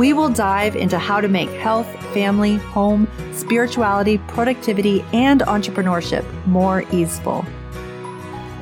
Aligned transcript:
We 0.00 0.14
will 0.14 0.30
dive 0.30 0.76
into 0.76 0.98
how 0.98 1.20
to 1.20 1.28
make 1.28 1.50
health, 1.50 1.86
family, 2.14 2.56
home, 2.56 3.06
spirituality, 3.34 4.16
productivity, 4.16 5.04
and 5.12 5.42
entrepreneurship 5.42 6.24
more 6.46 6.84
easeful. 6.90 7.44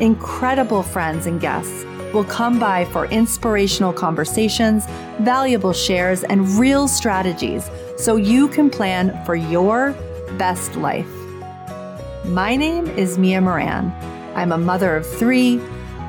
Incredible 0.00 0.82
friends 0.82 1.26
and 1.26 1.40
guests 1.40 1.84
will 2.12 2.24
come 2.24 2.58
by 2.58 2.86
for 2.86 3.06
inspirational 3.06 3.92
conversations, 3.92 4.86
valuable 5.20 5.72
shares, 5.72 6.24
and 6.24 6.44
real 6.58 6.88
strategies 6.88 7.70
so 7.96 8.16
you 8.16 8.48
can 8.48 8.68
plan 8.68 9.24
for 9.24 9.36
your 9.36 9.92
best 10.38 10.74
life. 10.74 11.06
My 12.24 12.56
name 12.56 12.88
is 12.98 13.16
Mia 13.16 13.40
Moran. 13.40 13.92
I'm 14.34 14.50
a 14.50 14.58
mother 14.58 14.96
of 14.96 15.06
three, 15.06 15.60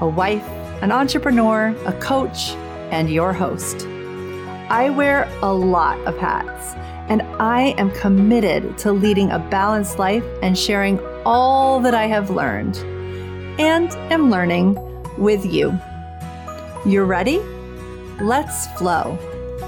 a 0.01 0.07
wife, 0.07 0.47
an 0.81 0.91
entrepreneur, 0.91 1.67
a 1.85 1.93
coach, 1.99 2.53
and 2.89 3.11
your 3.11 3.31
host. 3.31 3.85
I 4.71 4.91
wear 4.91 5.27
a 5.41 5.51
lot 5.51 5.97
of 6.01 6.15
hats, 6.19 6.75
and 7.09 7.23
I 7.41 7.73
am 7.79 7.89
committed 7.89 8.77
to 8.77 8.91
leading 8.91 9.31
a 9.31 9.39
balanced 9.39 9.97
life 9.97 10.23
and 10.43 10.55
sharing 10.55 10.99
all 11.25 11.79
that 11.79 11.95
I 11.95 12.05
have 12.05 12.29
learned 12.29 12.77
and 13.59 13.91
am 14.13 14.29
learning 14.29 14.77
with 15.17 15.43
you. 15.43 15.75
You're 16.85 17.07
ready? 17.07 17.39
Let's 18.21 18.67
flow. 18.77 19.17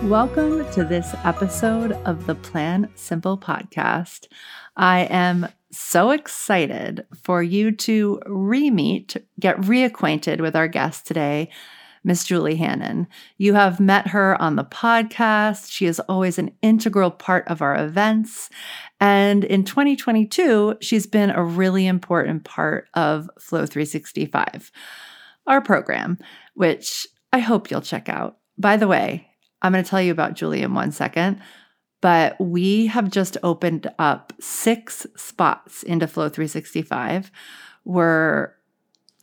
Welcome 0.03 0.71
to 0.73 0.83
this 0.83 1.15
episode 1.23 1.93
of 2.05 2.27
the 2.27 2.35
Plan 2.35 2.87
Simple 2.93 3.39
podcast. 3.39 4.27
I 4.77 5.07
am 5.09 5.47
so 5.71 6.11
excited 6.11 7.07
for 7.23 7.41
you 7.41 7.71
to 7.71 8.21
re 8.27 8.69
meet, 8.69 9.17
get 9.39 9.57
reacquainted 9.61 10.41
with 10.41 10.55
our 10.55 10.67
guest 10.67 11.07
today, 11.07 11.49
Miss 12.03 12.23
Julie 12.23 12.55
Hannon. 12.55 13.07
You 13.37 13.53
have 13.53 13.79
met 13.79 14.07
her 14.07 14.39
on 14.41 14.55
the 14.55 14.63
podcast. 14.63 15.71
She 15.71 15.85
is 15.85 15.99
always 16.01 16.39
an 16.39 16.51
integral 16.61 17.11
part 17.11 17.47
of 17.47 17.61
our 17.61 17.75
events. 17.75 18.49
And 18.99 19.43
in 19.43 19.63
2022, 19.63 20.77
she's 20.81 21.05
been 21.05 21.29
a 21.29 21.43
really 21.43 21.85
important 21.85 22.43
part 22.43 22.87
of 22.95 23.29
Flow 23.39 23.65
365, 23.65 24.71
our 25.45 25.61
program, 25.61 26.17
which 26.55 27.07
I 27.31 27.39
hope 27.39 27.69
you'll 27.69 27.81
check 27.81 28.09
out. 28.09 28.37
By 28.57 28.77
the 28.77 28.87
way, 28.87 29.27
I'm 29.61 29.71
going 29.71 29.83
to 29.83 29.89
tell 29.89 30.01
you 30.01 30.11
about 30.11 30.33
Julie 30.33 30.63
in 30.63 30.73
one 30.73 30.91
second, 30.91 31.39
but 32.01 32.39
we 32.39 32.87
have 32.87 33.11
just 33.11 33.37
opened 33.43 33.91
up 33.99 34.33
six 34.39 35.05
spots 35.15 35.83
into 35.83 36.07
Flow 36.07 36.29
365. 36.29 37.31
We're 37.85 38.53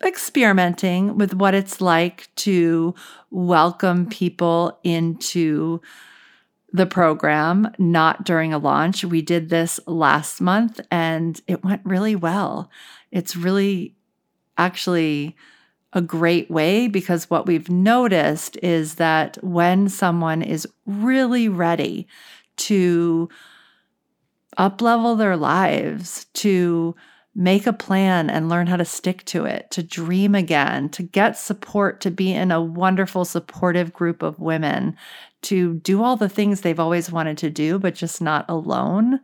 experimenting 0.05 1.17
with 1.17 1.35
what 1.35 1.55
it's 1.55 1.81
like 1.81 2.29
to 2.37 2.95
welcome 3.31 4.07
people 4.07 4.79
into 4.85 5.81
the 6.73 6.87
program, 6.87 7.71
not 7.79 8.25
during 8.25 8.53
a 8.53 8.59
launch. 8.59 9.05
We 9.05 9.23
did 9.23 9.49
this 9.49 9.81
last 9.87 10.41
month 10.41 10.81
and 10.91 11.41
it 11.47 11.64
went 11.64 11.83
really 11.85 12.14
well. 12.14 12.70
It's 13.11 13.35
really 13.35 13.97
actually 14.57 15.37
a 15.92 16.03
great 16.03 16.51
way 16.51 16.87
because 16.87 17.31
what 17.31 17.47
we've 17.47 17.70
noticed 17.70 18.58
is 18.63 18.97
that 18.97 19.42
when 19.42 19.89
someone 19.89 20.42
is 20.42 20.69
really 20.85 21.48
ready 21.48 22.07
to 22.57 23.29
up 24.58 24.83
level 24.83 25.17
their 25.17 25.37
lives, 25.37 26.27
to 26.35 26.95
make 27.39 27.69
a 27.69 27.73
plan 27.73 28.29
and 28.29 28.49
learn 28.49 28.67
how 28.67 28.75
to 28.75 28.85
stick 28.85 29.25
to 29.25 29.45
it, 29.45 29.71
to 29.71 29.81
dream 29.81 30.35
again, 30.35 30.89
to 30.89 31.05
get 31.05 31.39
support, 31.39 32.01
to 32.01 32.11
be 32.11 32.33
in 32.33 32.51
a 32.51 32.61
wonderful, 32.61 33.25
supportive 33.25 33.93
group 33.93 34.25
of 34.25 34.41
women, 34.41 34.97
to 35.43 35.75
do 35.75 36.03
all 36.03 36.17
the 36.17 36.29
things 36.29 36.61
they've 36.61 36.81
always 36.81 37.13
wanted 37.13 37.39
to 37.39 37.49
do, 37.49 37.79
but 37.79 37.95
just 37.95 38.21
not 38.21 38.45
alone. 38.49 39.21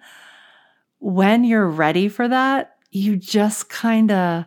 When 1.00 1.42
you're 1.42 1.66
ready 1.66 2.08
for 2.08 2.28
that, 2.28 2.76
you 2.92 3.16
just 3.16 3.68
kind 3.68 4.12
of 4.12 4.44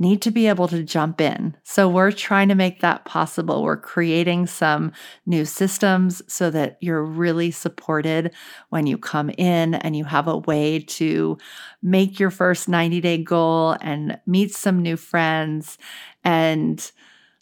need 0.00 0.22
to 0.22 0.30
be 0.30 0.48
able 0.48 0.66
to 0.66 0.82
jump 0.82 1.20
in. 1.20 1.54
So 1.62 1.86
we're 1.88 2.10
trying 2.10 2.48
to 2.48 2.54
make 2.54 2.80
that 2.80 3.04
possible. 3.04 3.62
We're 3.62 3.76
creating 3.76 4.46
some 4.46 4.92
new 5.26 5.44
systems 5.44 6.22
so 6.26 6.50
that 6.50 6.78
you're 6.80 7.04
really 7.04 7.50
supported 7.50 8.32
when 8.70 8.86
you 8.86 8.96
come 8.96 9.30
in 9.36 9.74
and 9.74 9.94
you 9.94 10.04
have 10.04 10.26
a 10.26 10.38
way 10.38 10.80
to 10.80 11.36
make 11.82 12.18
your 12.18 12.30
first 12.30 12.66
90 12.66 13.00
day 13.02 13.22
goal 13.22 13.76
and 13.82 14.18
meet 14.26 14.54
some 14.54 14.80
new 14.80 14.96
friends 14.96 15.76
and 16.24 16.90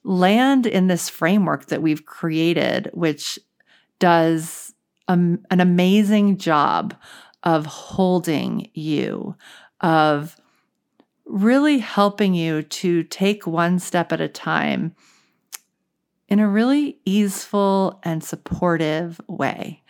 land 0.03 0.67
in 0.67 0.89
this 0.89 1.09
framework 1.09 1.67
that 1.67 1.81
we've 1.81 2.07
created, 2.07 2.91
which 2.93 3.39
does 4.01 4.75
an 5.07 5.41
amazing 5.49 6.37
job 6.37 6.95
of 7.45 7.67
holding 7.67 8.69
you, 8.75 9.35
of 9.81 10.37
really 11.29 11.79
helping 11.79 12.35
you 12.35 12.63
to 12.63 13.03
take 13.05 13.47
one 13.47 13.79
step 13.79 14.13
at 14.13 14.21
a 14.21 14.29
time 14.29 14.95
in 16.29 16.41
a 16.41 16.49
really 16.49 16.99
easeful 17.05 18.01
and 18.03 18.25
supportive 18.25 19.21
way. 19.29 19.83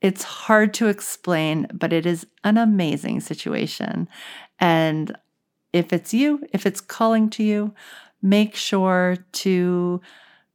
It's 0.00 0.22
hard 0.22 0.74
to 0.74 0.88
explain, 0.88 1.66
but 1.72 1.92
it 1.92 2.06
is 2.06 2.26
an 2.44 2.56
amazing 2.56 3.20
situation. 3.20 4.08
And 4.58 5.16
if 5.72 5.92
it's 5.92 6.12
you, 6.12 6.46
if 6.52 6.66
it's 6.66 6.80
calling 6.80 7.30
to 7.30 7.42
you, 7.42 7.74
make 8.22 8.54
sure 8.54 9.16
to 9.32 10.00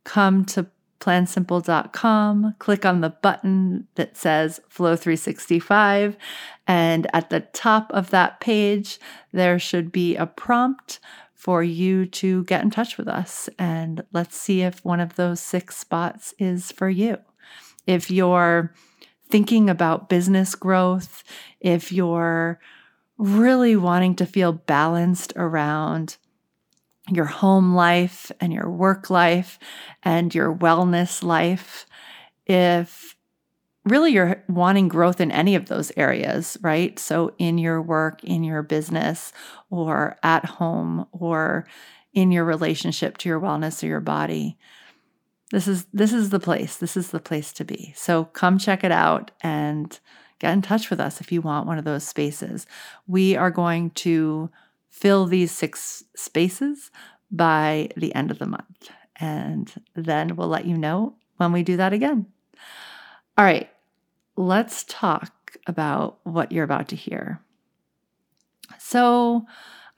come 0.03 0.45
to 0.45 0.67
plansimple.com, 0.99 2.55
click 2.59 2.85
on 2.85 3.01
the 3.01 3.09
button 3.09 3.87
that 3.95 4.17
says 4.17 4.59
Flow 4.69 4.95
365, 4.95 6.17
and 6.67 7.07
at 7.13 7.29
the 7.29 7.41
top 7.41 7.91
of 7.91 8.09
that 8.09 8.39
page, 8.39 8.99
there 9.31 9.59
should 9.59 9.91
be 9.91 10.15
a 10.15 10.25
prompt 10.25 10.99
for 11.33 11.61
you 11.61 12.07
to 12.07 12.43
get 12.45 12.63
in 12.63 12.71
touch 12.71 12.97
with 12.97 13.07
us. 13.07 13.49
And 13.59 14.03
let's 14.13 14.35
see 14.35 14.61
if 14.61 14.83
one 14.83 14.99
of 14.99 15.15
those 15.15 15.39
six 15.39 15.77
spots 15.77 16.33
is 16.39 16.71
for 16.71 16.89
you. 16.89 17.17
If 17.85 18.09
you're 18.09 18.73
thinking 19.29 19.69
about 19.69 20.09
business 20.09 20.55
growth, 20.55 21.23
if 21.59 21.91
you're 21.91 22.59
really 23.17 23.75
wanting 23.75 24.15
to 24.15 24.25
feel 24.25 24.53
balanced 24.53 25.33
around 25.35 26.17
your 27.09 27.25
home 27.25 27.75
life 27.75 28.31
and 28.39 28.51
your 28.51 28.69
work 28.69 29.09
life 29.09 29.59
and 30.03 30.33
your 30.33 30.53
wellness 30.53 31.23
life, 31.23 31.85
if 32.45 33.15
really 33.83 34.11
you're 34.11 34.43
wanting 34.49 34.87
growth 34.87 35.21
in 35.21 35.31
any 35.31 35.55
of 35.55 35.67
those 35.67 35.91
areas, 35.95 36.57
right? 36.61 36.97
So 36.97 37.33
in 37.37 37.57
your 37.57 37.81
work, 37.81 38.23
in 38.23 38.43
your 38.43 38.63
business, 38.63 39.31
or 39.69 40.17
at 40.23 40.45
home, 40.45 41.05
or 41.11 41.67
in 42.13 42.31
your 42.31 42.45
relationship 42.45 43.17
to 43.19 43.29
your 43.29 43.39
wellness 43.39 43.83
or 43.83 43.87
your 43.87 43.99
body. 43.99 44.57
This 45.51 45.67
is 45.67 45.85
this 45.93 46.11
is 46.11 46.31
the 46.31 46.39
place. 46.39 46.77
This 46.77 46.97
is 46.97 47.11
the 47.11 47.19
place 47.19 47.53
to 47.53 47.63
be. 47.63 47.93
So 47.95 48.25
come 48.25 48.57
check 48.57 48.83
it 48.83 48.91
out 48.91 49.29
and 49.41 49.99
get 50.39 50.53
in 50.53 50.61
touch 50.61 50.89
with 50.89 50.99
us 50.99 51.21
if 51.21 51.31
you 51.31 51.41
want 51.41 51.67
one 51.67 51.77
of 51.77 51.85
those 51.85 52.07
spaces. 52.07 52.65
We 53.05 53.35
are 53.35 53.51
going 53.51 53.91
to 53.91 54.49
fill 54.95 55.25
these 55.25 55.51
six 55.51 56.05
spaces 56.15 56.89
by 57.29 57.89
the 57.97 58.15
end 58.15 58.31
of 58.31 58.39
the 58.39 58.45
month. 58.45 58.89
And 59.17 59.71
then 59.93 60.37
we'll 60.37 60.47
let 60.47 60.65
you 60.65 60.77
know 60.77 61.15
when 61.35 61.51
we 61.51 61.63
do 61.63 61.75
that 61.75 61.91
again. 61.91 62.27
All 63.37 63.43
right, 63.43 63.69
let's 64.37 64.85
talk 64.85 65.57
about 65.67 66.19
what 66.23 66.53
you're 66.53 66.63
about 66.63 66.87
to 66.89 66.95
hear. 66.95 67.41
So, 68.79 69.45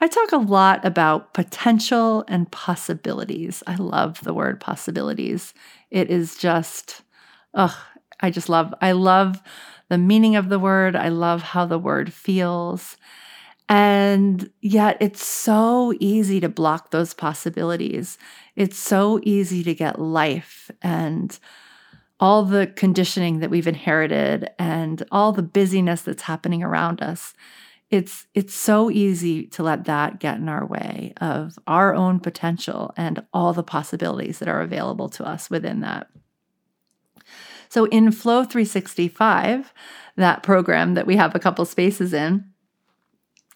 I 0.02 0.08
talk 0.08 0.32
a 0.32 0.38
lot 0.38 0.84
about 0.84 1.34
potential 1.34 2.24
and 2.28 2.52
possibilities. 2.52 3.64
I 3.66 3.76
love 3.76 4.24
the 4.24 4.34
word 4.34 4.60
possibilities. 4.60 5.54
It 5.90 6.10
is 6.10 6.36
just, 6.36 7.02
oh, 7.54 7.84
I 8.20 8.30
just 8.30 8.50
love, 8.50 8.74
I 8.82 8.92
love 8.92 9.42
the 9.90 9.98
meaning 9.98 10.36
of 10.36 10.50
the 10.50 10.60
word. 10.60 10.96
I 10.96 11.10
love 11.10 11.42
how 11.42 11.66
the 11.66 11.80
word 11.80 12.14
feels. 12.14 12.98
And 13.70 14.50
yet 14.62 14.98
it's 15.02 15.26
so 15.26 15.94
easy 16.00 16.40
to 16.40 16.48
block 16.50 16.92
those 16.92 17.14
possibilities. 17.14 18.18
It's 18.56 18.78
so 18.78 19.20
easy 19.24 19.64
to 19.64 19.76
get 19.76 20.00
life 20.00 20.72
and 20.82 21.38
all 22.20 22.44
the 22.46 22.68
conditioning 22.68 23.40
that 23.40 23.50
we've 23.50 23.68
inherited 23.68 24.50
and 24.58 25.04
all 25.12 25.34
the 25.34 25.44
busyness 25.44 26.02
that's 26.02 26.24
happening 26.24 26.64
around 26.64 27.02
us. 27.02 27.34
it's 27.90 28.28
it's 28.34 28.54
so 28.54 28.92
easy 28.92 29.46
to 29.48 29.64
let 29.64 29.86
that 29.86 30.20
get 30.20 30.38
in 30.38 30.50
our 30.50 30.66
way 30.66 31.14
of 31.22 31.58
our 31.68 31.96
own 31.96 32.20
potential 32.20 32.94
and 32.98 33.24
all 33.34 33.54
the 33.54 33.64
possibilities 33.64 34.40
that 34.40 34.50
are 34.50 34.62
available 34.62 35.08
to 35.10 35.26
us 35.26 35.50
within 35.50 35.80
that. 35.82 36.08
So 37.70 37.86
in 37.86 38.12
Flow 38.12 38.44
365, 38.44 39.74
that 40.16 40.44
program 40.44 40.94
that 40.96 41.08
we 41.08 41.16
have 41.18 41.36
a 41.36 41.40
couple 41.40 41.66
spaces 41.66 42.14
in, 42.14 42.46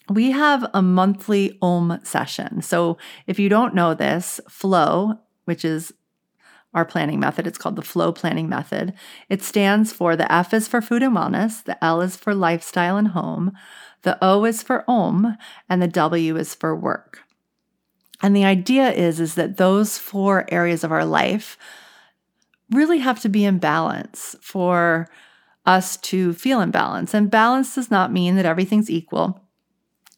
we 0.09 0.31
have 0.31 0.69
a 0.73 0.81
monthly 0.81 1.57
OM 1.61 1.99
session. 2.03 2.61
So 2.61 2.97
if 3.27 3.39
you 3.39 3.49
don't 3.49 3.75
know 3.75 3.93
this, 3.93 4.39
Flow, 4.49 5.19
which 5.45 5.63
is 5.63 5.93
our 6.73 6.85
planning 6.85 7.19
method. 7.19 7.47
It's 7.47 7.57
called 7.57 7.75
the 7.75 7.81
Flow 7.81 8.11
Planning 8.11 8.47
Method. 8.47 8.93
It 9.29 9.41
stands 9.41 9.91
for 9.91 10.15
the 10.15 10.31
F 10.31 10.53
is 10.53 10.67
for 10.67 10.81
food 10.81 11.03
and 11.03 11.15
wellness, 11.15 11.63
the 11.63 11.81
L 11.83 12.01
is 12.01 12.15
for 12.15 12.33
lifestyle 12.33 12.97
and 12.97 13.09
home, 13.09 13.51
the 14.03 14.17
O 14.21 14.45
is 14.45 14.63
for 14.63 14.85
OM, 14.87 15.37
and 15.69 15.81
the 15.81 15.87
W 15.87 16.37
is 16.37 16.55
for 16.55 16.75
work. 16.75 17.19
And 18.21 18.35
the 18.35 18.45
idea 18.45 18.91
is, 18.91 19.19
is 19.19 19.35
that 19.35 19.57
those 19.57 19.97
four 19.97 20.45
areas 20.49 20.83
of 20.83 20.91
our 20.91 21.05
life 21.05 21.57
really 22.69 22.99
have 22.99 23.19
to 23.21 23.29
be 23.29 23.43
in 23.43 23.57
balance 23.57 24.35
for 24.41 25.09
us 25.65 25.97
to 25.97 26.33
feel 26.33 26.61
in 26.61 26.71
balance. 26.71 27.13
And 27.13 27.29
balance 27.29 27.75
does 27.75 27.91
not 27.91 28.13
mean 28.13 28.35
that 28.35 28.45
everything's 28.45 28.89
equal. 28.89 29.40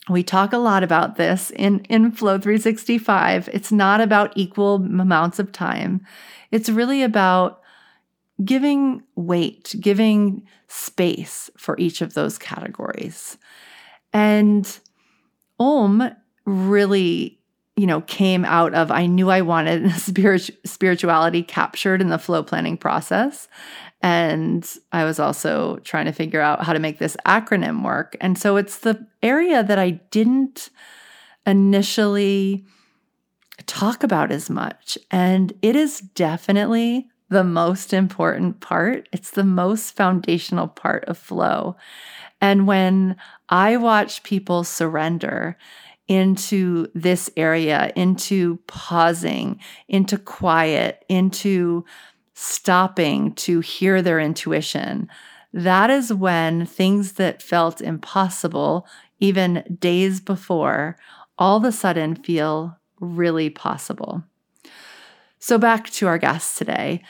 We 0.09 0.23
talk 0.23 0.51
a 0.51 0.57
lot 0.57 0.83
about 0.83 1.15
this 1.15 1.49
in, 1.51 1.79
in 1.81 2.11
Flow 2.11 2.37
365. 2.37 3.49
It's 3.53 3.71
not 3.71 4.01
about 4.01 4.33
equal 4.35 4.75
amounts 4.75 5.39
of 5.39 5.51
time. 5.51 6.05
It's 6.51 6.69
really 6.69 7.03
about 7.03 7.61
giving 8.43 9.03
weight, 9.15 9.75
giving 9.79 10.45
space 10.67 11.49
for 11.57 11.77
each 11.79 12.01
of 12.01 12.15
those 12.15 12.37
categories. 12.37 13.37
And 14.11 14.79
Om 15.59 16.11
really, 16.45 17.39
you 17.75 17.87
know, 17.87 18.01
came 18.01 18.45
out 18.45 18.73
of 18.73 18.91
I 18.91 19.07
knew 19.07 19.29
I 19.29 19.41
wanted 19.41 19.91
spirituality 20.65 21.43
captured 21.43 22.01
in 22.01 22.09
the 22.09 22.19
flow 22.19 22.43
planning 22.43 22.77
process. 22.77 23.47
And 24.01 24.69
I 24.91 25.05
was 25.05 25.17
also 25.17 25.77
trying 25.77 26.05
to 26.05 26.11
figure 26.11 26.41
out 26.41 26.63
how 26.63 26.73
to 26.73 26.79
make 26.79 26.99
this 26.99 27.15
acronym 27.25 27.83
work. 27.83 28.17
And 28.19 28.37
so 28.37 28.57
it's 28.57 28.79
the 28.79 29.07
area 29.23 29.63
that 29.63 29.79
I 29.79 29.91
didn't 30.11 30.69
initially 31.45 32.65
talk 33.65 34.03
about 34.03 34.31
as 34.31 34.49
much. 34.49 34.97
And 35.09 35.53
it 35.61 35.75
is 35.75 35.99
definitely 35.99 37.09
the 37.29 37.43
most 37.43 37.93
important 37.93 38.59
part. 38.59 39.07
It's 39.11 39.31
the 39.31 39.43
most 39.43 39.95
foundational 39.95 40.67
part 40.67 41.05
of 41.05 41.17
flow. 41.17 41.77
And 42.41 42.67
when 42.67 43.15
I 43.49 43.77
watch 43.77 44.23
people 44.23 44.65
surrender 44.65 45.57
into 46.07 46.87
this 46.93 47.29
area, 47.37 47.91
into 47.95 48.57
pausing, 48.67 49.59
into 49.87 50.17
quiet, 50.17 51.05
into 51.07 51.85
stopping 52.33 53.33
to 53.35 53.59
hear 53.59 54.01
their 54.01 54.19
intuition, 54.19 55.07
that 55.53 55.89
is 55.89 56.11
when 56.13 56.65
things 56.65 57.13
that 57.13 57.41
felt 57.41 57.79
impossible, 57.79 58.87
even 59.19 59.77
days 59.79 60.19
before, 60.19 60.97
all 61.37 61.57
of 61.57 61.63
a 61.63 61.71
sudden 61.71 62.15
feel 62.15 62.77
really 62.99 63.49
possible. 63.49 64.23
So, 65.39 65.57
back 65.57 65.89
to 65.91 66.07
our 66.07 66.17
guest 66.17 66.57
today. 66.57 67.03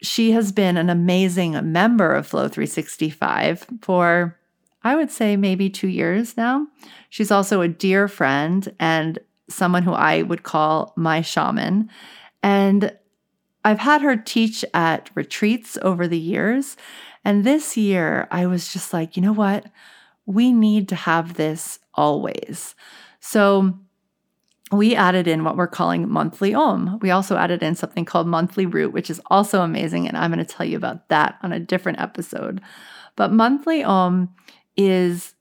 She 0.00 0.30
has 0.32 0.52
been 0.52 0.76
an 0.76 0.90
amazing 0.90 1.72
member 1.72 2.14
of 2.14 2.26
Flow 2.26 2.48
365 2.48 3.66
for, 3.82 4.37
I 4.82 4.94
would 4.94 5.10
say, 5.10 5.36
maybe 5.36 5.68
two 5.68 5.88
years 5.88 6.36
now. 6.36 6.66
She's 7.10 7.30
also 7.30 7.60
a 7.60 7.68
dear 7.68 8.08
friend 8.08 8.74
and 8.78 9.18
someone 9.48 9.82
who 9.82 9.92
I 9.92 10.22
would 10.22 10.42
call 10.42 10.92
my 10.96 11.20
shaman. 11.20 11.90
And 12.42 12.96
I've 13.64 13.80
had 13.80 14.02
her 14.02 14.16
teach 14.16 14.64
at 14.72 15.10
retreats 15.14 15.76
over 15.82 16.06
the 16.06 16.18
years. 16.18 16.76
And 17.24 17.44
this 17.44 17.76
year, 17.76 18.28
I 18.30 18.46
was 18.46 18.72
just 18.72 18.92
like, 18.92 19.16
you 19.16 19.22
know 19.22 19.32
what? 19.32 19.66
We 20.26 20.52
need 20.52 20.88
to 20.90 20.94
have 20.94 21.34
this 21.34 21.80
always. 21.94 22.74
So 23.20 23.76
we 24.70 24.94
added 24.94 25.26
in 25.26 25.44
what 25.44 25.56
we're 25.56 25.66
calling 25.66 26.08
monthly 26.08 26.54
Om. 26.54 26.98
We 27.00 27.10
also 27.10 27.36
added 27.36 27.62
in 27.62 27.74
something 27.74 28.04
called 28.04 28.26
monthly 28.26 28.66
root, 28.66 28.92
which 28.92 29.10
is 29.10 29.20
also 29.26 29.62
amazing. 29.62 30.06
And 30.06 30.16
I'm 30.16 30.30
going 30.30 30.44
to 30.44 30.50
tell 30.50 30.66
you 30.66 30.76
about 30.76 31.08
that 31.08 31.38
on 31.42 31.52
a 31.52 31.60
different 31.60 32.00
episode. 32.00 32.60
But 33.16 33.32
monthly 33.32 33.82
Om 33.82 34.34
is 34.78 35.34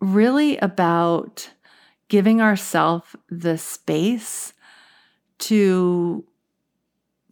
really 0.00 0.58
about 0.58 1.50
giving 2.08 2.42
ourselves 2.42 3.16
the 3.30 3.56
space 3.56 4.52
to 5.38 6.24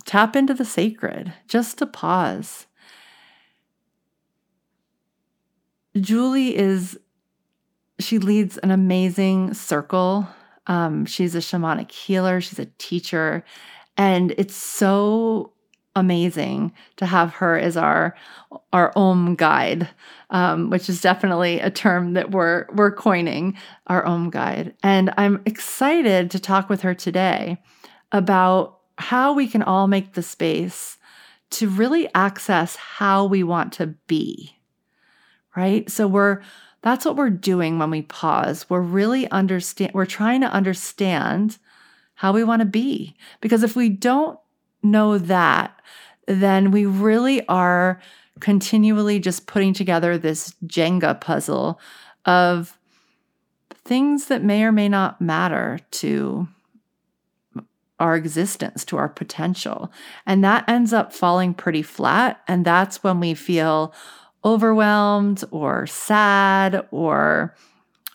Tap 0.09 0.35
into 0.35 0.55
the 0.55 0.65
sacred, 0.65 1.35
just 1.49 1.77
to 1.77 1.87
pause. 1.87 2.67
Julie 6.01 6.57
is, 6.57 6.99
she 7.99 8.19
leads 8.19 8.57
an 8.57 8.71
amazing 8.71 9.53
circle. 9.53 10.27
Um, 10.67 11.05
she's 11.05 11.35
a 11.35 11.41
shamanic 11.41 11.91
healer, 11.91 12.41
she's 12.41 12.59
a 12.59 12.71
teacher, 12.79 13.45
and 13.99 14.33
it's 14.39 14.57
so 14.57 15.53
amazing 15.99 16.73
to 16.97 17.07
have 17.07 17.35
her 17.35 17.59
as 17.59 17.77
our 17.77 18.15
our 18.73 18.93
om 18.97 19.35
guide 19.35 19.89
um, 20.31 20.71
which 20.71 20.89
is 20.89 21.01
definitely 21.01 21.61
a 21.61 21.71
term 21.71 22.15
that 22.15 22.31
we're 22.31 22.67
we're 22.75 22.93
coining 22.93 23.57
our 23.89 24.05
om 24.07 24.31
guide 24.31 24.75
and 24.83 25.13
i'm 25.17 25.43
excited 25.45 26.31
to 26.31 26.39
talk 26.39 26.69
with 26.69 26.83
her 26.83 26.95
today 26.95 27.59
about 28.13 28.79
how 28.99 29.33
we 29.33 29.47
can 29.47 29.63
all 29.63 29.87
make 29.87 30.15
the 30.15 30.23
space 30.23 30.99
to 31.51 31.69
really 31.69 32.13
access 32.15 32.77
how 32.77 33.25
we 33.25 33.43
want 33.43 33.73
to 33.75 33.87
be. 34.07 34.57
Right? 35.57 35.91
So 35.91 36.07
we're 36.07 36.43
that's 36.83 37.05
what 37.05 37.17
we're 37.17 37.31
doing 37.31 37.79
when 37.79 37.91
we 37.91 38.03
pause. 38.03 38.69
We're 38.69 38.81
really 38.81 39.29
understand 39.31 39.93
we're 39.95 40.07
trying 40.07 40.41
to 40.43 40.53
understand 40.53 41.59
how 42.15 42.33
we 42.33 42.45
want 42.45 42.61
to 42.61 42.67
be. 42.67 43.17
Because 43.41 43.63
if 43.63 43.75
we 43.75 43.89
don't 43.89 44.39
know 44.91 45.19
that, 45.19 45.79
then 46.27 46.71
we 46.71 46.87
really 46.87 47.47
are 47.49 48.01
continually 48.41 49.19
just 49.19 49.47
putting 49.47 49.73
together 49.73 50.17
this 50.17 50.55
Jenga 50.67 51.21
puzzle 51.21 51.81
of 52.25 52.79
things 53.85 54.27
that 54.27 54.45
may 54.45 54.63
or 54.65 54.73
may 54.73 54.89
not 54.89 55.21
matter 55.21 55.81
to 55.91 56.49
our 57.99 58.15
existence, 58.15 58.85
to 58.85 58.97
our 58.97 59.09
potential. 59.09 59.91
And 60.27 60.45
that 60.45 60.69
ends 60.69 60.93
up 60.93 61.13
falling 61.13 61.55
pretty 61.55 61.83
flat. 61.83 62.41
And 62.47 62.65
that's 62.65 63.03
when 63.03 63.19
we 63.19 63.35
feel 63.35 63.93
overwhelmed 64.45 65.43
or 65.51 65.87
sad 65.87 66.87
or 66.91 67.55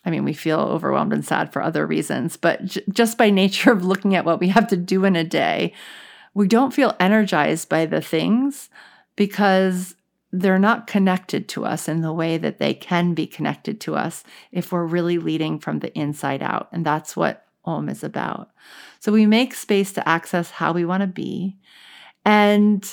I 0.06 0.10
mean, 0.10 0.26
we 0.26 0.34
feel 0.34 0.60
overwhelmed 0.60 1.14
and 1.14 1.24
sad 1.24 1.54
for 1.54 1.62
other 1.62 1.88
reasons, 1.88 2.36
but 2.36 2.66
j- 2.66 2.84
just 2.92 3.18
by 3.18 3.30
nature 3.30 3.72
of 3.72 3.86
looking 3.86 4.16
at 4.16 4.26
what 4.26 4.40
we 4.40 4.50
have 4.50 4.68
to 4.68 4.78
do 4.78 5.06
in 5.06 5.16
a 5.16 5.24
day, 5.24 5.74
we 6.34 6.48
don't 6.48 6.74
feel 6.74 6.96
energized 7.00 7.70
by 7.70 7.86
the 7.86 8.02
things 8.02 8.70
because 9.16 9.96
they're 10.32 10.60
not 10.60 10.88
connected 10.88 11.48
to 11.48 11.64
us 11.64 11.88
in 11.88 12.02
the 12.02 12.12
way 12.12 12.38
that 12.38 12.58
they 12.58 12.74
can 12.74 13.14
be 13.14 13.28
connected 13.28 13.80
to 13.82 13.96
us 13.96 14.24
if 14.52 14.72
we're 14.72 14.86
really 14.86 15.20
leading 15.20 15.60
from 15.60 15.80
the 15.80 15.96
inside 15.98 16.42
out. 16.42 16.70
And 16.72 16.84
that's 16.84 17.16
what 17.16 17.46
Om 17.66 17.88
is 17.88 18.04
about. 18.04 18.50
So 19.00 19.12
we 19.12 19.28
make 19.28 19.54
space 19.54 19.94
to 19.94 20.10
access 20.10 20.50
how 20.50 20.74
we 20.74 20.86
want 20.86 21.02
to 21.02 21.08
be. 21.08 21.58
And 22.26 22.84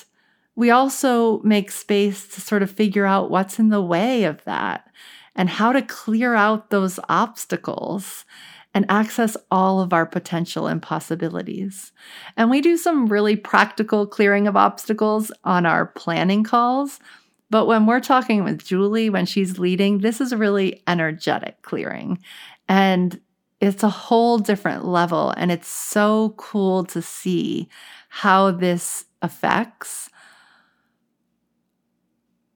we 0.54 0.70
also 0.70 1.40
make 1.40 1.70
space 1.70 2.28
to 2.34 2.42
sort 2.42 2.62
of 2.62 2.70
figure 2.70 3.06
out 3.06 3.30
what's 3.30 3.58
in 3.58 3.70
the 3.70 3.80
way 3.80 4.24
of 4.24 4.44
that 4.44 4.90
and 5.34 5.48
how 5.48 5.72
to 5.72 5.80
clear 5.80 6.34
out 6.34 6.68
those 6.68 7.00
obstacles 7.08 8.26
and 8.72 8.86
access 8.88 9.36
all 9.50 9.80
of 9.80 9.92
our 9.92 10.06
potential 10.06 10.66
and 10.66 10.80
possibilities. 10.80 11.92
And 12.36 12.50
we 12.50 12.60
do 12.60 12.76
some 12.76 13.06
really 13.06 13.36
practical 13.36 14.06
clearing 14.06 14.46
of 14.46 14.56
obstacles 14.56 15.32
on 15.44 15.66
our 15.66 15.86
planning 15.86 16.44
calls. 16.44 17.00
But 17.50 17.66
when 17.66 17.86
we're 17.86 18.00
talking 18.00 18.44
with 18.44 18.64
Julie, 18.64 19.10
when 19.10 19.26
she's 19.26 19.58
leading, 19.58 19.98
this 19.98 20.20
is 20.20 20.34
really 20.34 20.82
energetic 20.86 21.62
clearing. 21.62 22.20
And 22.68 23.20
it's 23.60 23.82
a 23.82 23.88
whole 23.88 24.38
different 24.38 24.84
level. 24.84 25.34
And 25.36 25.50
it's 25.50 25.68
so 25.68 26.34
cool 26.36 26.84
to 26.86 27.02
see 27.02 27.68
how 28.08 28.52
this 28.52 29.04
affects 29.20 30.10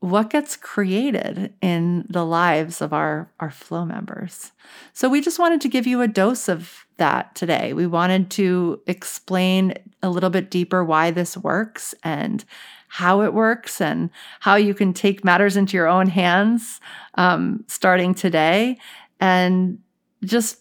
what 0.05 0.29
gets 0.29 0.55
created 0.55 1.55
in 1.63 2.05
the 2.11 2.27
lives 2.27 2.83
of 2.83 2.93
our, 2.93 3.31
our 3.41 3.51
flow 3.51 3.87
members. 3.87 4.53
So 4.93 5.09
we 5.09 5.23
just 5.23 5.39
wanted 5.39 5.63
to 5.63 5.69
give 5.69 5.87
you 5.87 6.03
a 6.03 6.09
dose 6.09 6.47
of 6.47 6.85
that 6.99 7.35
today. 7.35 7.73
We 7.73 7.87
wanted 7.87 8.31
to 8.33 8.83
explain 8.87 9.73
a 10.03 10.11
little 10.11 10.29
bit 10.29 10.51
deeper 10.51 10.85
why 10.85 11.11
this 11.11 11.39
works 11.39 11.95
and 12.03 12.45
how 12.89 13.23
it 13.23 13.33
works 13.33 13.81
and 13.81 14.11
how 14.41 14.57
you 14.57 14.75
can 14.75 14.93
take 14.93 15.25
matters 15.25 15.57
into 15.57 15.75
your 15.75 15.89
own 15.89 16.09
hands 16.09 16.81
um, 17.15 17.65
starting 17.67 18.15
today 18.15 18.77
and 19.21 19.79
just 20.23 20.59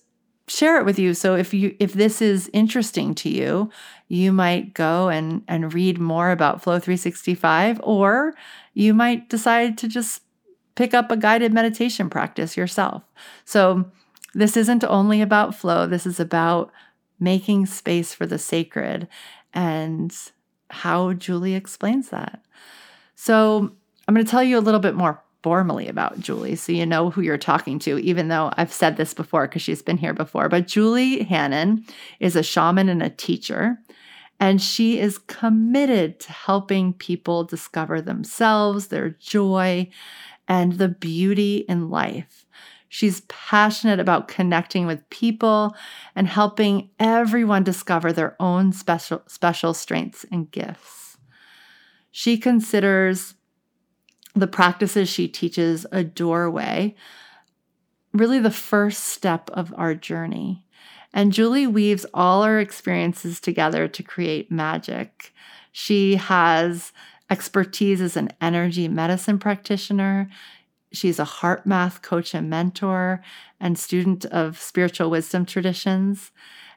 share 0.53 0.77
it 0.77 0.86
with 0.86 1.00
you. 1.00 1.13
So 1.13 1.36
if 1.36 1.53
you 1.53 1.75
if 1.79 1.93
this 1.93 2.22
is 2.22 2.50
interesting 2.53 3.15
to 3.15 3.29
you, 3.29 3.69
you 4.07 4.31
might 4.31 4.74
go 4.74 5.10
and 5.10 5.43
and 5.48 5.74
read 5.74 6.00
more 6.00 6.31
about 6.31 6.62
Flow 6.62 6.79
365 6.79 7.79
or 7.83 8.33
you 8.74 8.93
might 8.93 9.29
decide 9.29 9.77
to 9.79 9.88
just 9.88 10.22
pick 10.75 10.93
up 10.93 11.12
a 11.12 11.17
guided 11.17 11.53
meditation 11.53 12.10
practice 12.10 12.57
yourself. 12.57 13.03
So 13.45 13.91
this 14.33 14.57
isn't 14.57 14.83
only 14.83 15.22
about 15.22 15.55
flow, 15.55 15.86
this 15.86 16.05
is 16.05 16.19
about 16.19 16.72
making 17.19 17.67
space 17.67 18.13
for 18.13 18.25
the 18.25 18.39
sacred 18.39 19.07
and 19.53 20.15
how 20.69 21.13
Julie 21.13 21.53
explains 21.53 22.10
that. 22.10 22.43
So 23.15 23.72
I'm 24.07 24.13
going 24.15 24.25
to 24.25 24.29
tell 24.31 24.43
you 24.43 24.57
a 24.57 24.60
little 24.60 24.79
bit 24.79 24.95
more 24.95 25.22
formally 25.43 25.88
about 25.88 26.19
Julie 26.19 26.55
so 26.55 26.71
you 26.71 26.85
know 26.85 27.09
who 27.09 27.21
you're 27.21 27.38
talking 27.38 27.77
to, 27.79 28.00
even 28.00 28.29
though 28.29 28.51
I've 28.55 28.73
said 28.73 28.97
this 28.97 29.13
before 29.13 29.47
because 29.47 29.62
she's 29.62 29.81
been 29.81 29.97
here 29.97 30.13
before. 30.13 30.50
But 30.50 30.67
Julie 30.67 31.23
Hannon 31.23 31.85
is 32.19 32.35
a 32.35 32.43
shaman 32.43 32.89
and 32.89 33.03
a 33.03 33.09
teacher, 33.09 33.77
and 34.39 34.62
she 34.62 35.00
is 35.00 35.17
committed 35.17 36.19
to 36.21 36.31
helping 36.31 36.93
people 36.93 37.43
discover 37.43 38.01
themselves, 38.01 38.88
their 38.88 39.09
joy, 39.12 39.89
and 40.47 40.73
the 40.73 40.89
beauty 40.89 41.57
in 41.69 41.89
life. 41.89 42.45
She's 42.89 43.21
passionate 43.21 44.00
about 44.00 44.27
connecting 44.27 44.85
with 44.85 45.09
people 45.09 45.75
and 46.15 46.27
helping 46.27 46.89
everyone 47.00 47.63
discover 47.63 48.13
their 48.13 48.35
own 48.39 48.71
special, 48.71 49.23
special 49.27 49.73
strengths 49.73 50.25
and 50.31 50.51
gifts. 50.51 51.17
She 52.12 52.38
considers 52.38 53.33
the 54.33 54.47
practices 54.47 55.09
she 55.09 55.27
teaches 55.27 55.85
a 55.91 56.03
doorway, 56.03 56.95
really 58.13 58.39
the 58.39 58.51
first 58.51 59.03
step 59.03 59.49
of 59.51 59.73
our 59.77 59.93
journey. 59.93 60.65
And 61.13 61.31
Julie 61.31 61.67
weaves 61.67 62.05
all 62.13 62.41
our 62.41 62.59
experiences 62.59 63.39
together 63.39 63.87
to 63.87 64.03
create 64.03 64.51
magic. 64.51 65.31
She 65.71 66.15
has 66.15 66.91
expertise 67.29 68.01
as 68.01 68.17
an 68.17 68.29
energy 68.41 68.87
medicine 68.87 69.37
practitioner. 69.37 70.29
She's 70.91 71.19
a 71.19 71.25
HeartMath 71.25 72.01
coach 72.01 72.33
and 72.33 72.49
mentor 72.49 73.23
and 73.59 73.77
student 73.77 74.25
of 74.25 74.59
spiritual 74.59 75.09
wisdom 75.09 75.45
traditions 75.45 76.31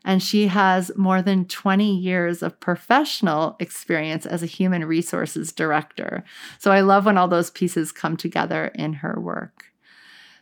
and 0.07 0.23
she 0.23 0.47
has 0.47 0.93
more 0.97 1.21
than 1.21 1.45
20 1.47 1.95
years 1.95 2.41
of 2.41 2.61
professional 2.61 3.57
experience 3.59 4.25
as 4.25 4.43
a 4.43 4.47
human 4.47 4.85
resources 4.85 5.53
director. 5.53 6.23
So 6.59 6.71
I 6.71 6.81
love 6.81 7.05
when 7.05 7.19
all 7.19 7.27
those 7.27 7.51
pieces 7.51 7.91
come 7.91 8.17
together 8.17 8.69
in 8.77 8.95
her 8.95 9.19
work. 9.21 9.65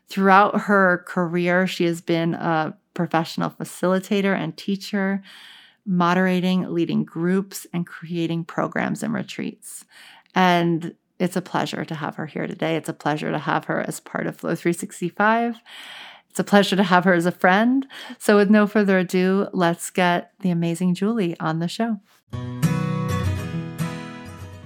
Throughout 0.07 0.61
her 0.63 1.03
career, 1.07 1.67
she 1.67 1.87
has 1.87 2.03
been 2.03 2.35
a 2.35 2.77
professional 2.93 3.49
facilitator 3.49 4.37
and 4.37 4.55
teacher, 4.55 5.23
moderating, 5.87 6.73
leading 6.73 7.03
groups, 7.03 7.67
and 7.73 7.87
creating 7.87 8.45
programs 8.45 9.03
and 9.03 9.15
retreats. 9.15 9.87
And 10.35 10.95
it's 11.19 11.37
a 11.37 11.43
pleasure 11.43 11.87
to 11.87 11.95
have 11.95 12.17
her 12.17 12.27
here 12.27 12.47
today. 12.47 12.77
It's 12.77 12.89
a 12.91 12.95
pleasure 12.95 13.31
to 13.31 13.39
have 13.39 13.65
her 13.65 13.81
as 13.81 13.99
part 13.99 14.27
of 14.27 14.37
Flow 14.37 14.55
365. 14.55 15.59
It's 16.35 16.41
a 16.41 16.43
pleasure 16.43 16.75
to 16.75 16.83
have 16.83 17.05
her 17.05 17.15
as 17.15 17.27
a 17.27 17.31
friend. 17.31 17.87
So, 18.19 18.35
with 18.35 18.51
no 18.51 18.67
further 18.67 18.99
ado, 18.99 19.47
let's 19.53 19.89
get 19.89 20.33
the 20.41 20.51
amazing 20.51 20.97
Julie 20.97 21.39
on 21.39 21.61
the 21.61 21.69
show. 21.69 22.01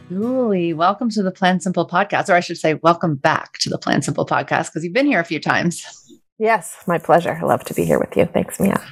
Julie, 0.08 0.72
welcome 0.72 1.10
to 1.10 1.22
the 1.22 1.30
Plan 1.30 1.60
Simple 1.60 1.86
podcast, 1.86 2.30
or 2.30 2.32
I 2.32 2.40
should 2.40 2.56
say, 2.56 2.80
welcome 2.82 3.16
back 3.16 3.58
to 3.58 3.68
the 3.68 3.76
Plan 3.76 4.00
Simple 4.00 4.24
podcast 4.24 4.70
because 4.70 4.82
you've 4.82 4.94
been 4.94 5.04
here 5.04 5.20
a 5.20 5.24
few 5.24 5.38
times. 5.38 5.84
Yes, 6.38 6.74
my 6.86 6.96
pleasure. 6.96 7.38
I 7.38 7.44
love 7.44 7.64
to 7.64 7.74
be 7.74 7.84
here 7.84 7.98
with 7.98 8.16
you. 8.16 8.24
Thanks, 8.24 8.58
Mia. 8.58 8.82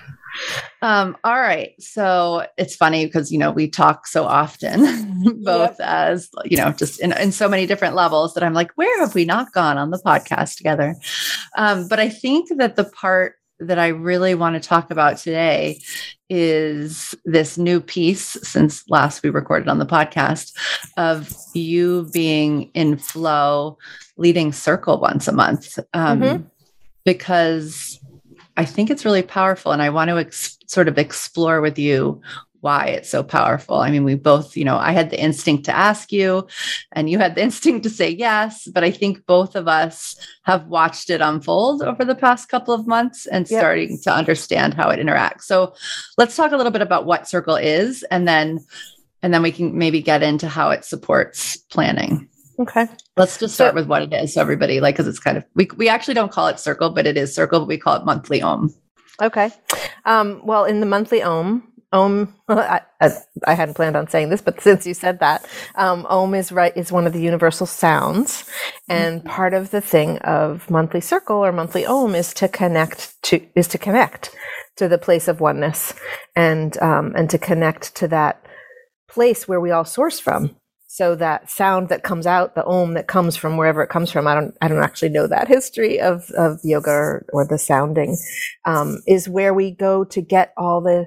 Um, 0.82 1.16
all 1.24 1.40
right. 1.40 1.74
So 1.80 2.46
it's 2.58 2.76
funny 2.76 3.06
because, 3.06 3.32
you 3.32 3.38
know, 3.38 3.50
we 3.50 3.68
talk 3.68 4.06
so 4.06 4.24
often, 4.24 5.40
both 5.42 5.76
yep. 5.78 5.80
as, 5.80 6.28
you 6.44 6.56
know, 6.56 6.72
just 6.72 7.00
in, 7.00 7.12
in 7.12 7.32
so 7.32 7.48
many 7.48 7.66
different 7.66 7.94
levels 7.94 8.34
that 8.34 8.42
I'm 8.42 8.54
like, 8.54 8.72
where 8.74 9.00
have 9.00 9.14
we 9.14 9.24
not 9.24 9.52
gone 9.52 9.78
on 9.78 9.90
the 9.90 9.98
podcast 9.98 10.56
together? 10.56 10.94
Um, 11.56 11.88
but 11.88 11.98
I 11.98 12.08
think 12.08 12.50
that 12.58 12.76
the 12.76 12.84
part 12.84 13.36
that 13.58 13.78
I 13.78 13.88
really 13.88 14.34
want 14.34 14.54
to 14.62 14.68
talk 14.68 14.90
about 14.90 15.16
today 15.16 15.80
is 16.28 17.14
this 17.24 17.56
new 17.56 17.80
piece 17.80 18.36
since 18.42 18.84
last 18.90 19.22
we 19.22 19.30
recorded 19.30 19.68
on 19.68 19.78
the 19.78 19.86
podcast 19.86 20.52
of 20.96 21.32
you 21.54 22.08
being 22.12 22.70
in 22.74 22.98
flow 22.98 23.78
leading 24.16 24.52
circle 24.52 25.00
once 25.00 25.28
a 25.28 25.32
month. 25.32 25.78
Um, 25.94 26.20
mm-hmm. 26.20 26.42
Because 27.04 28.00
I 28.56 28.64
think 28.64 28.90
it's 28.90 29.04
really 29.04 29.22
powerful. 29.22 29.72
And 29.72 29.82
I 29.82 29.90
want 29.90 30.08
to 30.08 30.18
ex- 30.18 30.55
sort 30.66 30.88
of 30.88 30.98
explore 30.98 31.60
with 31.60 31.78
you 31.78 32.20
why 32.60 32.86
it's 32.86 33.08
so 33.08 33.22
powerful. 33.22 33.76
I 33.76 33.90
mean, 33.92 34.02
we 34.02 34.16
both, 34.16 34.56
you 34.56 34.64
know, 34.64 34.76
I 34.76 34.90
had 34.90 35.10
the 35.10 35.20
instinct 35.20 35.66
to 35.66 35.76
ask 35.76 36.10
you 36.10 36.48
and 36.90 37.08
you 37.08 37.18
had 37.18 37.36
the 37.36 37.42
instinct 37.48 37.84
to 37.84 37.90
say 37.90 38.10
yes, 38.10 38.66
but 38.66 38.82
I 38.82 38.90
think 38.90 39.24
both 39.26 39.54
of 39.54 39.68
us 39.68 40.16
have 40.42 40.66
watched 40.66 41.10
it 41.10 41.20
unfold 41.20 41.82
over 41.82 42.04
the 42.04 42.16
past 42.16 42.48
couple 42.48 42.74
of 42.74 42.86
months 42.86 43.26
and 43.26 43.48
yep. 43.48 43.60
starting 43.60 43.98
to 44.02 44.12
understand 44.12 44.74
how 44.74 44.90
it 44.90 44.98
interacts. 44.98 45.42
So 45.42 45.74
let's 46.18 46.34
talk 46.34 46.50
a 46.50 46.56
little 46.56 46.72
bit 46.72 46.82
about 46.82 47.06
what 47.06 47.28
circle 47.28 47.56
is 47.56 48.02
and 48.10 48.26
then 48.26 48.58
and 49.22 49.32
then 49.32 49.42
we 49.42 49.52
can 49.52 49.76
maybe 49.78 50.02
get 50.02 50.22
into 50.22 50.48
how 50.48 50.70
it 50.70 50.84
supports 50.84 51.56
planning. 51.56 52.28
Okay. 52.58 52.86
Let's 53.16 53.38
just 53.38 53.54
start 53.54 53.72
so, 53.72 53.74
with 53.76 53.86
what 53.86 54.02
it 54.02 54.12
is. 54.12 54.34
So 54.34 54.40
everybody, 54.40 54.80
like, 54.80 54.94
because 54.94 55.08
it's 55.08 55.18
kind 55.18 55.36
of 55.36 55.44
we 55.54 55.68
we 55.76 55.88
actually 55.88 56.14
don't 56.14 56.32
call 56.32 56.48
it 56.48 56.58
circle, 56.58 56.90
but 56.90 57.06
it 57.06 57.16
is 57.16 57.34
circle. 57.34 57.60
But 57.60 57.68
we 57.68 57.78
call 57.78 57.96
it 57.96 58.04
monthly 58.04 58.40
Om. 58.40 58.74
Okay. 59.20 59.50
Um, 60.04 60.40
well, 60.44 60.64
in 60.64 60.80
the 60.80 60.86
monthly 60.86 61.22
Om, 61.22 61.72
Om, 61.92 62.34
I, 62.48 62.80
I, 63.46 63.54
hadn't 63.54 63.74
planned 63.74 63.96
on 63.96 64.08
saying 64.08 64.28
this, 64.28 64.40
but 64.40 64.60
since 64.66 64.86
you 64.86 64.94
said 64.94 65.20
that, 65.20 65.46
um, 65.74 66.06
Om 66.06 66.34
is 66.34 66.52
right 66.52 66.76
is 66.76 66.92
one 66.92 67.06
of 67.06 67.12
the 67.12 67.22
universal 67.22 67.66
sounds, 67.66 68.44
and 68.88 69.20
mm-hmm. 69.20 69.28
part 69.28 69.54
of 69.54 69.70
the 69.70 69.80
thing 69.80 70.18
of 70.18 70.68
monthly 70.70 71.00
circle 71.00 71.36
or 71.36 71.52
monthly 71.52 71.86
Om 71.86 72.14
is 72.14 72.34
to 72.34 72.48
connect 72.48 73.20
to 73.24 73.46
is 73.54 73.68
to 73.68 73.78
connect 73.78 74.34
to 74.76 74.88
the 74.88 74.98
place 74.98 75.28
of 75.28 75.40
oneness, 75.40 75.94
and 76.34 76.76
um, 76.82 77.12
and 77.16 77.30
to 77.30 77.38
connect 77.38 77.94
to 77.96 78.08
that 78.08 78.44
place 79.08 79.48
where 79.48 79.60
we 79.60 79.70
all 79.70 79.84
source 79.84 80.18
from 80.18 80.56
so 80.96 81.14
that 81.14 81.50
sound 81.50 81.90
that 81.90 82.02
comes 82.02 82.26
out 82.26 82.54
the 82.54 82.64
om 82.64 82.94
that 82.94 83.06
comes 83.06 83.36
from 83.36 83.58
wherever 83.58 83.82
it 83.82 83.90
comes 83.90 84.10
from 84.10 84.26
i 84.26 84.34
don't 84.34 84.54
i 84.62 84.68
don't 84.68 84.82
actually 84.82 85.10
know 85.10 85.26
that 85.26 85.46
history 85.48 86.00
of 86.00 86.30
of 86.30 86.58
yoga 86.64 86.90
or, 86.90 87.26
or 87.32 87.46
the 87.46 87.58
sounding 87.58 88.16
um, 88.64 88.98
is 89.06 89.28
where 89.28 89.52
we 89.52 89.70
go 89.70 90.04
to 90.04 90.22
get 90.22 90.52
all 90.56 90.80
the 90.80 91.06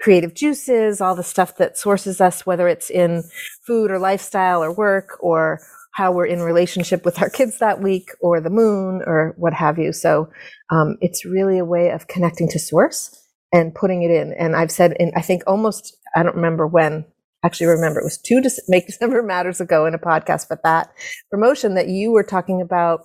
creative 0.00 0.34
juices 0.34 1.00
all 1.00 1.16
the 1.16 1.24
stuff 1.24 1.56
that 1.56 1.76
sources 1.76 2.20
us 2.20 2.46
whether 2.46 2.68
it's 2.68 2.90
in 2.90 3.24
food 3.66 3.90
or 3.90 3.98
lifestyle 3.98 4.62
or 4.62 4.72
work 4.72 5.18
or 5.20 5.60
how 5.94 6.10
we're 6.12 6.26
in 6.26 6.42
relationship 6.42 7.04
with 7.04 7.22
our 7.22 7.30
kids 7.30 7.58
that 7.58 7.80
week 7.80 8.10
or 8.20 8.40
the 8.40 8.50
moon 8.50 9.00
or 9.06 9.32
what 9.36 9.54
have 9.54 9.78
you. 9.78 9.92
So 9.92 10.28
um, 10.70 10.96
it's 11.00 11.24
really 11.24 11.56
a 11.58 11.64
way 11.64 11.90
of 11.90 12.08
connecting 12.08 12.48
to 12.48 12.58
source 12.58 13.16
and 13.52 13.72
putting 13.72 14.02
it 14.02 14.10
in. 14.10 14.32
And 14.32 14.56
i've 14.56 14.72
said 14.72 14.96
in 14.98 15.12
i 15.16 15.22
think 15.22 15.42
almost 15.46 15.96
i 16.16 16.22
don't 16.22 16.34
remember 16.34 16.66
when 16.66 17.04
actually 17.44 17.66
remember 17.66 18.00
it 18.00 18.04
was 18.04 18.18
two 18.18 18.42
make 18.68 18.86
December 18.86 19.22
matters 19.22 19.60
ago 19.60 19.86
in 19.86 19.94
a 19.94 19.98
podcast, 19.98 20.46
but 20.48 20.62
that 20.62 20.92
promotion 21.30 21.74
that 21.74 21.88
you 21.88 22.10
were 22.10 22.22
talking 22.22 22.60
about 22.60 23.00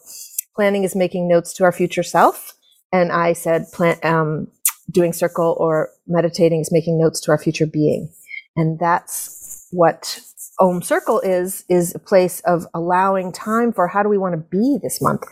planning 0.56 0.84
is 0.84 0.96
making 0.96 1.28
notes 1.28 1.54
to 1.54 1.64
our 1.64 1.72
future 1.72 2.04
self. 2.04 2.54
And 2.92 3.12
I 3.12 3.34
said, 3.34 3.66
plan, 3.72 3.98
um, 4.04 4.48
doing 4.92 5.14
circle 5.14 5.56
or 5.60 5.90
meditating 6.08 6.62
is 6.62 6.72
making 6.72 7.00
notes 7.00 7.20
to 7.22 7.32
our 7.32 7.38
future 7.38 7.68
being. 7.68 8.12
And 8.56 8.80
that's 8.80 9.68
what 9.72 10.20
Om 10.60 10.82
Circle 10.82 11.22
is, 11.22 11.64
is 11.70 11.96
a 11.96 12.00
place 12.00 12.42
of 12.42 12.66
allowing 12.74 13.32
time 13.32 13.72
for 13.72 13.88
how 13.88 14.04
do 14.04 14.10
we 14.10 14.18
want 14.18 14.34
to 14.34 14.58
be 14.58 14.78
this 14.82 15.02
month 15.02 15.24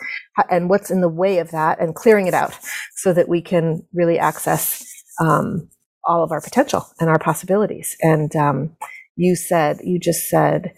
and 0.50 0.70
what's 0.70 0.92
in 0.92 1.02
the 1.02 1.10
way 1.10 1.40
of 1.40 1.52
that 1.52 1.80
and 1.82 1.96
clearing 1.96 2.28
it 2.28 2.34
out 2.34 2.58
so 2.96 3.12
that 3.14 3.28
we 3.28 3.42
can 3.42 3.86
really 3.94 4.20
access, 4.20 4.86
um, 5.20 5.70
all 6.06 6.24
of 6.24 6.32
our 6.32 6.40
potential 6.40 6.86
and 7.02 7.10
our 7.10 7.20
possibilities. 7.20 7.98
And, 8.02 8.34
um, 8.36 8.78
you 9.18 9.36
said, 9.36 9.80
you 9.84 10.00
just 10.00 10.30
said, 10.30 10.74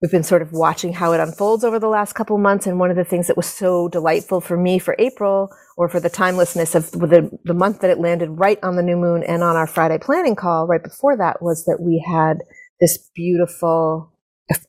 we've 0.00 0.10
been 0.10 0.22
sort 0.22 0.40
of 0.40 0.52
watching 0.52 0.94
how 0.94 1.12
it 1.12 1.20
unfolds 1.20 1.64
over 1.64 1.78
the 1.78 1.88
last 1.88 2.14
couple 2.14 2.38
months. 2.38 2.66
And 2.66 2.78
one 2.78 2.90
of 2.90 2.96
the 2.96 3.04
things 3.04 3.26
that 3.26 3.36
was 3.36 3.46
so 3.46 3.88
delightful 3.88 4.40
for 4.40 4.56
me 4.56 4.78
for 4.78 4.96
April 4.98 5.50
or 5.76 5.88
for 5.88 6.00
the 6.00 6.08
timelessness 6.08 6.74
of 6.74 6.90
the, 6.92 7.38
the 7.44 7.54
month 7.54 7.80
that 7.80 7.90
it 7.90 7.98
landed 7.98 8.30
right 8.30 8.58
on 8.62 8.76
the 8.76 8.82
new 8.82 8.96
moon 8.96 9.22
and 9.22 9.42
on 9.42 9.56
our 9.56 9.66
Friday 9.66 9.98
planning 9.98 10.36
call 10.36 10.66
right 10.66 10.82
before 10.82 11.16
that 11.16 11.42
was 11.42 11.64
that 11.66 11.78
we 11.80 12.02
had 12.06 12.38
this 12.80 13.10
beautiful 13.14 14.12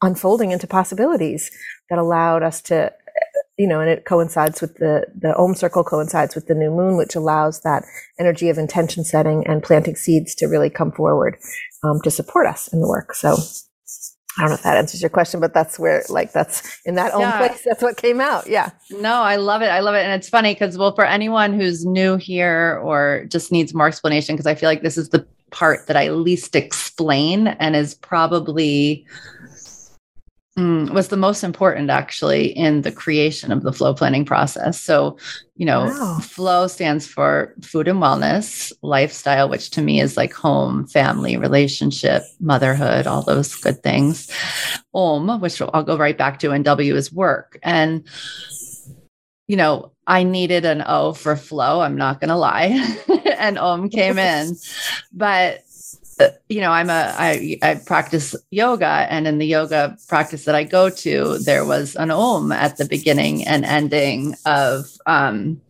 unfolding 0.01 0.51
into 0.51 0.67
possibilities 0.67 1.50
that 1.89 2.00
allowed 2.00 2.43
us 2.43 2.61
to 2.61 2.91
you 3.57 3.67
know, 3.67 3.79
and 3.79 3.91
it 3.91 4.05
coincides 4.05 4.59
with 4.59 4.77
the, 4.77 5.05
the 5.15 5.35
Om 5.38 5.53
circle 5.53 5.83
coincides 5.83 6.33
with 6.33 6.47
the 6.47 6.55
new 6.55 6.71
moon, 6.71 6.97
which 6.97 7.15
allows 7.15 7.61
that 7.61 7.83
energy 8.19 8.50
of 8.50 8.57
intention 8.57 9.03
setting 9.03 9.45
and 9.45 9.61
planting 9.61 9.95
seeds 9.95 10.33
to 10.35 10.47
really 10.47 10.69
come 10.69 10.91
forward 10.91 11.38
um, 11.83 12.01
to 12.01 12.11
support 12.11 12.47
us 12.47 12.67
in 12.69 12.81
the 12.81 12.88
work. 12.88 13.13
So 13.13 13.35
I 14.38 14.41
don't 14.41 14.50
know 14.50 14.55
if 14.55 14.63
that 14.63 14.77
answers 14.77 15.01
your 15.01 15.09
question, 15.09 15.39
but 15.41 15.53
that's 15.53 15.77
where, 15.77 16.03
like, 16.07 16.31
that's 16.31 16.79
in 16.85 16.95
that 16.95 17.13
own 17.13 17.29
place. 17.33 17.63
That's 17.65 17.83
what 17.83 17.97
came 17.97 18.21
out. 18.21 18.47
Yeah. 18.47 18.69
No, 18.89 19.15
I 19.15 19.35
love 19.35 19.61
it. 19.61 19.67
I 19.67 19.81
love 19.81 19.95
it. 19.95 20.03
And 20.03 20.13
it's 20.13 20.29
funny 20.29 20.53
because, 20.53 20.77
well, 20.77 20.95
for 20.95 21.05
anyone 21.05 21.53
who's 21.53 21.85
new 21.85 22.15
here 22.15 22.79
or 22.81 23.25
just 23.27 23.51
needs 23.51 23.73
more 23.73 23.88
explanation, 23.88 24.35
because 24.35 24.47
I 24.47 24.55
feel 24.55 24.69
like 24.69 24.83
this 24.83 24.97
is 24.97 25.09
the 25.09 25.25
part 25.50 25.88
that 25.88 25.97
I 25.97 26.11
least 26.11 26.55
explain 26.55 27.47
and 27.47 27.75
is 27.75 27.93
probably 27.93 29.05
Mm, 30.62 30.91
was 30.91 31.08
the 31.08 31.18
most 31.18 31.44
important 31.44 31.89
actually 31.89 32.46
in 32.56 32.82
the 32.82 32.91
creation 32.91 33.51
of 33.51 33.63
the 33.63 33.74
flow 33.74 33.96
planning 33.96 34.25
process. 34.25 34.80
So, 34.80 35.18
you 35.56 35.65
know, 35.65 35.86
wow. 35.86 36.20
flow 36.20 36.68
stands 36.68 37.08
for 37.08 37.56
food 37.63 37.88
and 37.88 38.00
wellness, 38.00 38.72
lifestyle, 38.84 39.50
which 39.50 39.72
to 39.72 39.82
me 39.82 40.00
is 40.00 40.18
like 40.18 40.34
home, 40.34 40.86
family, 40.86 41.36
relationship, 41.36 42.22
motherhood, 42.39 43.08
all 43.08 43.24
those 43.24 43.56
good 43.56 43.82
things. 43.82 44.30
Om, 44.94 45.41
which 45.41 45.60
I'll 45.62 45.84
go 45.84 45.98
right 45.98 46.18
back 46.18 46.38
to, 46.39 46.51
and 46.51 46.63
W 46.65 46.96
is 46.96 47.12
work. 47.12 47.58
And, 47.63 48.08
you 49.48 49.56
know, 49.56 49.91
I 50.06 50.22
needed 50.24 50.65
an 50.65 50.84
O 50.86 51.13
for 51.13 51.36
flow. 51.36 51.82
I'm 51.82 51.98
not 51.98 52.20
going 52.20 52.30
to 52.30 52.36
lie. 52.36 52.98
and 53.38 53.58
Om 53.58 53.89
came 53.89 54.20
in. 54.20 54.56
But 55.13 55.63
you 56.49 56.61
know, 56.61 56.71
I'm 56.71 56.89
a 56.89 57.13
I 57.17 57.57
I 57.61 57.75
practice 57.75 58.35
yoga, 58.51 59.07
and 59.09 59.27
in 59.27 59.37
the 59.37 59.45
yoga 59.45 59.97
practice 60.07 60.45
that 60.45 60.55
I 60.55 60.63
go 60.63 60.89
to, 60.89 61.37
there 61.39 61.65
was 61.65 61.95
an 61.95 62.11
om 62.11 62.51
at 62.51 62.77
the 62.77 62.85
beginning 62.85 63.47
and 63.47 63.65
ending 63.65 64.35
of 64.45 64.85
um 65.05 65.61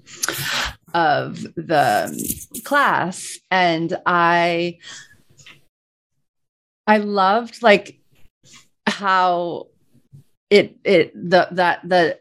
of 0.93 1.41
the 1.55 2.61
class, 2.63 3.39
and 3.49 3.97
I 4.05 4.77
I 6.87 6.97
loved 6.97 7.63
like 7.63 7.99
how 8.87 9.67
it 10.49 10.77
it 10.83 11.13
the 11.13 11.47
that 11.51 11.87
the 11.87 12.19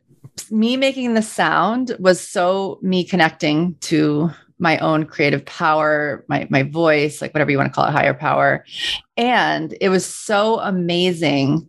me 0.51 0.77
making 0.77 1.15
the 1.15 1.23
sound 1.23 1.97
was 1.99 2.21
so 2.21 2.79
me 2.83 3.05
connecting 3.05 3.75
to 3.81 4.31
my 4.61 4.79
own 4.79 5.07
creative 5.07 5.45
power, 5.45 6.25
my 6.29 6.47
my 6.51 6.63
voice, 6.63 7.21
like 7.21 7.35
whatever 7.35 7.51
you 7.51 7.57
want 7.57 7.69
to 7.69 7.75
call 7.75 7.87
it, 7.87 7.93
higher 7.93 8.15
power. 8.15 8.65
And 9.17 9.75
it 9.81 9.89
was 9.89 10.07
so 10.07 10.61
amazing 10.61 11.69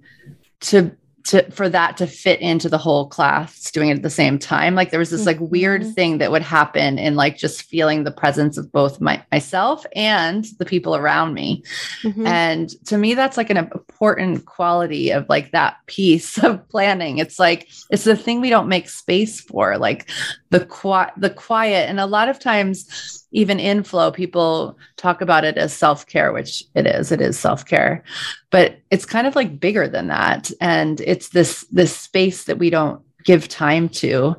to 0.62 0.96
to 1.24 1.50
for 1.52 1.70
that 1.70 1.98
to 1.98 2.08
fit 2.08 2.40
into 2.42 2.70
the 2.70 2.78
whole 2.78 3.08
class 3.08 3.70
doing 3.72 3.90
it 3.90 3.98
at 3.98 4.04
the 4.04 4.10
same 4.10 4.40
time 4.40 4.76
like 4.76 4.92
there 4.92 5.00
was 5.00 5.10
this 5.10 5.26
like 5.26 5.38
weird 5.40 5.82
mm-hmm. 5.82 5.92
thing 5.92 6.18
that 6.18 6.32
would 6.32 6.42
happen 6.42 6.98
in 6.98 7.16
like 7.16 7.38
just 7.38 7.64
feeling 7.64 8.04
the 8.04 8.12
presence 8.12 8.58
of 8.58 8.72
both 8.72 9.00
my 9.00 9.24
myself 9.32 9.86
and 9.96 10.46
the 10.58 10.66
people 10.66 10.96
around 10.96 11.34
me 11.34 11.64
mm-hmm. 12.02 12.26
and 12.26 12.70
to 12.86 12.98
me 12.98 13.14
that's 13.14 13.38
like 13.38 13.50
an 13.50 13.58
important 13.58 14.46
quality 14.46 15.12
of 15.12 15.28
like 15.30 15.52
that 15.52 15.78
piece 15.86 16.38
of 16.44 16.68
planning 16.70 17.18
it's 17.18 17.40
like 17.40 17.70
it's 17.90 18.04
the 18.04 18.16
thing 18.16 18.42
we 18.42 18.50
don't 18.50 18.70
make 18.70 18.90
space 18.90 19.40
for 19.42 19.78
like 19.78 20.10
the 20.52 20.66
quiet 20.66 21.14
the 21.18 21.30
quiet 21.30 21.90
and 21.90 22.00
a 22.00 22.06
lot 22.06 22.30
of 22.30 22.38
times 22.38 23.22
even 23.32 23.60
in 23.60 23.84
flow, 23.84 24.12
people 24.12 24.78
talk 24.98 25.22
about 25.22 25.46
it 25.46 25.58
as 25.58 25.74
self 25.74 26.06
care, 26.06 26.34
which 26.34 26.66
it 26.76 26.86
is. 26.86 27.12
It 27.12 27.22
is 27.22 27.40
self 27.40 27.66
care, 27.66 28.04
but 28.52 28.80
it's 28.92 29.06
kind 29.06 29.26
of 29.26 29.36
like 29.36 29.60
bigger 29.60 29.88
than 29.88 30.08
that, 30.08 30.52
and 30.60 31.00
it's 31.02 31.30
this 31.30 31.66
this 31.72 31.96
space 31.96 32.44
that 32.44 32.60
we 32.60 32.70
don't 32.70 33.02
give 33.24 33.48
time 33.48 33.88
to. 33.90 34.36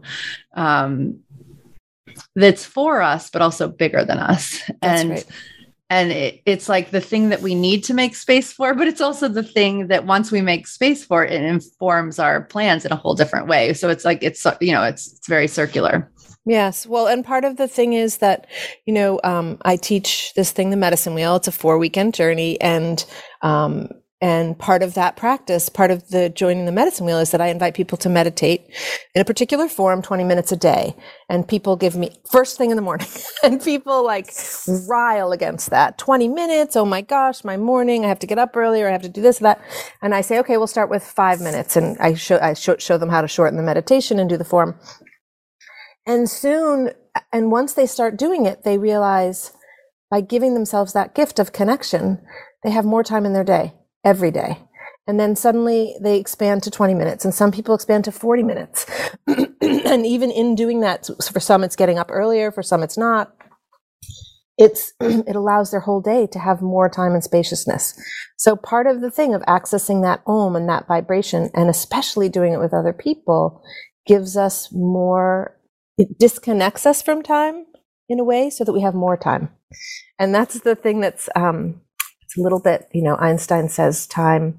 Um, 0.54 1.20
that's 2.36 2.66
for 2.66 3.00
us, 3.00 3.30
but 3.30 3.40
also 3.40 3.68
bigger 3.68 4.04
than 4.04 4.18
us, 4.18 4.62
that's 4.80 5.00
and. 5.00 5.10
Right. 5.10 5.26
And 5.92 6.10
it, 6.10 6.40
it's 6.46 6.70
like 6.70 6.90
the 6.90 7.02
thing 7.02 7.28
that 7.28 7.42
we 7.42 7.54
need 7.54 7.84
to 7.84 7.92
make 7.92 8.16
space 8.16 8.50
for, 8.50 8.72
but 8.74 8.88
it's 8.88 9.02
also 9.02 9.28
the 9.28 9.42
thing 9.42 9.88
that 9.88 10.06
once 10.06 10.32
we 10.32 10.40
make 10.40 10.66
space 10.66 11.04
for 11.04 11.22
it, 11.22 11.42
informs 11.42 12.18
our 12.18 12.44
plans 12.44 12.86
in 12.86 12.92
a 12.92 12.96
whole 12.96 13.14
different 13.14 13.46
way. 13.46 13.74
So 13.74 13.90
it's 13.90 14.02
like 14.02 14.22
it's 14.22 14.46
you 14.62 14.72
know 14.72 14.82
it's 14.84 15.12
it's 15.12 15.28
very 15.28 15.46
circular. 15.46 16.10
Yes. 16.46 16.86
Well, 16.86 17.08
and 17.08 17.22
part 17.22 17.44
of 17.44 17.58
the 17.58 17.68
thing 17.68 17.92
is 17.92 18.18
that, 18.18 18.46
you 18.86 18.94
know, 18.94 19.20
um, 19.22 19.58
I 19.66 19.76
teach 19.76 20.32
this 20.34 20.50
thing, 20.50 20.70
the 20.70 20.76
medicine 20.76 21.14
wheel. 21.14 21.36
It's 21.36 21.46
a 21.46 21.52
four 21.52 21.78
weekend 21.78 22.14
journey. 22.14 22.60
And, 22.60 23.04
um, 23.42 23.88
and 24.22 24.56
part 24.56 24.84
of 24.84 24.94
that 24.94 25.16
practice, 25.16 25.68
part 25.68 25.90
of 25.90 26.10
the 26.10 26.28
joining 26.28 26.64
the 26.64 26.70
medicine 26.70 27.04
wheel 27.04 27.18
is 27.18 27.32
that 27.32 27.40
I 27.40 27.48
invite 27.48 27.74
people 27.74 27.98
to 27.98 28.08
meditate 28.08 28.64
in 29.16 29.20
a 29.20 29.24
particular 29.24 29.66
form 29.66 30.00
20 30.00 30.22
minutes 30.22 30.52
a 30.52 30.56
day. 30.56 30.94
And 31.28 31.46
people 31.46 31.74
give 31.74 31.96
me 31.96 32.10
first 32.30 32.56
thing 32.56 32.70
in 32.70 32.76
the 32.76 32.82
morning 32.82 33.08
and 33.42 33.60
people 33.60 34.04
like 34.04 34.32
rile 34.86 35.32
against 35.32 35.70
that 35.70 35.98
20 35.98 36.28
minutes. 36.28 36.76
Oh 36.76 36.84
my 36.84 37.00
gosh, 37.00 37.42
my 37.42 37.56
morning. 37.56 38.04
I 38.04 38.08
have 38.08 38.20
to 38.20 38.28
get 38.28 38.38
up 38.38 38.56
earlier. 38.56 38.88
I 38.88 38.92
have 38.92 39.02
to 39.02 39.08
do 39.08 39.20
this, 39.20 39.38
that. 39.38 39.60
And 40.02 40.14
I 40.14 40.20
say, 40.20 40.38
okay, 40.38 40.56
we'll 40.56 40.68
start 40.68 40.88
with 40.88 41.02
five 41.02 41.40
minutes. 41.40 41.74
And 41.74 41.98
I 41.98 42.14
show, 42.14 42.38
I 42.40 42.54
show, 42.54 42.76
show 42.76 42.98
them 42.98 43.08
how 43.08 43.22
to 43.22 43.28
shorten 43.28 43.56
the 43.56 43.64
meditation 43.64 44.20
and 44.20 44.30
do 44.30 44.36
the 44.36 44.44
form. 44.44 44.78
And 46.06 46.30
soon, 46.30 46.92
and 47.32 47.50
once 47.50 47.74
they 47.74 47.86
start 47.86 48.18
doing 48.18 48.46
it, 48.46 48.62
they 48.62 48.78
realize 48.78 49.52
by 50.12 50.20
giving 50.20 50.54
themselves 50.54 50.92
that 50.92 51.12
gift 51.12 51.40
of 51.40 51.52
connection, 51.52 52.24
they 52.62 52.70
have 52.70 52.84
more 52.84 53.02
time 53.02 53.26
in 53.26 53.32
their 53.32 53.42
day 53.42 53.74
every 54.04 54.30
day. 54.30 54.58
And 55.06 55.18
then 55.18 55.34
suddenly 55.34 55.96
they 56.00 56.18
expand 56.18 56.62
to 56.62 56.70
20 56.70 56.94
minutes, 56.94 57.24
and 57.24 57.34
some 57.34 57.50
people 57.50 57.74
expand 57.74 58.04
to 58.04 58.12
40 58.12 58.42
minutes. 58.44 58.86
and 59.26 60.06
even 60.06 60.30
in 60.30 60.54
doing 60.54 60.80
that, 60.80 61.08
for 61.32 61.40
some 61.40 61.64
it's 61.64 61.76
getting 61.76 61.98
up 61.98 62.08
earlier, 62.10 62.52
for 62.52 62.62
some 62.62 62.82
it's 62.82 62.96
not. 62.96 63.34
It's 64.56 64.92
it 65.00 65.34
allows 65.34 65.70
their 65.72 65.80
whole 65.80 66.00
day 66.00 66.28
to 66.28 66.38
have 66.38 66.62
more 66.62 66.88
time 66.88 67.12
and 67.12 67.24
spaciousness. 67.24 68.00
So 68.38 68.54
part 68.54 68.86
of 68.86 69.00
the 69.00 69.10
thing 69.10 69.34
of 69.34 69.42
accessing 69.42 70.02
that 70.02 70.22
om 70.26 70.54
and 70.54 70.68
that 70.68 70.86
vibration, 70.86 71.50
and 71.54 71.68
especially 71.68 72.28
doing 72.28 72.52
it 72.52 72.60
with 72.60 72.72
other 72.72 72.92
people, 72.92 73.60
gives 74.06 74.36
us 74.36 74.68
more 74.72 75.58
it 75.98 76.18
disconnects 76.18 76.86
us 76.86 77.02
from 77.02 77.22
time 77.22 77.66
in 78.08 78.18
a 78.18 78.24
way 78.24 78.50
so 78.50 78.64
that 78.64 78.72
we 78.72 78.80
have 78.80 78.94
more 78.94 79.16
time. 79.16 79.50
And 80.18 80.34
that's 80.34 80.60
the 80.60 80.74
thing 80.74 81.00
that's 81.00 81.28
um, 81.36 81.81
it's 82.32 82.38
a 82.38 82.42
little 82.42 82.60
bit, 82.60 82.88
you 82.92 83.02
know, 83.02 83.16
Einstein 83.16 83.68
says 83.68 84.06
time 84.06 84.58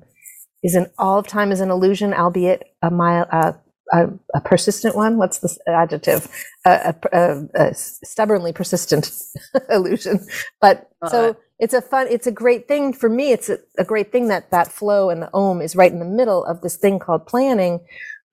is 0.62 0.76
an 0.76 0.88
all 1.00 1.18
of 1.18 1.28
time 1.28 1.52
is 1.52 1.60
an 1.60 1.72
illusion, 1.72 2.14
albeit 2.14 2.64
a 2.84 2.92
mile 2.92 3.26
uh, 3.32 3.54
a, 3.92 4.10
a, 4.36 4.42
persistent 4.42 4.96
one. 4.96 5.18
What's 5.18 5.40
the 5.40 5.58
adjective? 5.68 6.28
A, 6.66 6.94
a, 7.12 7.46
a 7.56 7.74
stubbornly 7.74 8.54
persistent 8.54 9.12
illusion. 9.70 10.26
But 10.62 10.88
so 11.08 11.36
it's 11.58 11.74
a 11.74 11.82
fun, 11.82 12.08
it's 12.10 12.28
a 12.28 12.32
great 12.32 12.68
thing 12.68 12.94
for 12.94 13.10
me. 13.10 13.32
It's 13.32 13.50
a, 13.50 13.84
great 13.84 14.12
thing 14.12 14.28
that 14.28 14.52
that 14.52 14.72
flow 14.72 15.10
and 15.10 15.24
the 15.24 15.30
om 15.34 15.62
is 15.62 15.76
right 15.76 15.92
in 15.92 16.00
the 16.00 16.06
middle 16.06 16.46
of 16.46 16.62
this 16.62 16.76
thing 16.78 17.00
called 17.00 17.26
planning, 17.26 17.80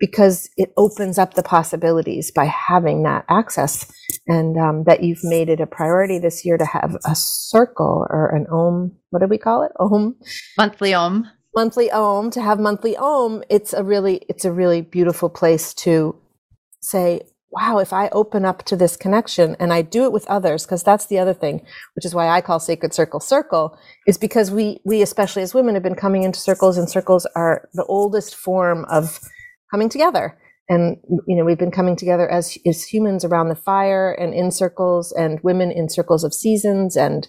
because 0.01 0.49
it 0.57 0.73
opens 0.77 1.19
up 1.19 1.35
the 1.35 1.43
possibilities 1.43 2.31
by 2.33 2.47
having 2.47 3.03
that 3.05 3.25
access. 3.29 3.93
And 4.27 4.57
um, 4.57 4.85
that 4.85 5.05
you've 5.05 5.23
made 5.23 5.49
it 5.49 5.61
a 5.61 5.67
priority 5.67 6.19
this 6.19 6.45
year 6.45 6.57
to 6.57 6.65
have 6.65 6.97
a 7.05 7.15
circle 7.15 8.07
or 8.11 8.35
an 8.35 8.47
om 8.51 8.93
what 9.11 9.21
do 9.21 9.27
we 9.27 9.39
call 9.39 9.63
it? 9.63 9.73
Om? 9.79 10.17
Monthly 10.57 10.95
om. 10.95 11.29
Monthly 11.55 11.91
om 11.91 12.31
to 12.31 12.41
have 12.41 12.59
monthly 12.59 12.97
om 12.97 13.43
it's 13.51 13.73
a 13.73 13.83
really 13.83 14.23
it's 14.29 14.45
a 14.45 14.53
really 14.53 14.83
beautiful 14.83 15.29
place 15.29 15.75
to 15.75 16.17
say 16.81 17.21
wow 17.51 17.79
if 17.79 17.93
i 17.93 18.09
open 18.11 18.45
up 18.45 18.63
to 18.63 18.77
this 18.77 18.97
connection 18.97 19.57
and 19.59 19.73
i 19.73 19.83
do 19.83 20.05
it 20.05 20.13
with 20.13 20.25
others 20.29 20.65
because 20.65 20.85
that's 20.85 21.07
the 21.07 21.19
other 21.19 21.35
thing 21.35 21.61
which 21.95 22.05
is 22.05 22.15
why 22.15 22.29
i 22.29 22.41
call 22.41 22.61
sacred 22.61 22.95
circle 22.95 23.19
circle 23.19 23.77
is 24.07 24.17
because 24.17 24.53
we 24.53 24.79
we 24.85 25.03
especially 25.03 25.43
as 25.43 25.53
women 25.53 25.75
have 25.75 25.83
been 25.83 25.97
coming 25.97 26.23
into 26.23 26.39
circles 26.39 26.79
and 26.79 26.89
circles 26.89 27.27
are 27.35 27.69
the 27.75 27.85
oldest 27.87 28.37
form 28.37 28.85
of 28.85 29.19
coming 29.71 29.89
together. 29.89 30.39
And, 30.69 30.99
you 31.27 31.37
know, 31.37 31.45
we've 31.45 31.59
been 31.59 31.73
coming 31.73 31.97
together 31.97 32.31
as, 32.31 32.57
as 32.65 32.85
humans 32.85 33.25
around 33.25 33.49
the 33.49 33.57
fire 33.57 34.13
and 34.13 34.33
in 34.33 34.53
circles 34.53 35.11
and 35.13 35.41
women 35.43 35.73
in 35.73 35.89
circles 35.89 36.23
of 36.23 36.33
seasons 36.33 36.97
and, 36.97 37.27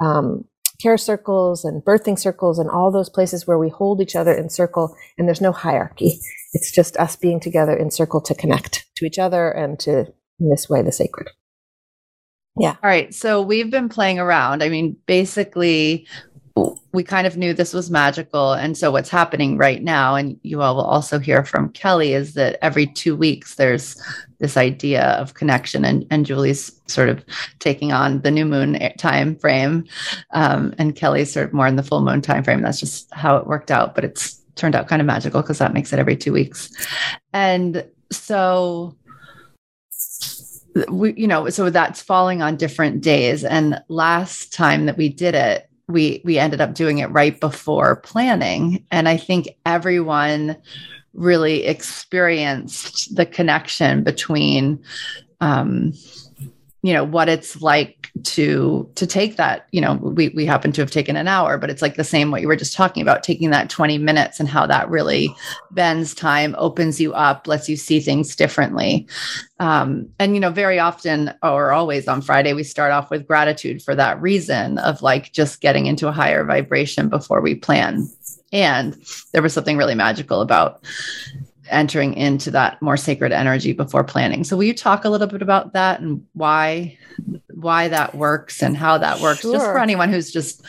um, 0.00 0.44
care 0.80 0.96
circles 0.98 1.64
and 1.64 1.82
birthing 1.84 2.18
circles 2.18 2.58
and 2.58 2.68
all 2.70 2.92
those 2.92 3.08
places 3.08 3.46
where 3.46 3.58
we 3.58 3.68
hold 3.68 4.00
each 4.00 4.14
other 4.14 4.32
in 4.32 4.50
circle 4.50 4.94
and 5.16 5.26
there's 5.26 5.40
no 5.40 5.52
hierarchy. 5.52 6.20
It's 6.52 6.70
just 6.70 6.96
us 6.98 7.16
being 7.16 7.40
together 7.40 7.76
in 7.76 7.90
circle 7.90 8.20
to 8.22 8.34
connect 8.34 8.86
to 8.96 9.04
each 9.04 9.18
other 9.18 9.50
and 9.50 9.78
to, 9.80 10.06
in 10.38 10.50
this 10.50 10.68
way, 10.68 10.82
the 10.82 10.92
sacred. 10.92 11.28
Yeah. 12.60 12.76
All 12.82 12.88
right. 12.88 13.12
So 13.12 13.42
we've 13.42 13.70
been 13.70 13.88
playing 13.88 14.20
around. 14.20 14.62
I 14.62 14.68
mean, 14.68 14.96
basically, 15.06 16.06
we 16.92 17.02
kind 17.02 17.26
of 17.26 17.36
knew 17.36 17.52
this 17.52 17.74
was 17.74 17.90
magical. 17.90 18.52
And 18.52 18.78
so 18.78 18.92
what's 18.92 19.10
happening 19.10 19.58
right 19.58 19.82
now, 19.82 20.14
and 20.14 20.38
you 20.42 20.62
all 20.62 20.76
will 20.76 20.84
also 20.84 21.18
hear 21.18 21.44
from 21.44 21.70
Kelly, 21.70 22.12
is 22.12 22.34
that 22.34 22.56
every 22.62 22.86
two 22.86 23.16
weeks 23.16 23.56
there's 23.56 24.00
this 24.38 24.56
idea 24.56 25.02
of 25.02 25.34
connection. 25.34 25.84
And, 25.84 26.06
and 26.10 26.24
Julie's 26.24 26.70
sort 26.86 27.08
of 27.08 27.24
taking 27.58 27.90
on 27.90 28.20
the 28.20 28.30
new 28.30 28.44
moon 28.44 28.78
time 28.98 29.34
frame. 29.36 29.84
Um, 30.30 30.72
and 30.78 30.94
Kelly's 30.94 31.32
sort 31.32 31.46
of 31.46 31.52
more 31.52 31.66
in 31.66 31.74
the 31.74 31.82
full 31.82 32.02
moon 32.02 32.22
time 32.22 32.44
frame. 32.44 32.62
That's 32.62 32.80
just 32.80 33.12
how 33.12 33.36
it 33.36 33.48
worked 33.48 33.72
out. 33.72 33.96
But 33.96 34.04
it's 34.04 34.40
turned 34.54 34.76
out 34.76 34.86
kind 34.86 35.02
of 35.02 35.06
magical 35.06 35.42
because 35.42 35.58
that 35.58 35.74
makes 35.74 35.92
it 35.92 35.98
every 35.98 36.16
two 36.16 36.32
weeks. 36.32 36.70
And 37.32 37.84
so 38.12 38.96
we, 40.88 41.14
you 41.14 41.26
know, 41.26 41.48
so 41.50 41.70
that's 41.70 42.00
falling 42.00 42.42
on 42.42 42.56
different 42.56 43.00
days. 43.00 43.42
And 43.42 43.82
last 43.88 44.52
time 44.52 44.86
that 44.86 44.96
we 44.96 45.08
did 45.08 45.34
it, 45.34 45.68
we 45.88 46.22
we 46.24 46.38
ended 46.38 46.60
up 46.60 46.74
doing 46.74 46.98
it 46.98 47.10
right 47.10 47.38
before 47.40 47.96
planning. 47.96 48.84
And 48.90 49.08
i 49.08 49.16
think 49.16 49.48
everyone 49.66 50.56
really 51.14 51.64
experienced 51.64 53.14
the 53.14 53.24
connection 53.24 54.02
between 54.02 54.82
um, 55.40 55.92
you 56.84 56.92
know 56.92 57.02
what 57.02 57.30
it's 57.30 57.62
like 57.62 58.10
to 58.24 58.86
to 58.94 59.06
take 59.06 59.36
that 59.36 59.66
you 59.72 59.80
know 59.80 59.94
we 59.94 60.28
we 60.28 60.44
happen 60.44 60.70
to 60.70 60.82
have 60.82 60.90
taken 60.90 61.16
an 61.16 61.26
hour 61.26 61.56
but 61.56 61.70
it's 61.70 61.80
like 61.80 61.94
the 61.94 62.04
same 62.04 62.30
what 62.30 62.42
you 62.42 62.46
were 62.46 62.56
just 62.56 62.76
talking 62.76 63.00
about 63.00 63.22
taking 63.22 63.48
that 63.48 63.70
20 63.70 63.96
minutes 63.96 64.38
and 64.38 64.50
how 64.50 64.66
that 64.66 64.86
really 64.90 65.34
bends 65.70 66.14
time 66.14 66.54
opens 66.58 67.00
you 67.00 67.14
up 67.14 67.46
lets 67.46 67.70
you 67.70 67.76
see 67.76 68.00
things 68.00 68.36
differently. 68.36 69.08
Um, 69.60 70.10
and 70.18 70.34
you 70.34 70.40
know 70.40 70.50
very 70.50 70.78
often 70.78 71.32
or 71.42 71.72
always 71.72 72.06
on 72.06 72.20
friday 72.20 72.52
we 72.52 72.64
start 72.64 72.92
off 72.92 73.10
with 73.10 73.26
gratitude 73.26 73.80
for 73.80 73.94
that 73.94 74.20
reason 74.20 74.76
of 74.78 75.00
like 75.00 75.32
just 75.32 75.62
getting 75.62 75.86
into 75.86 76.06
a 76.06 76.12
higher 76.12 76.44
vibration 76.44 77.08
before 77.08 77.40
we 77.40 77.54
plan. 77.54 78.06
And 78.52 79.02
there 79.32 79.40
was 79.40 79.54
something 79.54 79.78
really 79.78 79.94
magical 79.94 80.42
about 80.42 80.84
entering 81.70 82.14
into 82.14 82.50
that 82.50 82.80
more 82.82 82.96
sacred 82.96 83.32
energy 83.32 83.72
before 83.72 84.04
planning. 84.04 84.44
So 84.44 84.56
will 84.56 84.64
you 84.64 84.74
talk 84.74 85.04
a 85.04 85.10
little 85.10 85.26
bit 85.26 85.42
about 85.42 85.72
that 85.72 86.00
and 86.00 86.24
why 86.32 86.98
why 87.54 87.88
that 87.88 88.14
works 88.14 88.62
and 88.62 88.76
how 88.76 88.98
that 88.98 89.20
works 89.20 89.40
sure. 89.40 89.54
just 89.54 89.66
for 89.66 89.78
anyone 89.78 90.12
who's 90.12 90.30
just 90.30 90.62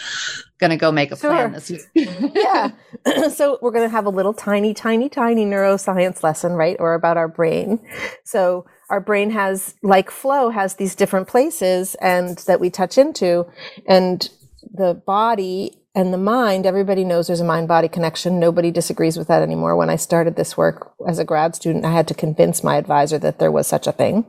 going 0.60 0.70
to 0.70 0.78
go 0.78 0.92
make 0.92 1.12
a 1.12 1.18
sure. 1.18 1.32
plan 1.32 1.52
this 1.52 1.70
week. 1.70 1.82
yeah. 2.36 2.72
so 3.30 3.60
we're 3.62 3.72
going 3.72 3.88
to 3.88 3.90
have 3.90 4.06
a 4.06 4.10
little 4.10 4.34
tiny 4.34 4.74
tiny 4.74 5.10
tiny 5.10 5.46
neuroscience 5.46 6.24
lesson, 6.24 6.54
right? 6.54 6.78
Or 6.80 6.94
about 6.94 7.18
our 7.18 7.28
brain. 7.28 7.80
So 8.24 8.66
our 8.90 9.02
brain 9.02 9.32
has 9.32 9.76
like 9.82 10.12
flow 10.12 10.50
has 10.50 10.76
these 10.76 10.96
different 10.96 11.28
places 11.28 11.96
and 11.96 12.38
that 12.40 12.60
we 12.60 12.70
touch 12.70 12.98
into 12.98 13.46
and 13.88 14.30
the 14.74 14.94
body 15.06 15.82
and 15.96 16.14
the 16.14 16.18
mind, 16.18 16.66
everybody 16.66 17.06
knows 17.06 17.28
there's 17.28 17.40
a 17.40 17.46
mind 17.46 17.70
body 17.70 17.88
connection. 17.88 18.40
Nobody 18.40 18.70
disagrees 18.70 19.18
with 19.18 19.30
that 19.30 19.42
anymore. 19.42 19.78
When 19.78 19.90
I 19.90 19.96
started 19.96 20.36
this 20.36 20.58
work 20.58 20.92
as 21.08 21.20
a 21.20 21.24
grad 21.24 21.56
student, 21.56 21.86
I 21.86 21.94
had 21.94 22.08
to 22.10 22.14
convince 22.14 22.64
my 22.64 22.76
advisor 22.76 23.18
that 23.20 23.40
there 23.40 23.52
was 23.52 23.66
such 23.66 23.88
a 23.88 23.94
thing. 23.94 24.26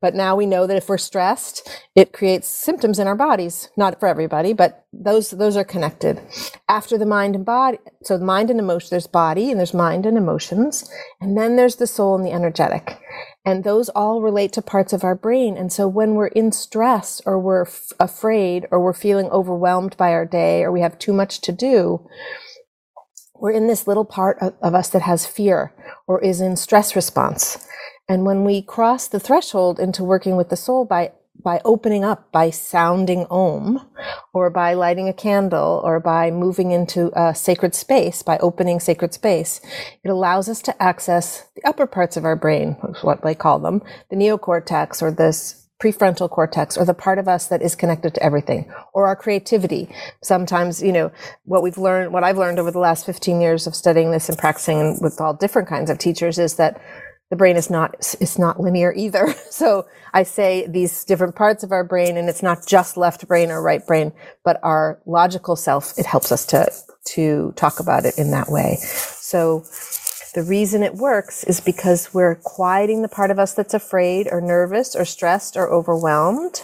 But 0.00 0.16
now 0.16 0.34
we 0.34 0.44
know 0.44 0.66
that 0.66 0.76
if 0.76 0.88
we're 0.88 0.98
stressed, 0.98 1.68
it 1.94 2.12
creates 2.12 2.48
symptoms 2.48 2.98
in 2.98 3.06
our 3.06 3.14
bodies. 3.14 3.68
Not 3.76 4.00
for 4.00 4.08
everybody, 4.08 4.52
but 4.52 4.86
those, 4.92 5.30
those 5.30 5.56
are 5.56 5.64
connected. 5.64 6.20
After 6.68 6.98
the 6.98 7.06
mind 7.06 7.36
and 7.36 7.44
body, 7.44 7.78
so 8.02 8.18
the 8.18 8.24
mind 8.24 8.50
and 8.50 8.58
emotion, 8.58 8.88
there's 8.90 9.06
body 9.06 9.50
and 9.50 9.58
there's 9.58 9.72
mind 9.72 10.06
and 10.06 10.18
emotions. 10.18 10.90
And 11.20 11.38
then 11.38 11.54
there's 11.54 11.76
the 11.76 11.86
soul 11.86 12.16
and 12.16 12.26
the 12.26 12.32
energetic. 12.32 12.98
And 13.44 13.62
those 13.62 13.90
all 13.90 14.22
relate 14.22 14.52
to 14.54 14.62
parts 14.62 14.92
of 14.92 15.04
our 15.04 15.14
brain. 15.14 15.56
And 15.56 15.72
so 15.72 15.86
when 15.86 16.14
we're 16.14 16.28
in 16.28 16.50
stress 16.50 17.20
or 17.26 17.38
we're 17.38 17.66
f- 17.66 17.92
afraid 18.00 18.66
or 18.70 18.80
we're 18.80 18.94
feeling 18.94 19.26
overwhelmed 19.30 19.96
by 19.98 20.12
our 20.12 20.24
day 20.24 20.62
or 20.62 20.72
we 20.72 20.80
have 20.80 20.98
too 20.98 21.12
much 21.12 21.40
to 21.42 21.52
do, 21.52 22.08
we're 23.34 23.50
in 23.50 23.66
this 23.66 23.86
little 23.86 24.06
part 24.06 24.38
of, 24.40 24.54
of 24.62 24.74
us 24.74 24.88
that 24.90 25.02
has 25.02 25.26
fear 25.26 25.72
or 26.06 26.22
is 26.22 26.40
in 26.40 26.56
stress 26.56 26.96
response. 26.96 27.66
And 28.08 28.24
when 28.24 28.44
we 28.44 28.62
cross 28.62 29.08
the 29.08 29.20
threshold 29.20 29.78
into 29.78 30.04
working 30.04 30.36
with 30.36 30.48
the 30.48 30.56
soul 30.56 30.84
by 30.86 31.12
by 31.42 31.60
opening 31.64 32.04
up, 32.04 32.30
by 32.32 32.50
sounding 32.50 33.26
om, 33.30 33.86
or 34.32 34.50
by 34.50 34.74
lighting 34.74 35.08
a 35.08 35.12
candle, 35.12 35.80
or 35.84 36.00
by 36.00 36.30
moving 36.30 36.70
into 36.70 37.10
a 37.18 37.34
sacred 37.34 37.74
space, 37.74 38.22
by 38.22 38.38
opening 38.38 38.80
sacred 38.80 39.12
space, 39.12 39.60
it 40.02 40.08
allows 40.08 40.48
us 40.48 40.62
to 40.62 40.82
access 40.82 41.46
the 41.54 41.66
upper 41.66 41.86
parts 41.86 42.16
of 42.16 42.24
our 42.24 42.36
brain, 42.36 42.72
what 43.02 43.22
they 43.22 43.34
call 43.34 43.58
them, 43.58 43.82
the 44.10 44.16
neocortex 44.16 45.02
or 45.02 45.10
this 45.10 45.64
prefrontal 45.82 46.30
cortex 46.30 46.76
or 46.76 46.84
the 46.84 46.94
part 46.94 47.18
of 47.18 47.28
us 47.28 47.48
that 47.48 47.60
is 47.60 47.74
connected 47.74 48.14
to 48.14 48.22
everything 48.22 48.72
or 48.94 49.06
our 49.06 49.16
creativity. 49.16 49.88
Sometimes 50.22 50.82
you 50.82 50.92
know 50.92 51.12
what 51.44 51.62
we've 51.62 51.76
learned 51.76 52.12
what 52.12 52.24
i've 52.24 52.38
learned 52.38 52.58
over 52.58 52.70
the 52.70 52.78
last 52.78 53.04
15 53.04 53.40
years 53.40 53.66
of 53.66 53.74
studying 53.74 54.10
this 54.10 54.28
and 54.28 54.38
practicing 54.38 54.98
with 55.02 55.20
all 55.20 55.34
different 55.34 55.68
kinds 55.68 55.90
of 55.90 55.98
teachers 55.98 56.38
is 56.38 56.54
that 56.54 56.80
the 57.30 57.36
brain 57.36 57.56
is 57.56 57.70
not 57.70 57.94
it's 58.20 58.38
not 58.38 58.60
linear 58.60 58.92
either. 58.94 59.34
So 59.54 59.86
I 60.12 60.24
say 60.24 60.66
these 60.66 61.04
different 61.04 61.36
parts 61.36 61.62
of 61.62 61.70
our 61.70 61.84
brain, 61.84 62.16
and 62.16 62.28
it's 62.28 62.42
not 62.42 62.66
just 62.66 62.96
left 62.96 63.26
brain 63.28 63.52
or 63.52 63.62
right 63.62 63.86
brain, 63.86 64.12
but 64.44 64.58
our 64.64 65.00
logical 65.06 65.54
self. 65.54 65.96
It 65.96 66.06
helps 66.06 66.32
us 66.32 66.44
to 66.46 66.70
to 67.14 67.52
talk 67.56 67.78
about 67.78 68.04
it 68.04 68.18
in 68.18 68.32
that 68.32 68.48
way. 68.48 68.78
So 68.80 69.64
the 70.34 70.42
reason 70.42 70.82
it 70.82 70.96
works 70.96 71.44
is 71.44 71.60
because 71.60 72.12
we're 72.12 72.34
quieting 72.34 73.02
the 73.02 73.08
part 73.08 73.30
of 73.30 73.38
us 73.38 73.54
that's 73.54 73.74
afraid 73.74 74.26
or 74.30 74.40
nervous 74.40 74.96
or 74.96 75.04
stressed 75.04 75.56
or 75.56 75.72
overwhelmed 75.72 76.60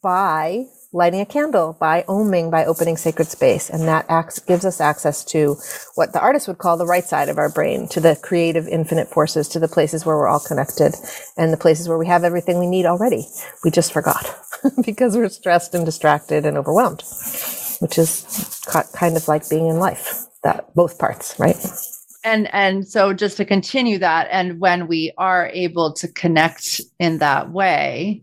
by 0.00 0.66
lighting 0.92 1.20
a 1.20 1.26
candle, 1.26 1.76
by 1.78 2.02
oming, 2.08 2.50
by 2.50 2.64
opening 2.64 2.96
sacred 2.96 3.28
space. 3.28 3.68
And 3.68 3.86
that 3.88 4.06
acts, 4.08 4.38
gives 4.38 4.64
us 4.64 4.80
access 4.80 5.24
to 5.26 5.56
what 5.94 6.12
the 6.12 6.20
artist 6.20 6.48
would 6.48 6.58
call 6.58 6.76
the 6.76 6.86
right 6.86 7.04
side 7.04 7.28
of 7.28 7.38
our 7.38 7.50
brain, 7.50 7.88
to 7.88 8.00
the 8.00 8.18
creative 8.22 8.66
infinite 8.66 9.08
forces, 9.08 9.48
to 9.48 9.58
the 9.58 9.68
places 9.68 10.06
where 10.06 10.16
we're 10.16 10.28
all 10.28 10.40
connected 10.40 10.94
and 11.36 11.52
the 11.52 11.58
places 11.58 11.88
where 11.88 11.98
we 11.98 12.06
have 12.06 12.24
everything 12.24 12.58
we 12.58 12.66
need 12.66 12.86
already. 12.86 13.26
We 13.64 13.70
just 13.70 13.92
forgot 13.92 14.34
because 14.84 15.16
we're 15.16 15.28
stressed 15.28 15.74
and 15.74 15.84
distracted 15.84 16.46
and 16.46 16.56
overwhelmed, 16.56 17.02
which 17.80 17.98
is 17.98 18.62
kind 18.92 19.16
of 19.16 19.28
like 19.28 19.48
being 19.48 19.66
in 19.66 19.78
life, 19.78 20.24
that 20.42 20.74
both 20.74 20.98
parts, 20.98 21.38
right? 21.38 21.56
and 22.24 22.52
and 22.52 22.86
so 22.86 23.12
just 23.12 23.36
to 23.36 23.44
continue 23.44 23.98
that 23.98 24.26
and 24.30 24.60
when 24.60 24.88
we 24.88 25.12
are 25.18 25.48
able 25.54 25.92
to 25.92 26.08
connect 26.08 26.80
in 26.98 27.18
that 27.18 27.50
way 27.52 28.20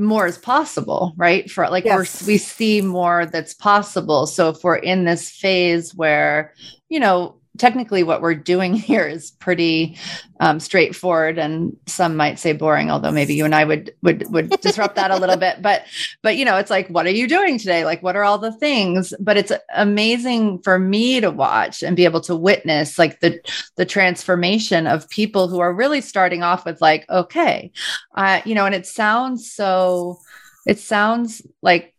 more 0.00 0.26
is 0.26 0.38
possible, 0.38 1.12
right? 1.16 1.50
For 1.50 1.68
like 1.68 1.84
yes. 1.84 2.26
we 2.26 2.38
see 2.38 2.80
more 2.80 3.26
that's 3.26 3.54
possible. 3.54 4.26
So 4.26 4.48
if 4.48 4.64
we're 4.64 4.76
in 4.76 5.04
this 5.04 5.30
phase 5.30 5.94
where, 5.94 6.54
you 6.88 6.98
know, 6.98 7.39
technically 7.60 8.02
what 8.02 8.22
we're 8.22 8.34
doing 8.34 8.74
here 8.90 9.06
is 9.06 9.30
pretty 9.32 9.96
um, 10.40 10.58
straightforward 10.58 11.38
and 11.38 11.76
some 11.86 12.16
might 12.16 12.38
say 12.38 12.52
boring 12.52 12.90
although 12.90 13.12
maybe 13.12 13.34
you 13.34 13.44
and 13.44 13.54
i 13.54 13.64
would 13.64 13.94
would 14.02 14.24
would 14.32 14.48
disrupt 14.60 14.96
that 14.96 15.10
a 15.10 15.16
little 15.16 15.36
bit. 15.36 15.58
But 15.70 15.84
but 16.22 16.36
you 16.36 16.44
know 16.44 16.56
it's 16.56 16.70
like 16.70 16.88
what 16.88 17.06
are 17.06 17.10
you 17.10 17.28
doing 17.28 17.58
today? 17.58 17.84
Like 17.84 18.02
what 18.02 18.16
are 18.16 18.24
all 18.24 18.38
the 18.38 18.52
things? 18.52 19.12
But 19.20 19.36
it's 19.36 19.52
amazing 19.74 20.62
for 20.62 20.78
me 20.78 21.20
to 21.20 21.30
watch 21.30 21.82
and 21.82 21.96
be 21.96 22.04
able 22.04 22.22
to 22.22 22.34
witness 22.34 22.98
like 22.98 23.20
the 23.20 23.40
the 23.76 23.84
transformation 23.84 24.86
of 24.86 25.08
people 25.10 25.48
who 25.48 25.60
are 25.60 25.74
really 25.74 26.00
starting 26.00 26.42
off 26.42 26.64
with 26.64 26.80
like 26.80 27.04
okay 27.10 27.70
uh, 28.14 28.40
you 28.44 28.54
know 28.54 28.64
and 28.64 28.74
it 28.74 28.86
sounds 28.86 29.50
so 29.50 30.18
it 30.66 30.78
sounds 30.78 31.42
like 31.62 31.94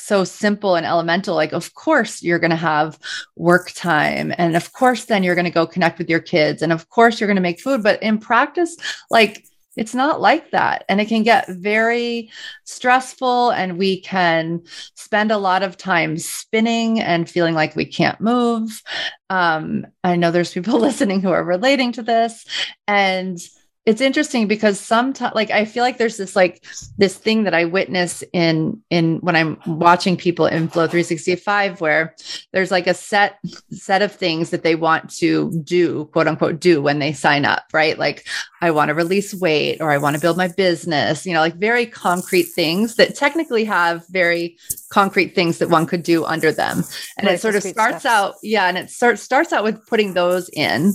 so 0.00 0.24
simple 0.24 0.76
and 0.76 0.86
elemental 0.86 1.34
like 1.34 1.52
of 1.52 1.74
course 1.74 2.22
you're 2.22 2.38
going 2.38 2.50
to 2.50 2.56
have 2.56 2.98
work 3.36 3.70
time 3.72 4.32
and 4.38 4.56
of 4.56 4.72
course 4.72 5.04
then 5.04 5.22
you're 5.22 5.34
going 5.34 5.44
to 5.44 5.50
go 5.50 5.66
connect 5.66 5.98
with 5.98 6.10
your 6.10 6.20
kids 6.20 6.62
and 6.62 6.72
of 6.72 6.88
course 6.88 7.20
you're 7.20 7.28
going 7.28 7.36
to 7.36 7.42
make 7.42 7.60
food 7.60 7.82
but 7.82 8.02
in 8.02 8.18
practice 8.18 8.76
like 9.10 9.44
it's 9.76 9.94
not 9.94 10.20
like 10.20 10.50
that 10.50 10.84
and 10.88 11.00
it 11.00 11.08
can 11.08 11.22
get 11.22 11.48
very 11.48 12.30
stressful 12.64 13.50
and 13.50 13.78
we 13.78 14.00
can 14.00 14.60
spend 14.94 15.30
a 15.30 15.38
lot 15.38 15.62
of 15.62 15.76
time 15.76 16.18
spinning 16.18 17.00
and 17.00 17.30
feeling 17.30 17.54
like 17.54 17.76
we 17.76 17.84
can't 17.84 18.20
move. 18.20 18.82
Um, 19.30 19.86
i 20.02 20.16
know 20.16 20.32
there's 20.32 20.52
people 20.52 20.78
listening 20.80 21.20
who 21.20 21.30
are 21.30 21.44
relating 21.44 21.92
to 21.92 22.02
this 22.02 22.44
and 22.88 23.38
it's 23.86 24.02
interesting 24.02 24.46
because 24.46 24.78
sometimes 24.78 25.34
like 25.34 25.50
i 25.50 25.64
feel 25.64 25.82
like 25.82 25.96
there's 25.96 26.18
this 26.18 26.36
like 26.36 26.64
this 26.98 27.16
thing 27.16 27.44
that 27.44 27.54
i 27.54 27.64
witness 27.64 28.22
in 28.32 28.80
in 28.90 29.16
when 29.18 29.34
i'm 29.34 29.58
watching 29.66 30.16
people 30.16 30.46
in 30.46 30.68
flow 30.68 30.86
365 30.86 31.80
where 31.80 32.14
there's 32.52 32.70
like 32.70 32.86
a 32.86 32.94
set 32.94 33.38
set 33.70 34.02
of 34.02 34.12
things 34.12 34.50
that 34.50 34.62
they 34.62 34.74
want 34.74 35.08
to 35.10 35.50
do 35.62 36.04
quote 36.06 36.28
unquote 36.28 36.60
do 36.60 36.82
when 36.82 36.98
they 36.98 37.12
sign 37.12 37.44
up 37.44 37.64
right? 37.72 37.98
Like 37.98 38.26
i 38.60 38.70
want 38.70 38.90
to 38.90 38.94
release 38.94 39.34
weight 39.34 39.80
or 39.80 39.90
i 39.90 39.98
want 39.98 40.14
to 40.14 40.20
build 40.20 40.36
my 40.36 40.48
business 40.48 41.24
you 41.24 41.32
know 41.32 41.40
like 41.40 41.54
very 41.54 41.86
concrete 41.86 42.44
things 42.44 42.96
that 42.96 43.14
technically 43.14 43.64
have 43.64 44.06
very 44.08 44.58
concrete 44.90 45.34
things 45.34 45.58
that 45.58 45.70
one 45.70 45.86
could 45.86 46.02
do 46.02 46.24
under 46.24 46.52
them. 46.52 46.82
And 47.16 47.26
right, 47.26 47.34
it 47.34 47.40
sort 47.40 47.54
of 47.54 47.62
starts 47.62 48.00
steps. 48.00 48.06
out 48.06 48.34
yeah 48.42 48.68
and 48.68 48.76
it 48.76 48.90
starts 48.90 49.22
starts 49.22 49.52
out 49.52 49.64
with 49.64 49.86
putting 49.86 50.14
those 50.14 50.50
in 50.50 50.92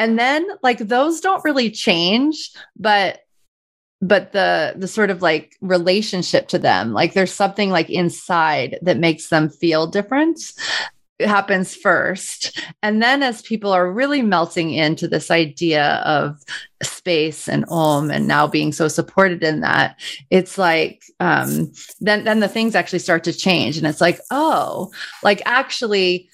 and 0.00 0.18
then 0.18 0.48
like 0.62 0.78
those 0.78 1.20
don't 1.20 1.44
really 1.44 1.70
change 1.70 2.50
but 2.76 3.20
but 4.00 4.32
the 4.32 4.72
the 4.76 4.88
sort 4.88 5.10
of 5.10 5.20
like 5.20 5.56
relationship 5.60 6.48
to 6.48 6.58
them 6.58 6.92
like 6.92 7.12
there's 7.12 7.32
something 7.32 7.70
like 7.70 7.90
inside 7.90 8.78
that 8.80 8.96
makes 8.96 9.28
them 9.28 9.50
feel 9.50 9.86
different 9.86 10.40
happens 11.20 11.74
first. 11.74 12.58
And 12.82 13.02
then 13.02 13.22
as 13.22 13.42
people 13.42 13.72
are 13.72 13.90
really 13.90 14.22
melting 14.22 14.70
into 14.70 15.08
this 15.08 15.30
idea 15.30 16.02
of 16.04 16.42
space 16.82 17.48
and 17.48 17.64
om 17.68 18.10
and 18.10 18.26
now 18.26 18.46
being 18.46 18.72
so 18.72 18.88
supported 18.88 19.42
in 19.42 19.60
that 19.60 20.00
it's 20.30 20.56
like 20.56 21.04
um 21.20 21.70
then 22.00 22.24
then 22.24 22.40
the 22.40 22.48
things 22.48 22.74
actually 22.74 22.98
start 22.98 23.24
to 23.24 23.32
change. 23.32 23.76
And 23.76 23.86
it's 23.86 24.00
like 24.00 24.20
oh 24.30 24.90
like 25.22 25.42
actually 25.44 26.30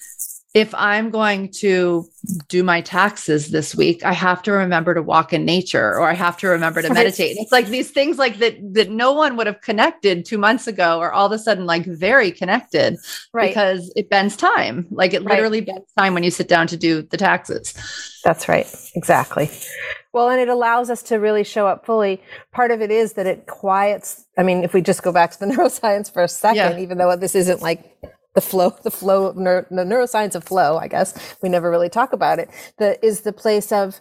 if 0.53 0.73
I'm 0.73 1.11
going 1.11 1.51
to 1.59 2.05
do 2.47 2.63
my 2.63 2.81
taxes 2.81 3.51
this 3.51 3.75
week, 3.75 4.03
I 4.03 4.13
have 4.13 4.41
to 4.43 4.51
remember 4.51 4.93
to 4.93 5.01
walk 5.01 5.33
in 5.33 5.45
nature 5.45 5.95
or 5.95 6.09
I 6.09 6.13
have 6.13 6.37
to 6.37 6.47
remember 6.47 6.81
to 6.81 6.91
meditate. 6.91 7.37
It's 7.37 7.51
like 7.51 7.67
these 7.67 7.91
things 7.91 8.17
like 8.17 8.39
that 8.39 8.57
that 8.73 8.89
no 8.89 9.11
one 9.11 9.35
would 9.35 9.47
have 9.47 9.61
connected 9.61 10.25
2 10.25 10.37
months 10.37 10.65
ago 10.65 10.99
are 10.99 11.11
all 11.11 11.25
of 11.27 11.31
a 11.31 11.39
sudden 11.39 11.65
like 11.65 11.85
very 11.85 12.31
connected 12.31 12.97
right. 13.33 13.49
because 13.49 13.91
it 13.95 14.09
bends 14.09 14.35
time. 14.35 14.87
Like 14.89 15.13
it 15.13 15.23
literally 15.23 15.59
right. 15.59 15.67
bends 15.67 15.93
time 15.97 16.13
when 16.13 16.23
you 16.23 16.31
sit 16.31 16.47
down 16.47 16.67
to 16.67 16.77
do 16.77 17.01
the 17.01 17.17
taxes. 17.17 17.73
That's 18.23 18.49
right. 18.49 18.67
Exactly. 18.95 19.51
Well, 20.13 20.29
and 20.29 20.41
it 20.41 20.49
allows 20.49 20.89
us 20.89 21.03
to 21.03 21.17
really 21.17 21.43
show 21.43 21.67
up 21.67 21.85
fully. 21.85 22.21
Part 22.51 22.71
of 22.71 22.81
it 22.81 22.89
is 22.89 23.13
that 23.13 23.27
it 23.27 23.45
quiets. 23.45 24.25
I 24.37 24.43
mean, 24.43 24.63
if 24.63 24.73
we 24.73 24.81
just 24.81 25.03
go 25.03 25.11
back 25.11 25.31
to 25.31 25.39
the 25.39 25.45
neuroscience 25.53 26.11
for 26.11 26.23
a 26.23 26.27
second, 26.27 26.77
yeah. 26.77 26.83
even 26.83 26.97
though 26.97 27.15
this 27.15 27.35
isn't 27.35 27.61
like 27.61 27.95
the 28.37 28.41
flow, 28.41 28.69
the 28.83 28.91
flow, 28.91 29.33
neuro, 29.35 29.65
the 29.71 29.83
neuroscience 29.83 30.35
of 30.35 30.43
flow, 30.43 30.77
I 30.77 30.87
guess 30.87 31.35
we 31.41 31.49
never 31.49 31.71
really 31.71 31.89
talk 31.89 32.13
about 32.13 32.37
it. 32.37 32.51
That 32.77 33.03
is 33.03 33.21
the 33.21 33.33
place 33.33 33.71
of 33.71 33.99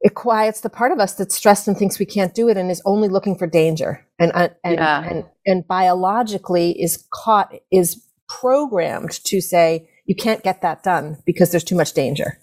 it 0.00 0.14
quiets 0.14 0.62
the 0.62 0.68
part 0.68 0.90
of 0.90 0.98
us 0.98 1.14
that's 1.14 1.36
stressed 1.36 1.68
and 1.68 1.76
thinks 1.76 2.00
we 2.00 2.04
can't 2.04 2.34
do 2.34 2.48
it 2.48 2.56
and 2.56 2.72
is 2.72 2.82
only 2.84 3.08
looking 3.08 3.38
for 3.38 3.46
danger 3.46 4.04
and 4.18 4.32
uh, 4.34 4.48
and 4.64 4.74
yeah. 4.74 5.08
and, 5.08 5.24
and 5.46 5.68
biologically 5.68 6.72
is 6.82 7.06
caught 7.14 7.54
is 7.70 8.04
programmed 8.28 9.12
to 9.26 9.40
say 9.40 9.88
you 10.06 10.16
can't 10.16 10.42
get 10.42 10.60
that 10.62 10.82
done 10.82 11.18
because 11.24 11.52
there's 11.52 11.62
too 11.62 11.76
much 11.76 11.92
danger. 11.92 12.40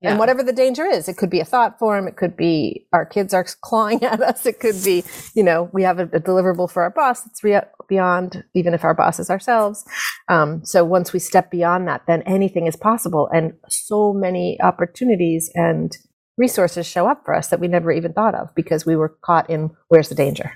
Yeah. 0.00 0.10
And 0.10 0.18
whatever 0.20 0.44
the 0.44 0.52
danger 0.52 0.86
is, 0.86 1.08
it 1.08 1.16
could 1.16 1.30
be 1.30 1.40
a 1.40 1.44
thought 1.44 1.78
form. 1.78 2.06
It 2.06 2.16
could 2.16 2.36
be 2.36 2.86
our 2.92 3.04
kids 3.04 3.34
are 3.34 3.44
clawing 3.62 4.02
at 4.04 4.20
us. 4.20 4.46
It 4.46 4.60
could 4.60 4.76
be, 4.84 5.02
you 5.34 5.42
know, 5.42 5.68
we 5.72 5.82
have 5.82 5.98
a, 5.98 6.04
a 6.04 6.20
deliverable 6.20 6.70
for 6.70 6.82
our 6.82 6.90
boss 6.90 7.22
that's 7.22 7.42
re- 7.42 7.60
beyond, 7.88 8.44
even 8.54 8.74
if 8.74 8.84
our 8.84 8.94
boss 8.94 9.18
is 9.18 9.28
ourselves. 9.28 9.84
Um, 10.28 10.64
so 10.64 10.84
once 10.84 11.12
we 11.12 11.18
step 11.18 11.50
beyond 11.50 11.88
that, 11.88 12.02
then 12.06 12.22
anything 12.22 12.68
is 12.68 12.76
possible. 12.76 13.28
And 13.34 13.54
so 13.68 14.12
many 14.12 14.60
opportunities 14.62 15.50
and 15.54 15.96
resources 16.36 16.86
show 16.86 17.08
up 17.08 17.24
for 17.24 17.34
us 17.34 17.48
that 17.48 17.58
we 17.58 17.66
never 17.66 17.90
even 17.90 18.12
thought 18.12 18.36
of 18.36 18.54
because 18.54 18.86
we 18.86 18.94
were 18.94 19.16
caught 19.22 19.50
in 19.50 19.70
where's 19.88 20.08
the 20.08 20.14
danger? 20.14 20.52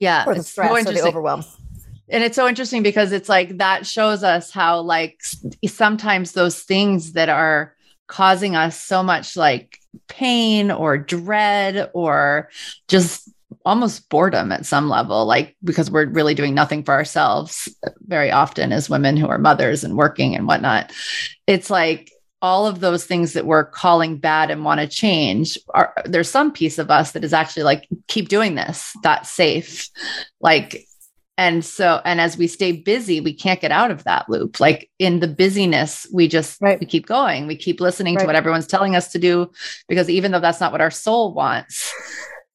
Yeah. 0.00 0.24
Or 0.26 0.34
the 0.34 0.42
stress 0.42 0.86
or 0.86 0.92
the 0.92 1.02
overwhelm 1.02 1.44
and 2.10 2.24
it's 2.24 2.36
so 2.36 2.48
interesting 2.48 2.82
because 2.82 3.12
it's 3.12 3.28
like 3.28 3.58
that 3.58 3.86
shows 3.86 4.22
us 4.22 4.50
how 4.50 4.80
like 4.80 5.20
sometimes 5.66 6.32
those 6.32 6.60
things 6.60 7.12
that 7.12 7.28
are 7.28 7.74
causing 8.08 8.56
us 8.56 8.80
so 8.80 9.02
much 9.02 9.36
like 9.36 9.78
pain 10.08 10.70
or 10.70 10.98
dread 10.98 11.90
or 11.94 12.50
just 12.88 13.30
almost 13.64 14.08
boredom 14.08 14.50
at 14.50 14.66
some 14.66 14.88
level 14.88 15.26
like 15.26 15.56
because 15.62 15.90
we're 15.90 16.06
really 16.06 16.34
doing 16.34 16.54
nothing 16.54 16.82
for 16.82 16.94
ourselves 16.94 17.68
very 18.06 18.30
often 18.30 18.72
as 18.72 18.90
women 18.90 19.16
who 19.16 19.26
are 19.26 19.38
mothers 19.38 19.84
and 19.84 19.96
working 19.96 20.34
and 20.34 20.46
whatnot. 20.46 20.92
It's 21.46 21.70
like 21.70 22.10
all 22.40 22.66
of 22.66 22.80
those 22.80 23.04
things 23.04 23.32
that 23.32 23.46
we're 23.46 23.64
calling 23.64 24.16
bad 24.16 24.50
and 24.50 24.64
want 24.64 24.80
to 24.80 24.86
change 24.86 25.58
are 25.74 25.92
there's 26.04 26.30
some 26.30 26.52
piece 26.52 26.78
of 26.78 26.90
us 26.90 27.12
that 27.12 27.24
is 27.24 27.32
actually 27.32 27.64
like 27.64 27.88
keep 28.06 28.28
doing 28.28 28.54
this 28.54 28.94
that's 29.02 29.30
safe. 29.30 29.90
Like 30.40 30.86
and 31.38 31.64
so 31.64 32.02
and 32.04 32.20
as 32.20 32.36
we 32.36 32.46
stay 32.46 32.72
busy 32.72 33.20
we 33.20 33.32
can't 33.32 33.60
get 33.60 33.70
out 33.70 33.90
of 33.90 34.04
that 34.04 34.28
loop 34.28 34.60
like 34.60 34.90
in 34.98 35.20
the 35.20 35.28
busyness 35.28 36.06
we 36.12 36.28
just 36.28 36.60
right. 36.60 36.80
we 36.80 36.84
keep 36.84 37.06
going 37.06 37.46
we 37.46 37.56
keep 37.56 37.80
listening 37.80 38.16
right. 38.16 38.22
to 38.22 38.26
what 38.26 38.36
everyone's 38.36 38.66
telling 38.66 38.94
us 38.94 39.10
to 39.12 39.18
do 39.18 39.50
because 39.88 40.10
even 40.10 40.32
though 40.32 40.40
that's 40.40 40.60
not 40.60 40.72
what 40.72 40.82
our 40.82 40.90
soul 40.90 41.32
wants 41.32 41.90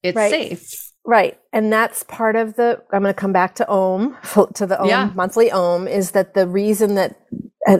it's 0.03 0.15
right. 0.15 0.29
safe 0.29 0.91
right 1.05 1.39
and 1.51 1.73
that's 1.73 2.03
part 2.03 2.35
of 2.35 2.55
the 2.55 2.79
i'm 2.91 3.01
going 3.01 3.13
to 3.13 3.19
come 3.19 3.33
back 3.33 3.55
to 3.55 3.67
om 3.69 4.15
to 4.53 4.67
the 4.67 4.79
om 4.79 4.87
yeah. 4.87 5.09
monthly 5.15 5.49
om 5.51 5.87
is 5.87 6.11
that 6.11 6.33
the 6.35 6.45
reason 6.45 6.95
that 6.95 7.15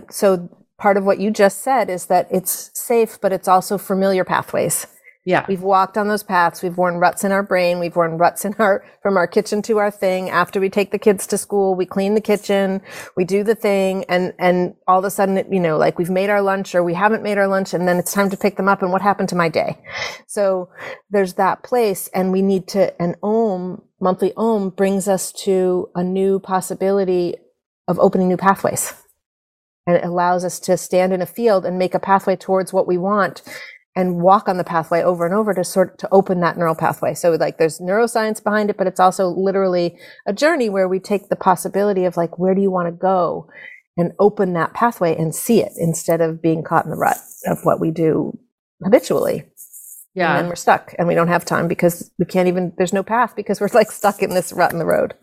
so 0.10 0.50
part 0.80 0.98
of 0.98 1.06
what 1.06 1.20
you 1.20 1.30
just 1.30 1.62
said 1.62 1.90
is 1.90 2.08
that 2.08 2.28
it's 2.32 2.72
safe 2.74 3.20
but 3.22 3.32
it's 3.32 3.48
also 3.48 3.78
familiar 3.78 4.24
pathways 4.24 4.88
yeah. 5.26 5.46
We've 5.48 5.62
walked 5.62 5.98
on 5.98 6.10
those 6.10 6.24
paths. 6.24 6.62
We've 6.62 6.78
worn 6.78 6.96
ruts 6.96 7.24
in 7.24 7.32
our 7.32 7.44
brain. 7.44 7.80
We've 7.80 7.96
worn 7.96 8.18
ruts 8.18 8.44
in 8.44 8.56
our, 8.60 8.84
from 9.02 9.16
our 9.16 9.26
kitchen 9.26 9.62
to 9.64 9.78
our 9.78 9.90
thing. 9.90 10.30
After 10.30 10.60
we 10.60 10.70
take 10.70 10.92
the 10.92 11.00
kids 11.00 11.26
to 11.28 11.38
school, 11.38 11.76
we 11.76 11.86
clean 11.86 12.14
the 12.14 12.22
kitchen, 12.22 12.82
we 13.16 13.24
do 13.24 13.42
the 13.44 13.56
thing. 13.56 14.04
And, 14.10 14.34
and 14.38 14.76
all 14.86 15.00
of 15.00 15.06
a 15.06 15.10
sudden, 15.10 15.42
you 15.50 15.62
know, 15.62 15.78
like 15.78 15.98
we've 15.98 16.10
made 16.10 16.30
our 16.30 16.42
lunch 16.42 16.76
or 16.76 16.84
we 16.84 16.94
haven't 16.94 17.24
made 17.24 17.38
our 17.38 17.48
lunch 17.48 17.74
and 17.74 17.88
then 17.88 17.98
it's 17.98 18.12
time 18.12 18.30
to 18.32 18.38
pick 18.38 18.58
them 18.58 18.68
up. 18.68 18.82
And 18.82 18.92
what 18.92 19.02
happened 19.02 19.30
to 19.30 19.36
my 19.36 19.48
day? 19.48 19.80
So 20.28 20.70
there's 21.10 21.36
that 21.36 21.64
place 21.64 22.10
and 22.14 22.34
we 22.34 22.42
need 22.42 22.68
to, 22.70 23.02
an 23.02 23.16
OM, 23.24 23.82
monthly 24.02 24.34
OM 24.36 24.72
brings 24.72 25.08
us 25.08 25.32
to 25.44 25.90
a 25.96 26.04
new 26.04 26.40
possibility 26.40 27.36
of 27.88 27.98
opening 27.98 28.28
new 28.28 28.38
pathways. 28.38 28.94
And 29.86 29.98
it 29.98 30.06
allows 30.06 30.46
us 30.46 30.60
to 30.62 30.78
stand 30.78 31.12
in 31.12 31.22
a 31.22 31.26
field 31.26 31.66
and 31.66 31.78
make 31.78 31.94
a 31.94 32.00
pathway 32.00 32.38
towards 32.38 32.72
what 32.72 32.88
we 32.88 32.98
want 32.98 33.42
and 33.96 34.22
walk 34.22 34.48
on 34.48 34.58
the 34.58 34.64
pathway 34.64 35.02
over 35.02 35.26
and 35.26 35.36
over 35.36 35.54
to 35.54 35.64
sort 35.64 36.00
to 36.00 36.10
open 36.12 36.40
that 36.40 36.58
neural 36.58 36.76
pathway. 36.76 37.14
So 37.14 37.32
like 37.34 37.58
there's 37.58 37.80
neuroscience 37.80 38.44
behind 38.44 38.70
it, 38.70 38.78
but 38.78 38.88
it's 38.88 39.00
also 39.00 39.28
literally 39.28 39.98
a 40.26 40.34
journey 40.34 40.70
where 40.70 40.88
we 40.88 41.00
take 41.00 41.30
the 41.30 41.36
possibility 41.36 42.06
of 42.06 42.18
like 42.18 42.40
where 42.40 42.56
do 42.56 42.62
you 42.62 42.72
want 42.72 42.88
to 42.88 42.92
go 42.92 43.50
and 43.96 44.12
open 44.20 44.54
that 44.54 44.74
pathway 44.74 45.16
and 45.16 45.36
see 45.36 45.62
it 45.62 45.74
instead 45.78 46.22
of 46.22 46.42
being 46.42 46.64
caught 46.64 46.86
in 46.86 46.92
the 46.92 46.98
rut 46.98 47.18
of 47.46 47.60
what 47.64 47.80
we 47.80 47.92
do 47.92 48.38
habitually. 48.84 49.46
Yeah. 50.16 50.32
And 50.32 50.40
then 50.40 50.50
we're 50.50 50.56
stuck 50.56 50.94
and 50.98 51.08
we 51.08 51.16
don't 51.16 51.28
have 51.28 51.46
time 51.46 51.68
because 51.68 52.12
we 52.18 52.26
can't 52.26 52.48
even 52.48 52.74
there's 52.78 52.94
no 52.94 53.04
path 53.04 53.36
because 53.36 53.60
we're 53.60 53.70
like 53.74 53.92
stuck 53.92 54.22
in 54.22 54.32
this 54.32 54.54
rut 54.54 54.72
in 54.72 54.80
the 54.80 54.86
road. 54.86 55.14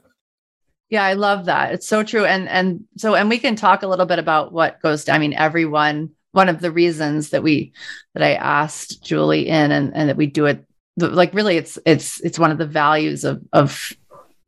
Yeah, 0.89 1.05
I 1.05 1.13
love 1.13 1.45
that. 1.47 1.73
It's 1.73 1.87
so 1.87 2.03
true. 2.03 2.25
And 2.25 2.49
and 2.49 2.85
so 2.97 3.15
and 3.15 3.29
we 3.29 3.39
can 3.39 3.57
talk 3.57 3.83
a 3.83 3.87
little 3.89 4.07
bit 4.07 4.19
about 4.19 4.53
what 4.53 4.81
goes 4.83 5.05
to 5.05 5.13
I 5.13 5.19
mean 5.19 5.33
everyone 5.33 6.11
one 6.33 6.49
of 6.49 6.61
the 6.61 6.71
reasons 6.71 7.31
that 7.31 7.43
we 7.43 7.73
that 8.15 8.23
I 8.23 8.35
asked 8.35 9.03
Julie 9.03 9.49
in 9.49 9.73
and, 9.73 9.95
and 9.95 10.09
that 10.09 10.17
we 10.17 10.27
do 10.27 10.47
it 10.47 10.65
like 10.97 11.35
really 11.35 11.57
it's 11.57 11.79
it's 11.87 12.21
it's 12.21 12.39
one 12.39 12.51
of 12.51 12.59
the 12.59 12.67
values 12.67 13.25
of 13.25 13.43
of 13.53 13.93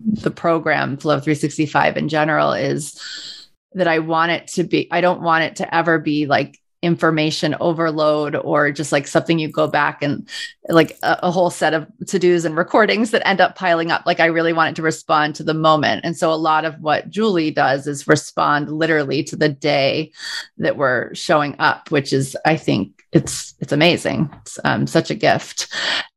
the 0.01 0.31
program 0.31 0.97
flow 0.97 1.19
365 1.21 1.97
in 1.97 2.09
general 2.09 2.53
is 2.53 3.49
that 3.75 3.89
I 3.89 4.01
want 4.01 4.33
it 4.33 4.49
to 4.49 4.65
be 4.65 4.89
I 4.91 5.01
don't 5.01 5.23
want 5.23 5.45
it 5.45 5.57
to 5.57 5.75
ever 5.75 5.99
be 5.99 6.27
like 6.27 6.59
information 6.83 7.55
overload 7.61 8.37
or 8.37 8.71
just 8.73 8.93
like 8.93 9.07
something 9.07 9.39
you 9.39 9.49
go 9.49 9.67
back 9.67 10.03
and 10.03 10.29
like 10.69 10.99
a, 11.03 11.19
a 11.25 11.31
whole 11.31 11.51
set 11.51 11.75
of 11.75 11.87
to-dos 12.07 12.45
and 12.45 12.57
recordings 12.57 13.13
that 13.13 13.27
end 13.27 13.41
up 13.41 13.57
piling 13.57 13.91
up. 13.91 14.03
Like 14.05 14.21
i 14.21 14.27
really 14.27 14.53
want 14.53 14.71
it 14.71 14.77
to 14.77 14.83
respond 14.83 15.35
to 15.37 15.45
the 15.45 15.55
moment. 15.55 16.05
And 16.05 16.17
so 16.17 16.33
a 16.33 16.35
lot 16.35 16.65
of 16.65 16.75
what 16.81 17.09
julie 17.09 17.51
does 17.51 17.87
is 17.87 18.09
respond 18.09 18.71
literally 18.71 19.23
to 19.25 19.37
the 19.37 19.49
day 19.49 20.13
that 20.59 20.77
we're 20.77 21.15
showing 21.15 21.57
up 21.59 21.91
which 21.91 22.13
is 22.13 22.37
i 22.45 22.57
think 22.57 23.03
it's 23.13 23.55
it's 23.61 23.73
amazing. 23.73 24.31
It's 24.41 24.59
um, 24.65 24.87
such 24.87 25.11
a 25.11 25.15
gift. 25.15 25.69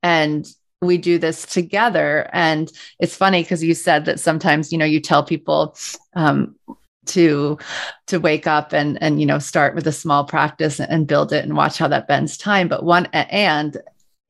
And 0.01 0.45
we 0.81 0.97
do 0.97 1.17
this 1.17 1.45
together. 1.45 2.29
And 2.33 2.71
it's 2.99 3.15
funny 3.15 3.43
because 3.43 3.63
you 3.63 3.73
said 3.73 4.05
that 4.05 4.19
sometimes 4.19 4.71
you 4.71 4.77
know 4.77 4.85
you 4.85 4.99
tell 4.99 5.23
people 5.23 5.77
um, 6.15 6.55
to 7.07 7.57
to 8.07 8.19
wake 8.19 8.47
up 8.47 8.73
and 8.73 9.01
and 9.01 9.19
you 9.19 9.25
know 9.25 9.39
start 9.39 9.75
with 9.75 9.87
a 9.87 9.91
small 9.91 10.23
practice 10.25 10.79
and 10.79 11.07
build 11.07 11.33
it 11.33 11.43
and 11.43 11.55
watch 11.55 11.77
how 11.77 11.87
that 11.87 12.07
bends 12.07 12.37
time. 12.37 12.67
But 12.67 12.83
one 12.83 13.05
and 13.13 13.77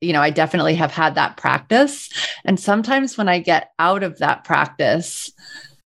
you 0.00 0.12
know 0.12 0.20
i 0.20 0.30
definitely 0.30 0.74
have 0.74 0.92
had 0.92 1.14
that 1.14 1.36
practice. 1.36 2.10
And 2.44 2.58
sometimes 2.58 3.16
when 3.16 3.28
i 3.28 3.38
get 3.38 3.72
out 3.78 4.02
of 4.02 4.18
that 4.18 4.44
practice 4.44 5.32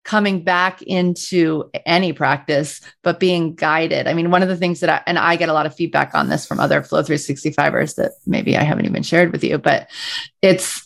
coming 0.04 0.43
back 0.43 0.84
into 0.84 1.69
any 1.86 2.13
practice 2.13 2.80
but 3.02 3.19
being 3.19 3.56
guided. 3.56 4.08
I 4.08 4.13
mean 4.13 4.30
one 4.30 4.43
of 4.43 4.50
the 4.50 4.56
things 4.56 4.80
that 4.80 4.89
i 4.89 5.02
and 5.08 5.17
i 5.17 5.36
get 5.36 5.50
a 5.50 5.54
lot 5.54 5.65
of 5.65 5.76
feedback 5.76 6.13
on 6.13 6.30
this 6.30 6.45
from 6.45 6.60
other 6.60 6.84
flow 6.84 7.02
365ers 7.02 7.95
that 7.95 8.12
maybe 8.26 8.56
i 8.56 8.63
haven't 8.63 8.86
even 8.86 9.04
shared 9.04 9.32
with 9.32 9.43
you 9.43 9.58
but 9.58 9.89
it's 10.41 10.85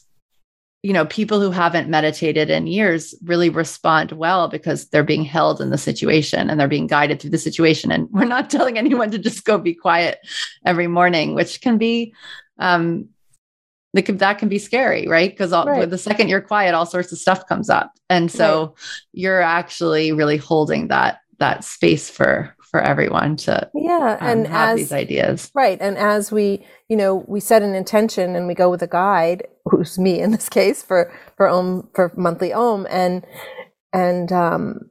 you 0.82 0.94
know, 0.94 1.06
people 1.06 1.42
who 1.42 1.52
haven't 1.52 1.90
meditated 1.90 2.50
in 2.50 2.66
years 2.66 3.14
really 3.24 3.50
respond 3.50 4.14
well 4.14 4.48
because 4.48 4.88
they're 4.90 5.04
being 5.04 5.26
held 5.26 5.60
in 5.60 5.72
the 5.72 5.78
situation 5.78 6.50
and 6.50 6.58
they're 6.58 6.70
being 6.70 6.88
guided 6.88 7.20
through 7.20 7.32
the 7.32 7.38
situation. 7.38 7.92
And 7.92 8.10
we're 8.12 8.26
not 8.26 8.50
telling 8.50 8.78
anyone 8.78 9.12
to 9.12 9.18
just 9.18 9.44
go 9.44 9.58
be 9.58 9.74
quiet 9.74 10.20
every 10.66 10.88
morning, 10.88 11.36
which 11.36 11.60
can 11.60 11.78
be, 11.78 12.14
um, 12.60 13.10
that 13.94 14.04
can, 14.04 14.18
that 14.18 14.38
can 14.38 14.50
be 14.50 14.60
scary, 14.60 15.08
right? 15.08 15.32
Because 15.32 15.52
right. 15.52 15.90
the 15.90 15.98
second 15.98 16.30
you're 16.30 16.42
quiet, 16.42 16.76
all 16.76 16.86
sorts 16.86 17.12
of 17.12 17.18
stuff 17.18 17.48
comes 17.48 17.70
up, 17.70 17.92
and 18.08 18.32
so 18.32 18.68
right. 18.68 18.74
you're 19.14 19.42
actually 19.42 20.12
really 20.12 20.38
holding 20.38 20.90
that 20.90 21.22
that 21.40 21.64
space 21.64 22.08
for 22.08 22.56
for 22.70 22.82
everyone 22.82 23.36
to 23.36 23.70
yeah 23.74 24.18
um, 24.20 24.28
and 24.28 24.48
have 24.48 24.70
as, 24.70 24.78
these 24.78 24.92
ideas. 24.92 25.52
Right 25.54 25.80
and 25.82 25.98
as 25.98 26.32
we 26.32 26.66
you 26.88 26.96
know 26.96 27.24
we 27.28 27.40
set 27.40 27.62
an 27.62 27.74
intention 27.74 28.36
and 28.36 28.48
we 28.48 28.54
go 28.54 28.70
with 28.70 28.82
a 28.82 28.88
guide 28.88 29.48
who's 29.66 29.98
me 29.98 30.20
in 30.20 30.32
this 30.32 30.50
case 30.50 30.84
for 30.84 31.12
for 31.38 31.48
om 31.48 31.90
for 31.94 32.12
monthly 32.16 32.54
om 32.54 32.88
and 32.90 33.26
and 33.94 34.32
um 34.32 34.90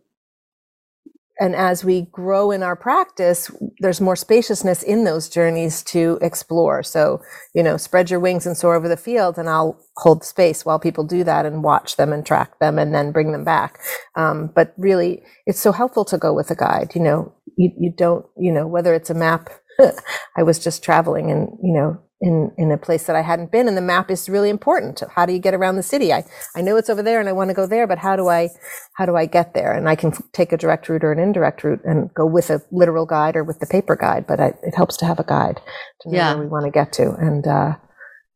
and 1.41 1.55
as 1.55 1.85
we 1.85 2.03
grow 2.11 2.51
in 2.51 2.63
our 2.63 2.75
practice 2.75 3.51
there's 3.79 4.01
more 4.01 4.17
spaciousness 4.17 4.83
in 4.83 5.05
those 5.05 5.29
journeys 5.29 5.83
to 5.85 6.19
explore. 6.21 6.83
So 6.83 7.23
you 7.55 7.63
know 7.63 7.77
spread 7.77 8.11
your 8.11 8.21
wings 8.21 8.47
and 8.47 8.57
soar 8.57 8.75
over 8.75 8.89
the 8.89 8.97
field 8.97 9.39
and 9.39 9.49
i'll 9.49 9.81
hold 9.97 10.25
space 10.25 10.65
while 10.65 10.79
people 10.79 11.05
do 11.05 11.25
that 11.25 11.47
and 11.47 11.63
watch 11.63 11.97
them 11.97 12.13
and 12.13 12.25
track 12.25 12.59
them 12.59 12.79
and 12.79 12.95
then 12.95 13.13
bring 13.13 13.33
them 13.33 13.45
back. 13.45 13.79
Um, 14.17 14.51
but 14.55 14.75
really 14.77 15.23
it's 15.47 15.61
so 15.61 15.73
helpful 15.73 16.05
to 16.07 16.19
go 16.19 16.33
with 16.33 16.51
a 16.51 16.57
guide 16.57 16.93
you 16.95 17.03
know 17.03 17.33
you, 17.59 17.73
you 17.79 17.93
don't, 17.97 18.25
you 18.39 18.53
know, 18.53 18.67
whether 18.67 18.95
it's 18.95 19.11
a 19.11 19.15
map, 19.15 19.51
I 20.37 20.43
was 20.45 20.59
just 20.59 20.83
traveling 20.85 21.31
and, 21.31 21.51
you 21.63 21.75
know, 21.75 21.99
in, 22.21 22.51
in 22.59 22.73
a 22.73 22.79
place 22.79 23.07
that 23.07 23.15
I 23.17 23.23
hadn't 23.23 23.53
been 23.53 23.69
and 23.69 23.77
the 23.77 23.83
map 23.83 24.11
is 24.11 24.29
really 24.29 24.51
important. 24.51 25.03
How 25.15 25.27
do 25.27 25.33
you 25.33 25.39
get 25.39 25.55
around 25.55 25.77
the 25.77 25.85
city? 25.85 26.13
I, 26.13 26.25
I 26.57 26.63
know 26.63 26.77
it's 26.77 26.91
over 26.91 27.03
there 27.03 27.21
and 27.21 27.29
I 27.29 27.33
want 27.33 27.51
to 27.51 27.55
go 27.55 27.67
there, 27.67 27.87
but 27.87 27.99
how 27.99 28.17
do 28.17 28.29
I, 28.29 28.49
how 28.95 29.07
do 29.07 29.17
I 29.17 29.27
get 29.27 29.55
there? 29.55 29.73
And 29.73 29.89
I 29.89 29.95
can 29.97 30.13
take 30.33 30.53
a 30.53 30.57
direct 30.57 30.89
route 30.89 31.05
or 31.05 31.13
an 31.13 31.21
indirect 31.21 31.63
route 31.65 31.81
and 31.85 32.13
go 32.15 32.27
with 32.27 32.51
a 32.51 32.63
literal 32.73 33.07
guide 33.07 33.37
or 33.37 33.45
with 33.45 33.61
the 33.61 33.67
paper 33.67 33.97
guide, 33.97 34.27
but 34.27 34.41
I, 34.41 34.49
it 34.65 34.75
helps 34.75 34.97
to 34.99 35.07
have 35.07 35.21
a 35.21 35.25
guide 35.25 35.61
to 36.03 36.11
know 36.11 36.17
Yeah. 36.19 36.35
where 36.35 36.45
we 36.45 36.51
want 36.51 36.65
to 36.67 36.73
get 36.73 36.93
to. 36.95 37.13
And, 37.13 37.47
uh, 37.47 37.77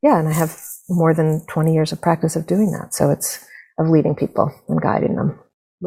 yeah, 0.02 0.18
and 0.18 0.28
I 0.28 0.32
have 0.32 0.56
more 0.88 1.14
than 1.14 1.44
20 1.48 1.74
years 1.74 1.92
of 1.92 2.00
practice 2.02 2.37
of 2.37 2.46
doing 2.46 2.70
that. 2.72 2.94
So 2.94 3.11
it's 3.11 3.44
of 3.78 3.88
leading 3.88 4.14
people 4.14 4.50
and 4.68 4.80
guiding 4.80 5.16
them 5.16 5.40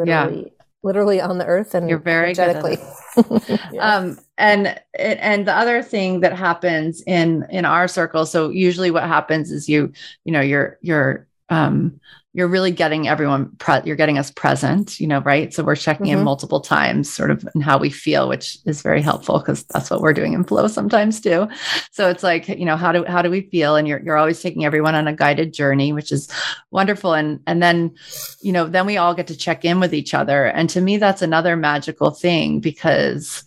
Yeah. 0.06 0.26
literally, 0.26 0.54
literally 0.86 1.20
on 1.20 1.38
the 1.40 1.46
earth 1.46 1.74
and 1.76 1.90
You're 1.90 2.00
very 2.00 2.32
energetically. 2.32 2.78
Yeah. 3.72 3.96
um 3.96 4.20
and 4.38 4.80
and 5.00 5.48
the 5.48 5.54
other 5.54 5.82
thing 5.82 6.20
that 6.20 6.34
happens 6.34 7.02
in 7.08 7.46
in 7.50 7.64
our 7.64 7.88
circle 7.88 8.26
so 8.26 8.50
usually 8.50 8.92
what 8.92 9.04
happens 9.04 9.52
is 9.52 9.70
you 9.70 9.92
you 10.26 10.32
know 10.34 10.42
you're 10.42 10.78
you're 10.82 11.26
um 11.50 12.00
you're 12.36 12.50
really 12.50 12.72
getting 12.72 13.08
everyone 13.08 13.50
pre- 13.60 13.80
you're 13.86 13.96
getting 13.96 14.18
us 14.18 14.30
present 14.30 15.00
you 15.00 15.08
know 15.08 15.22
right? 15.22 15.54
So 15.54 15.64
we're 15.64 15.78
checking 15.78 16.08
in 16.08 16.20
Mhm. 16.20 16.24
multiple 16.24 16.60
times 16.60 17.12
sort 17.12 17.32
of 17.32 17.48
and 17.54 17.64
how 17.64 17.78
we 17.78 17.90
feel 17.90 18.28
which 18.28 18.58
is 18.66 18.82
very 18.82 19.02
helpful 19.02 19.40
because 19.40 19.64
that's 19.64 19.90
what 19.90 20.02
we're 20.02 20.14
doing 20.14 20.34
in 20.34 20.44
flow 20.44 20.68
sometimes 20.68 21.22
too. 21.22 21.48
So 21.92 22.10
it's 22.10 22.24
like 22.24 22.50
you 22.50 22.66
know 22.66 22.76
how 22.76 22.92
do 22.92 23.06
how 23.06 23.22
do 23.22 23.30
we 23.30 23.42
feel? 23.50 23.78
And 23.78 23.88
you're 23.88 24.02
you're 24.04 24.18
always 24.18 24.42
taking 24.42 24.66
everyone 24.66 24.96
on 24.96 25.08
a 25.08 25.14
guided 25.16 25.54
journey 25.54 25.94
which 25.94 26.12
is 26.12 26.30
wonderful. 26.72 27.14
And 27.14 27.40
and 27.48 27.64
then 27.64 27.96
you 28.42 28.52
know 28.52 28.68
then 28.68 28.86
we 28.86 28.98
all 28.98 29.14
get 29.16 29.28
to 29.28 29.38
check 29.38 29.64
in 29.64 29.80
with 29.80 29.94
each 29.94 30.14
other. 30.14 30.46
And 30.46 30.70
to 30.72 30.82
me 30.82 30.98
that's 30.98 31.22
another 31.22 31.56
magical 31.56 32.12
thing 32.12 32.60
because 32.60 33.46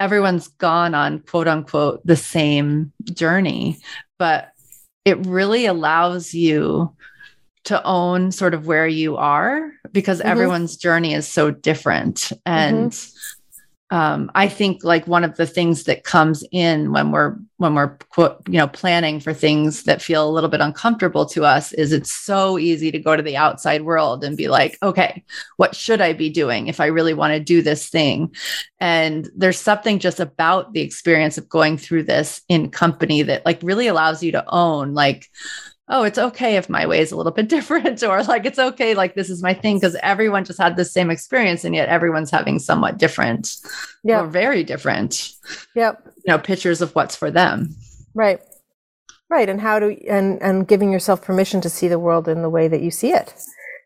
everyone's 0.00 0.48
gone 0.48 0.94
on 0.94 1.20
quote 1.20 1.46
unquote 1.48 2.00
the 2.06 2.16
same 2.16 2.92
journey. 3.04 3.78
But 4.18 4.48
it 5.04 5.24
really 5.26 5.66
allows 5.66 6.32
you 6.32 6.92
to 7.66 7.82
own 7.84 8.32
sort 8.32 8.54
of 8.54 8.66
where 8.66 8.88
you 8.88 9.16
are 9.16 9.70
because 9.92 10.20
Mhm. 10.20 10.24
everyone's 10.26 10.76
journey 10.76 11.14
is 11.14 11.28
so 11.28 11.50
different 11.50 12.32
and 12.46 12.96
um, 13.90 14.32
i 14.34 14.48
think 14.48 14.82
like 14.82 15.06
one 15.06 15.22
of 15.22 15.36
the 15.36 15.46
things 15.46 15.84
that 15.84 16.02
comes 16.02 16.42
in 16.50 16.90
when 16.92 17.12
we're 17.12 17.36
when 17.58 17.74
we're 17.76 17.96
quote 18.10 18.38
you 18.48 18.58
know 18.58 18.66
planning 18.66 19.20
for 19.20 19.32
things 19.32 19.84
that 19.84 20.02
feel 20.02 20.28
a 20.28 20.34
little 20.34 20.50
bit 20.50 20.60
uncomfortable 20.60 21.24
to 21.24 21.44
us 21.44 21.72
is 21.72 21.92
it's 21.92 22.10
so 22.10 22.58
easy 22.58 22.90
to 22.90 22.98
go 22.98 23.14
to 23.14 23.22
the 23.22 23.36
outside 23.36 23.82
world 23.82 24.24
and 24.24 24.36
be 24.36 24.48
like 24.48 24.76
okay 24.82 25.22
what 25.56 25.76
should 25.76 26.00
i 26.00 26.12
be 26.12 26.28
doing 26.30 26.66
if 26.66 26.80
i 26.80 26.86
really 26.86 27.14
want 27.14 27.32
to 27.32 27.38
do 27.38 27.62
this 27.62 27.88
thing 27.88 28.34
and 28.80 29.30
there's 29.36 29.60
something 29.60 30.00
just 30.00 30.18
about 30.18 30.72
the 30.72 30.80
experience 30.80 31.38
of 31.38 31.48
going 31.48 31.78
through 31.78 32.02
this 32.02 32.42
in 32.48 32.70
company 32.70 33.22
that 33.22 33.46
like 33.46 33.60
really 33.62 33.86
allows 33.86 34.20
you 34.20 34.32
to 34.32 34.44
own 34.48 34.94
like 34.94 35.28
oh 35.88 36.02
it's 36.02 36.18
okay 36.18 36.56
if 36.56 36.68
my 36.68 36.86
way 36.86 37.00
is 37.00 37.12
a 37.12 37.16
little 37.16 37.32
bit 37.32 37.48
different 37.56 38.02
or 38.02 38.22
like 38.24 38.44
it's 38.44 38.58
okay 38.58 38.94
like 38.94 39.14
this 39.14 39.30
is 39.30 39.42
my 39.42 39.54
thing 39.54 39.76
because 39.76 39.96
everyone 40.02 40.44
just 40.44 40.60
had 40.60 40.76
the 40.76 40.84
same 40.84 41.10
experience 41.10 41.64
and 41.64 41.74
yet 41.74 41.88
everyone's 41.88 42.30
having 42.30 42.58
somewhat 42.58 42.98
different 42.98 43.56
yeah. 44.04 44.20
or 44.20 44.26
very 44.26 44.62
different 44.64 45.32
Yep. 45.74 46.02
you 46.04 46.32
know 46.32 46.38
pictures 46.38 46.80
of 46.80 46.94
what's 46.94 47.14
for 47.16 47.30
them 47.30 47.74
Right. 48.16 48.40
Right. 49.28 49.48
And 49.48 49.60
how 49.60 49.78
do 49.78 49.96
and 50.08 50.40
and 50.42 50.66
giving 50.66 50.90
yourself 50.90 51.20
permission 51.20 51.60
to 51.60 51.68
see 51.68 51.86
the 51.86 51.98
world 51.98 52.26
in 52.26 52.42
the 52.42 52.50
way 52.50 52.66
that 52.66 52.80
you 52.80 52.90
see 52.90 53.12
it. 53.12 53.34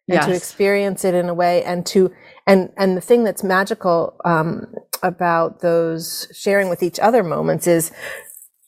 And 0.09 0.23
to 0.23 0.35
experience 0.35 1.05
it 1.05 1.15
in 1.15 1.29
a 1.29 1.35
way 1.35 1.63
and 1.63 1.87
to 1.87 2.13
and 2.45 2.73
and 2.77 2.97
the 2.97 3.01
thing 3.01 3.23
that's 3.23 3.45
magical 3.45 4.17
um, 4.25 4.75
about 5.05 5.61
those 5.61 6.27
sharing 6.35 6.69
with 6.69 6.83
each 6.83 6.99
other 6.99 7.23
moments 7.23 7.69
is 7.69 7.93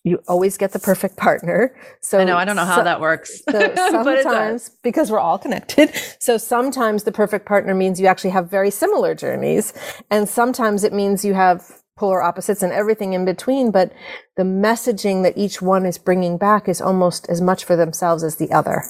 you 0.04 0.18
always 0.26 0.58
get 0.58 0.72
the 0.72 0.78
perfect 0.78 1.16
partner. 1.16 1.74
So 2.00 2.18
i 2.18 2.24
know 2.24 2.36
i 2.36 2.44
don't 2.44 2.56
know 2.56 2.64
how 2.64 2.78
so- 2.78 2.84
that 2.84 3.00
works 3.00 3.42
So 3.50 3.52
but 3.52 3.62
it 3.70 3.76
does. 3.76 3.92
sometimes, 3.92 4.70
because 4.82 5.10
we're 5.10 5.20
all 5.20 5.38
connected, 5.38 5.92
so 6.20 6.36
sometimes 6.38 7.04
the 7.04 7.12
perfect 7.12 7.46
partner 7.46 7.74
means 7.74 8.00
you 8.00 8.06
actually 8.06 8.30
have 8.30 8.50
very 8.50 8.70
similar 8.70 9.14
journeys, 9.14 9.72
and 10.10 10.28
sometimes 10.28 10.84
it 10.84 10.92
means 10.92 11.24
you 11.24 11.34
have 11.34 11.82
polar 11.96 12.22
opposites 12.22 12.62
and 12.62 12.72
everything 12.72 13.12
in 13.12 13.24
between. 13.24 13.70
But 13.70 13.92
the 14.36 14.42
messaging 14.42 15.22
that 15.24 15.36
each 15.36 15.60
one 15.62 15.84
is 15.86 15.98
bringing 15.98 16.38
back 16.38 16.68
is 16.68 16.80
almost 16.80 17.28
as 17.28 17.40
much 17.40 17.64
for 17.64 17.76
themselves 17.76 18.24
as 18.24 18.36
the 18.36 18.50
other. 18.50 18.82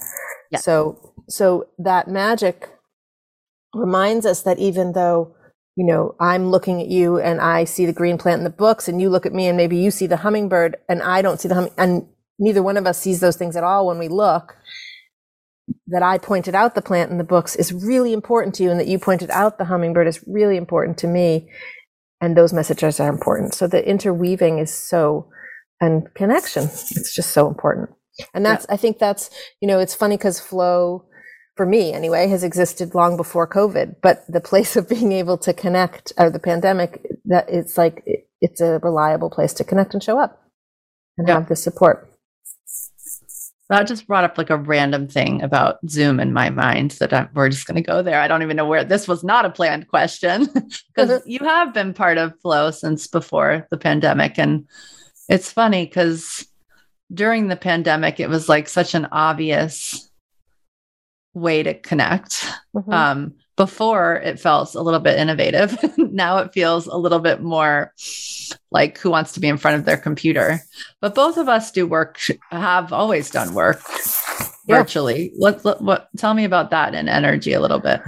Yeah. 0.50 0.58
So, 0.60 1.12
so 1.28 1.66
that 1.78 2.08
magic 2.08 2.70
reminds 3.74 4.24
us 4.24 4.42
that 4.42 4.58
even 4.58 4.92
though 4.92 5.34
you 5.76 5.86
know, 5.86 6.14
I'm 6.20 6.50
looking 6.50 6.80
at 6.80 6.88
you 6.88 7.18
and 7.18 7.40
I 7.40 7.64
see 7.64 7.86
the 7.86 7.92
green 7.92 8.18
plant 8.18 8.38
in 8.38 8.44
the 8.44 8.50
books 8.50 8.88
and 8.88 9.00
you 9.00 9.08
look 9.08 9.24
at 9.24 9.32
me 9.32 9.46
and 9.46 9.56
maybe 9.56 9.76
you 9.76 9.90
see 9.90 10.06
the 10.06 10.18
hummingbird 10.18 10.76
and 10.88 11.02
I 11.02 11.22
don't 11.22 11.40
see 11.40 11.48
the 11.48 11.54
humming 11.54 11.72
and 11.78 12.06
neither 12.38 12.62
one 12.62 12.76
of 12.76 12.86
us 12.86 12.98
sees 12.98 13.20
those 13.20 13.36
things 13.36 13.56
at 13.56 13.64
all 13.64 13.86
when 13.86 13.98
we 13.98 14.08
look. 14.08 14.56
That 15.86 16.02
I 16.02 16.18
pointed 16.18 16.54
out 16.54 16.74
the 16.74 16.82
plant 16.82 17.10
in 17.10 17.18
the 17.18 17.24
books 17.24 17.56
is 17.56 17.72
really 17.72 18.12
important 18.12 18.54
to 18.56 18.62
you 18.62 18.70
and 18.70 18.80
that 18.80 18.88
you 18.88 18.98
pointed 18.98 19.30
out 19.30 19.58
the 19.58 19.64
hummingbird 19.66 20.06
is 20.06 20.22
really 20.26 20.56
important 20.56 20.98
to 20.98 21.06
me. 21.06 21.50
And 22.20 22.36
those 22.36 22.52
messages 22.52 23.00
are 23.00 23.08
important. 23.08 23.54
So 23.54 23.66
the 23.66 23.86
interweaving 23.86 24.58
is 24.58 24.72
so 24.72 25.28
and 25.80 26.12
connection 26.14 26.64
it's 26.64 27.14
just 27.14 27.30
so 27.30 27.48
important. 27.48 27.90
And 28.34 28.44
that's 28.44 28.66
i 28.68 28.76
think 28.76 28.98
that's 28.98 29.30
you 29.60 29.68
know 29.68 29.78
it's 29.78 29.94
funny 29.94 30.16
because 30.16 30.38
flow 30.38 31.06
for 31.56 31.66
me 31.66 31.92
anyway 31.92 32.28
has 32.28 32.44
existed 32.44 32.94
long 32.94 33.16
before 33.16 33.46
covid 33.46 33.96
but 34.02 34.24
the 34.28 34.40
place 34.40 34.76
of 34.76 34.88
being 34.88 35.12
able 35.12 35.38
to 35.38 35.52
connect 35.52 36.12
or 36.18 36.30
the 36.30 36.38
pandemic 36.38 37.06
that 37.24 37.48
it's 37.48 37.78
like 37.78 38.02
it, 38.06 38.28
it's 38.40 38.60
a 38.60 38.78
reliable 38.80 39.30
place 39.30 39.54
to 39.54 39.64
connect 39.64 39.94
and 39.94 40.02
show 40.02 40.18
up 40.18 40.42
and 41.16 41.28
Yeah. 41.28 41.34
have 41.34 41.48
the 41.48 41.56
support. 41.56 42.08
That 43.68 43.86
just 43.86 44.06
brought 44.06 44.24
up 44.24 44.36
like 44.36 44.50
a 44.50 44.56
random 44.58 45.08
thing 45.08 45.40
about 45.40 45.78
zoom 45.88 46.20
in 46.20 46.32
my 46.32 46.50
mind 46.50 46.90
that 47.00 47.14
I'm, 47.14 47.30
we're 47.32 47.48
just 47.48 47.66
going 47.66 47.82
to 47.82 47.90
go 47.90 48.02
there. 48.02 48.20
I 48.20 48.28
don't 48.28 48.42
even 48.42 48.56
know 48.56 48.66
where 48.66 48.84
this 48.84 49.08
was 49.08 49.24
not 49.24 49.46
a 49.46 49.50
planned 49.50 49.88
question 49.88 50.46
because 50.94 51.08
mm-hmm. 51.08 51.30
you 51.30 51.38
have 51.38 51.72
been 51.72 51.94
part 51.94 52.18
of 52.18 52.38
flow 52.40 52.70
since 52.70 53.06
before 53.06 53.66
the 53.70 53.78
pandemic 53.78 54.38
and 54.38 54.66
it's 55.28 55.50
funny 55.50 55.86
because 55.86 56.46
during 57.14 57.48
the 57.48 57.56
pandemic 57.56 58.20
it 58.20 58.28
was 58.28 58.48
like 58.48 58.68
such 58.68 58.94
an 58.94 59.06
obvious 59.10 60.10
way 61.34 61.62
to 61.62 61.74
connect. 61.74 62.46
Mhm. 62.74 62.92
um 62.92 63.34
before 63.56 64.16
it 64.16 64.40
felt 64.40 64.74
a 64.74 64.80
little 64.80 64.98
bit 65.00 65.18
innovative. 65.18 65.76
Now 65.98 66.38
it 66.38 66.52
feels 66.54 66.86
a 66.86 66.96
little 66.96 67.18
bit 67.20 67.42
more 67.42 67.92
like 68.70 68.96
who 68.98 69.10
wants 69.10 69.32
to 69.32 69.40
be 69.40 69.48
in 69.48 69.58
front 69.58 69.76
of 69.76 69.84
their 69.84 69.96
computer. 69.98 70.58
But 71.02 71.14
both 71.14 71.36
of 71.36 71.48
us 71.48 71.70
do 71.70 71.86
work 71.86 72.18
have 72.50 72.92
always 72.94 73.30
done 73.30 73.52
work 73.54 73.80
Yeah. 74.66 74.78
virtually. 74.78 75.32
What, 75.36 75.62
what 75.64 75.82
what 75.82 76.08
tell 76.16 76.32
me 76.34 76.44
about 76.44 76.70
that 76.70 76.94
and 76.94 77.08
energy 77.08 77.52
a 77.52 77.60
little 77.60 77.78
bit. 77.80 78.00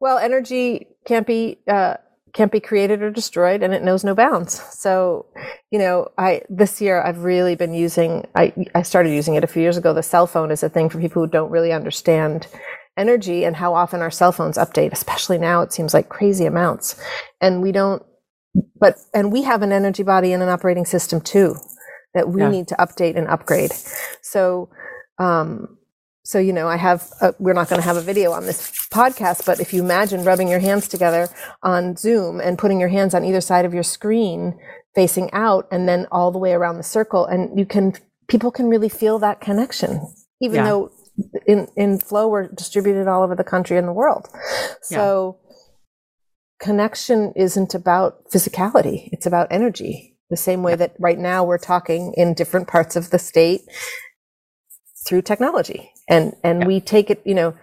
Well, 0.00 0.18
energy 0.18 0.86
can't 1.06 1.26
be 1.26 1.58
uh, 1.66 1.94
can't 2.36 2.52
be 2.52 2.60
created 2.60 3.02
or 3.02 3.10
destroyed, 3.10 3.62
and 3.62 3.72
it 3.72 3.82
knows 3.82 4.04
no 4.04 4.14
bounds. 4.14 4.60
So, 4.78 5.26
you 5.70 5.78
know, 5.78 6.08
I 6.18 6.42
this 6.50 6.82
year 6.82 7.00
I've 7.02 7.24
really 7.24 7.56
been 7.56 7.72
using. 7.72 8.26
I 8.34 8.52
I 8.74 8.82
started 8.82 9.10
using 9.10 9.34
it 9.36 9.44
a 9.44 9.46
few 9.46 9.62
years 9.62 9.78
ago. 9.78 9.94
The 9.94 10.02
cell 10.02 10.26
phone 10.26 10.50
is 10.50 10.62
a 10.62 10.68
thing 10.68 10.90
for 10.90 11.00
people 11.00 11.22
who 11.22 11.30
don't 11.30 11.50
really 11.50 11.72
understand 11.72 12.46
energy 12.98 13.44
and 13.44 13.56
how 13.56 13.74
often 13.74 14.02
our 14.02 14.10
cell 14.10 14.32
phones 14.32 14.58
update. 14.58 14.92
Especially 14.92 15.38
now, 15.38 15.62
it 15.62 15.72
seems 15.72 15.94
like 15.94 16.10
crazy 16.10 16.44
amounts, 16.44 17.00
and 17.40 17.62
we 17.62 17.72
don't. 17.72 18.02
But 18.78 18.96
and 19.14 19.32
we 19.32 19.42
have 19.42 19.62
an 19.62 19.72
energy 19.72 20.02
body 20.02 20.32
and 20.34 20.42
an 20.42 20.50
operating 20.50 20.84
system 20.84 21.22
too 21.22 21.56
that 22.14 22.28
we 22.28 22.42
Yeah. 22.42 22.50
need 22.50 22.68
to 22.68 22.74
update 22.76 23.16
and 23.16 23.28
upgrade. 23.28 23.72
So. 24.22 24.68
Um, 25.18 25.75
so, 26.26 26.40
you 26.40 26.52
know, 26.52 26.66
I 26.66 26.76
have, 26.76 27.12
a, 27.20 27.34
we're 27.38 27.52
not 27.52 27.68
going 27.68 27.80
to 27.80 27.86
have 27.86 27.96
a 27.96 28.00
video 28.00 28.32
on 28.32 28.46
this 28.46 28.88
podcast, 28.92 29.46
but 29.46 29.60
if 29.60 29.72
you 29.72 29.80
imagine 29.80 30.24
rubbing 30.24 30.48
your 30.48 30.58
hands 30.58 30.88
together 30.88 31.28
on 31.62 31.94
Zoom 31.94 32.40
and 32.40 32.58
putting 32.58 32.80
your 32.80 32.88
hands 32.88 33.14
on 33.14 33.24
either 33.24 33.40
side 33.40 33.64
of 33.64 33.72
your 33.72 33.84
screen 33.84 34.58
facing 34.96 35.32
out 35.32 35.68
and 35.70 35.88
then 35.88 36.08
all 36.10 36.32
the 36.32 36.38
way 36.40 36.50
around 36.52 36.78
the 36.78 36.82
circle, 36.82 37.26
and 37.26 37.56
you 37.56 37.64
can, 37.64 37.94
people 38.26 38.50
can 38.50 38.66
really 38.66 38.88
feel 38.88 39.20
that 39.20 39.40
connection, 39.40 40.00
even 40.40 40.56
Yeah. 40.56 40.64
though 40.64 40.90
in, 41.46 41.68
in 41.76 42.00
Flow 42.00 42.26
we're 42.26 42.48
distributed 42.48 43.06
all 43.06 43.22
over 43.22 43.36
the 43.36 43.44
country 43.44 43.78
and 43.78 43.86
the 43.86 43.92
world. 43.92 44.26
So, 44.82 45.38
connection 46.58 47.34
isn't 47.36 47.72
about 47.72 48.30
physicality, 48.32 49.10
it's 49.12 49.26
about 49.26 49.46
energy. 49.52 50.16
The 50.28 50.36
same 50.36 50.64
way 50.64 50.74
that 50.74 50.96
right 50.98 51.20
now 51.20 51.44
we're 51.44 51.56
talking 51.56 52.14
in 52.16 52.34
different 52.34 52.66
parts 52.66 52.96
of 52.96 53.10
the 53.10 53.18
state 53.20 53.60
through 55.06 55.22
technology 55.22 55.92
and 56.08 56.34
and 56.44 56.62
Yeah. 56.62 56.66
we 56.66 56.80
take 56.80 57.10
it 57.10 57.22
you 57.24 57.34
know 57.34 57.54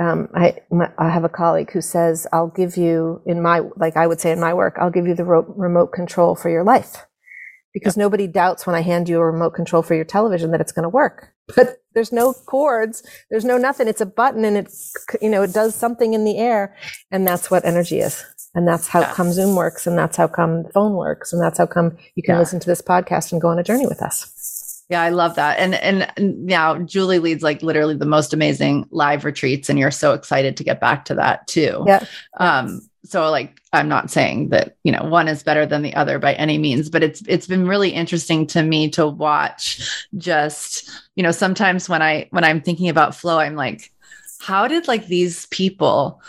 um, 0.00 0.28
I, 0.34 0.56
my, 0.70 0.90
I 0.96 1.10
have 1.10 1.24
a 1.24 1.28
colleague 1.28 1.70
who 1.72 1.80
says 1.82 2.26
i'll 2.32 2.48
give 2.48 2.76
you 2.76 3.20
in 3.26 3.42
my 3.42 3.60
like 3.76 3.96
i 3.96 4.06
would 4.06 4.20
say 4.20 4.32
in 4.32 4.40
my 4.40 4.54
work 4.54 4.76
i'll 4.80 4.90
give 4.90 5.06
you 5.06 5.14
the 5.14 5.24
ro- 5.24 5.54
remote 5.56 5.92
control 5.92 6.34
for 6.34 6.48
your 6.50 6.64
life 6.64 7.06
because 7.74 7.96
nobody 7.96 8.26
doubts 8.26 8.66
when 8.66 8.74
i 8.76 8.80
hand 8.80 9.08
you 9.08 9.18
a 9.20 9.24
remote 9.24 9.50
control 9.50 9.82
for 9.82 9.94
your 9.94 10.04
television 10.04 10.50
that 10.52 10.60
it's 10.60 10.72
going 10.72 10.84
to 10.84 10.88
work 10.88 11.28
but 11.56 11.82
there's 11.94 12.12
no 12.12 12.32
cords 12.32 13.02
there's 13.30 13.44
no 13.44 13.58
nothing 13.58 13.88
it's 13.88 14.00
a 14.00 14.06
button 14.06 14.44
and 14.44 14.56
it's 14.56 14.94
you 15.20 15.28
know 15.28 15.42
it 15.42 15.52
does 15.52 15.74
something 15.74 16.14
in 16.14 16.24
the 16.24 16.38
air 16.38 16.74
and 17.10 17.26
that's 17.26 17.50
what 17.50 17.64
energy 17.64 18.00
is 18.00 18.24
And 18.54 18.66
that's 18.66 18.88
how 18.88 19.00
Yeah. 19.02 19.12
come 19.14 19.30
Zoom 19.32 19.54
works, 19.54 19.86
and 19.86 19.96
that's 19.96 20.16
how 20.16 20.26
come 20.26 20.64
phone 20.74 20.94
works, 20.96 21.32
and 21.32 21.40
that's 21.40 21.58
how 21.58 21.66
come 21.66 21.96
you 22.16 22.22
can 22.26 22.34
Yeah. 22.34 22.40
listen 22.42 22.58
to 22.58 22.66
this 22.66 22.82
podcast 22.82 23.30
and 23.30 23.40
go 23.40 23.46
on 23.52 23.60
a 23.60 23.62
journey 23.62 23.86
with 23.86 24.02
us. 24.02 24.16
Yeah, 24.90 25.02
I 25.02 25.10
love 25.10 25.36
that. 25.36 25.58
And 25.60 25.74
and 25.76 26.44
now 26.44 26.76
Julie 26.78 27.20
leads 27.20 27.44
like 27.44 27.62
literally 27.62 27.94
the 27.94 28.04
most 28.04 28.34
amazing 28.34 28.86
live 28.90 29.24
retreats 29.24 29.68
and 29.68 29.78
you're 29.78 29.92
so 29.92 30.12
excited 30.14 30.56
to 30.56 30.64
get 30.64 30.80
back 30.80 31.04
to 31.06 31.14
that 31.14 31.46
too. 31.46 31.84
Yeah. 31.86 32.04
Um 32.38 32.82
so 33.04 33.30
like 33.30 33.60
I'm 33.72 33.88
not 33.88 34.10
saying 34.10 34.48
that, 34.48 34.76
you 34.82 34.90
know, 34.90 35.04
one 35.04 35.28
is 35.28 35.44
better 35.44 35.64
than 35.64 35.82
the 35.82 35.94
other 35.94 36.18
by 36.18 36.34
any 36.34 36.58
means, 36.58 36.90
but 36.90 37.04
it's 37.04 37.22
it's 37.28 37.46
been 37.46 37.68
really 37.68 37.90
interesting 37.90 38.48
to 38.48 38.64
me 38.64 38.90
to 38.90 39.06
watch 39.06 40.08
just, 40.18 40.90
you 41.14 41.22
know, 41.22 41.30
sometimes 41.30 41.88
when 41.88 42.02
I 42.02 42.26
when 42.30 42.42
I'm 42.42 42.60
thinking 42.60 42.88
about 42.88 43.14
flow 43.14 43.38
I'm 43.38 43.54
like 43.54 43.92
how 44.40 44.66
did 44.66 44.88
like 44.88 45.06
these 45.06 45.46
people 45.46 46.20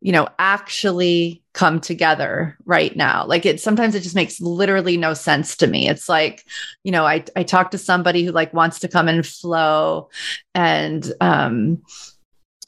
you 0.00 0.12
know 0.12 0.28
actually 0.38 1.42
come 1.52 1.80
together 1.80 2.56
right 2.66 2.94
now. 2.96 3.26
Like 3.26 3.46
it 3.46 3.60
sometimes 3.60 3.94
it 3.94 4.02
just 4.02 4.14
makes 4.14 4.40
literally 4.40 4.96
no 4.96 5.14
sense 5.14 5.56
to 5.56 5.66
me. 5.66 5.88
It's 5.88 6.08
like 6.08 6.44
you 6.84 6.92
know 6.92 7.04
i 7.06 7.24
i 7.34 7.42
talk 7.42 7.70
to 7.70 7.78
somebody 7.78 8.24
who 8.24 8.32
like 8.32 8.52
wants 8.52 8.80
to 8.80 8.88
come 8.88 9.08
and 9.08 9.26
flow 9.26 10.08
and 10.54 11.12
um 11.20 11.82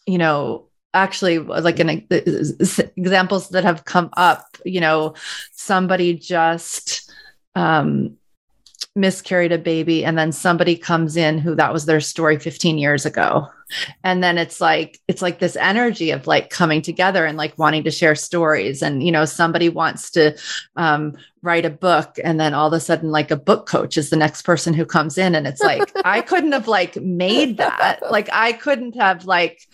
you 0.06 0.18
know 0.18 0.68
actually 0.94 1.38
like 1.38 1.78
an 1.78 2.06
examples 2.96 3.50
that 3.50 3.62
have 3.62 3.84
come 3.84 4.08
up 4.16 4.56
you 4.64 4.80
know 4.80 5.14
somebody 5.52 6.14
just 6.14 7.12
um 7.54 8.16
miscarried 8.98 9.52
a 9.52 9.58
baby 9.58 10.04
and 10.04 10.18
then 10.18 10.32
somebody 10.32 10.76
comes 10.76 11.16
in 11.16 11.38
who 11.38 11.54
that 11.54 11.72
was 11.72 11.86
their 11.86 12.00
story 12.00 12.38
15 12.38 12.78
years 12.78 13.06
ago. 13.06 13.46
And 14.02 14.22
then 14.22 14.38
it's 14.38 14.60
like 14.60 14.98
it's 15.08 15.22
like 15.22 15.38
this 15.38 15.56
energy 15.56 16.10
of 16.10 16.26
like 16.26 16.50
coming 16.50 16.82
together 16.82 17.24
and 17.24 17.38
like 17.38 17.58
wanting 17.58 17.84
to 17.84 17.90
share 17.90 18.14
stories. 18.14 18.82
And 18.82 19.02
you 19.02 19.12
know 19.12 19.24
somebody 19.24 19.68
wants 19.68 20.10
to 20.12 20.36
um, 20.76 21.16
write 21.42 21.64
a 21.64 21.70
book 21.70 22.16
and 22.24 22.40
then 22.40 22.54
all 22.54 22.66
of 22.66 22.72
a 22.72 22.80
sudden 22.80 23.10
like 23.10 23.30
a 23.30 23.36
book 23.36 23.66
coach 23.66 23.96
is 23.96 24.10
the 24.10 24.16
next 24.16 24.42
person 24.42 24.74
who 24.74 24.84
comes 24.84 25.16
in. 25.18 25.34
And 25.34 25.46
it's 25.46 25.62
like 25.62 25.90
i 26.04 26.20
couldn't 26.20 26.52
have 26.52 26.68
like 26.68 26.96
made 26.96 27.58
that. 27.58 28.00
Like 28.10 28.28
i 28.32 28.52
couldn't 28.52 28.96
have 28.96 29.26
like 29.26 29.68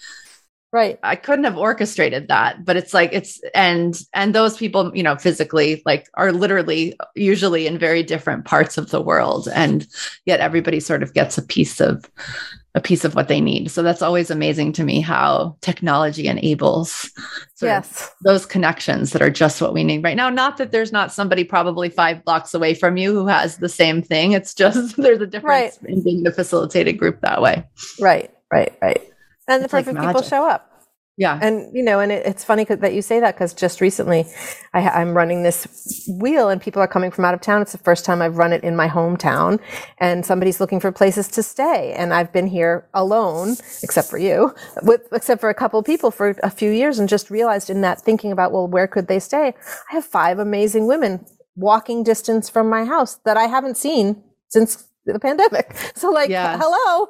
Right. 0.74 0.98
I 1.04 1.14
couldn't 1.14 1.44
have 1.44 1.56
orchestrated 1.56 2.26
that, 2.26 2.64
but 2.64 2.76
it's 2.76 2.92
like 2.92 3.10
it's 3.12 3.40
and 3.54 3.96
and 4.12 4.34
those 4.34 4.56
people, 4.56 4.90
you 4.92 5.04
know, 5.04 5.14
physically 5.14 5.80
like 5.86 6.08
are 6.14 6.32
literally 6.32 6.98
usually 7.14 7.68
in 7.68 7.78
very 7.78 8.02
different 8.02 8.44
parts 8.44 8.76
of 8.76 8.90
the 8.90 9.00
world 9.00 9.46
and 9.54 9.86
yet 10.26 10.40
everybody 10.40 10.80
sort 10.80 11.04
of 11.04 11.14
gets 11.14 11.38
a 11.38 11.42
piece 11.42 11.80
of 11.80 12.10
a 12.74 12.80
piece 12.80 13.04
of 13.04 13.14
what 13.14 13.28
they 13.28 13.40
need. 13.40 13.70
So 13.70 13.84
that's 13.84 14.02
always 14.02 14.32
amazing 14.32 14.72
to 14.72 14.82
me 14.82 15.00
how 15.00 15.56
technology 15.60 16.26
enables 16.26 17.08
Yes. 17.62 18.10
those 18.24 18.44
connections 18.44 19.12
that 19.12 19.22
are 19.22 19.30
just 19.30 19.62
what 19.62 19.74
we 19.74 19.84
need 19.84 20.02
right 20.02 20.16
now. 20.16 20.28
Not 20.28 20.56
that 20.56 20.72
there's 20.72 20.90
not 20.90 21.12
somebody 21.12 21.44
probably 21.44 21.88
five 21.88 22.24
blocks 22.24 22.52
away 22.52 22.74
from 22.74 22.96
you 22.96 23.12
who 23.12 23.28
has 23.28 23.58
the 23.58 23.68
same 23.68 24.02
thing. 24.02 24.32
It's 24.32 24.52
just 24.52 24.96
there's 25.00 25.20
a 25.20 25.26
difference 25.28 25.78
in 25.84 26.02
being 26.02 26.24
the 26.24 26.32
facilitated 26.32 26.98
group 26.98 27.20
that 27.20 27.40
way. 27.40 27.62
Right. 28.00 28.34
Right. 28.50 28.76
Right. 28.82 29.13
And 29.48 29.60
the 29.60 29.64
It's 29.64 29.72
like 29.72 29.84
perfect 29.84 30.04
people 30.04 30.22
show 30.22 30.48
up. 30.48 30.70
Yeah. 31.16 31.38
And 31.40 31.72
you 31.72 31.84
know, 31.84 32.00
and 32.00 32.10
it, 32.10 32.26
it's 32.26 32.42
funny 32.42 32.64
that 32.64 32.92
you 32.92 33.00
say 33.00 33.20
that 33.20 33.36
because 33.36 33.54
just 33.54 33.80
recently, 33.80 34.26
I, 34.72 34.88
I'm 34.88 35.16
running 35.16 35.44
this 35.44 36.08
wheel, 36.18 36.48
and 36.48 36.60
people 36.60 36.82
are 36.82 36.88
coming 36.88 37.12
from 37.12 37.24
out 37.24 37.34
of 37.34 37.40
town. 37.40 37.62
It's 37.62 37.70
the 37.70 37.78
first 37.78 38.04
time 38.04 38.20
I've 38.20 38.36
run 38.36 38.52
it 38.52 38.64
in 38.64 38.74
my 38.74 38.88
hometown, 38.88 39.60
and 39.98 40.26
somebody's 40.26 40.58
looking 40.58 40.80
for 40.80 40.90
places 40.90 41.28
to 41.28 41.42
stay, 41.44 41.92
and 41.92 42.12
I've 42.12 42.32
been 42.32 42.48
here 42.48 42.88
alone, 42.94 43.56
except 43.82 44.08
for 44.08 44.18
you, 44.18 44.54
with 44.82 45.02
except 45.12 45.40
for 45.40 45.50
a 45.50 45.54
couple 45.54 45.78
of 45.78 45.86
people 45.86 46.10
for 46.10 46.34
a 46.42 46.50
few 46.50 46.70
years, 46.72 46.98
and 46.98 47.08
just 47.08 47.30
realized 47.30 47.70
in 47.70 47.80
that 47.82 48.00
thinking 48.00 48.32
about 48.32 48.50
well, 48.50 48.66
where 48.66 48.88
could 48.88 49.06
they 49.06 49.20
stay? 49.20 49.54
I 49.90 49.94
have 49.94 50.04
five 50.04 50.40
amazing 50.40 50.88
women 50.88 51.26
walking 51.54 52.02
distance 52.02 52.50
from 52.50 52.68
my 52.68 52.84
house 52.84 53.20
that 53.24 53.36
I 53.36 53.44
haven't 53.44 53.76
seen 53.76 54.24
since 54.48 54.88
the 55.12 55.18
pandemic. 55.18 55.74
So 55.96 56.10
like, 56.10 56.28
Yes. 56.30 56.60
hello, 56.60 57.08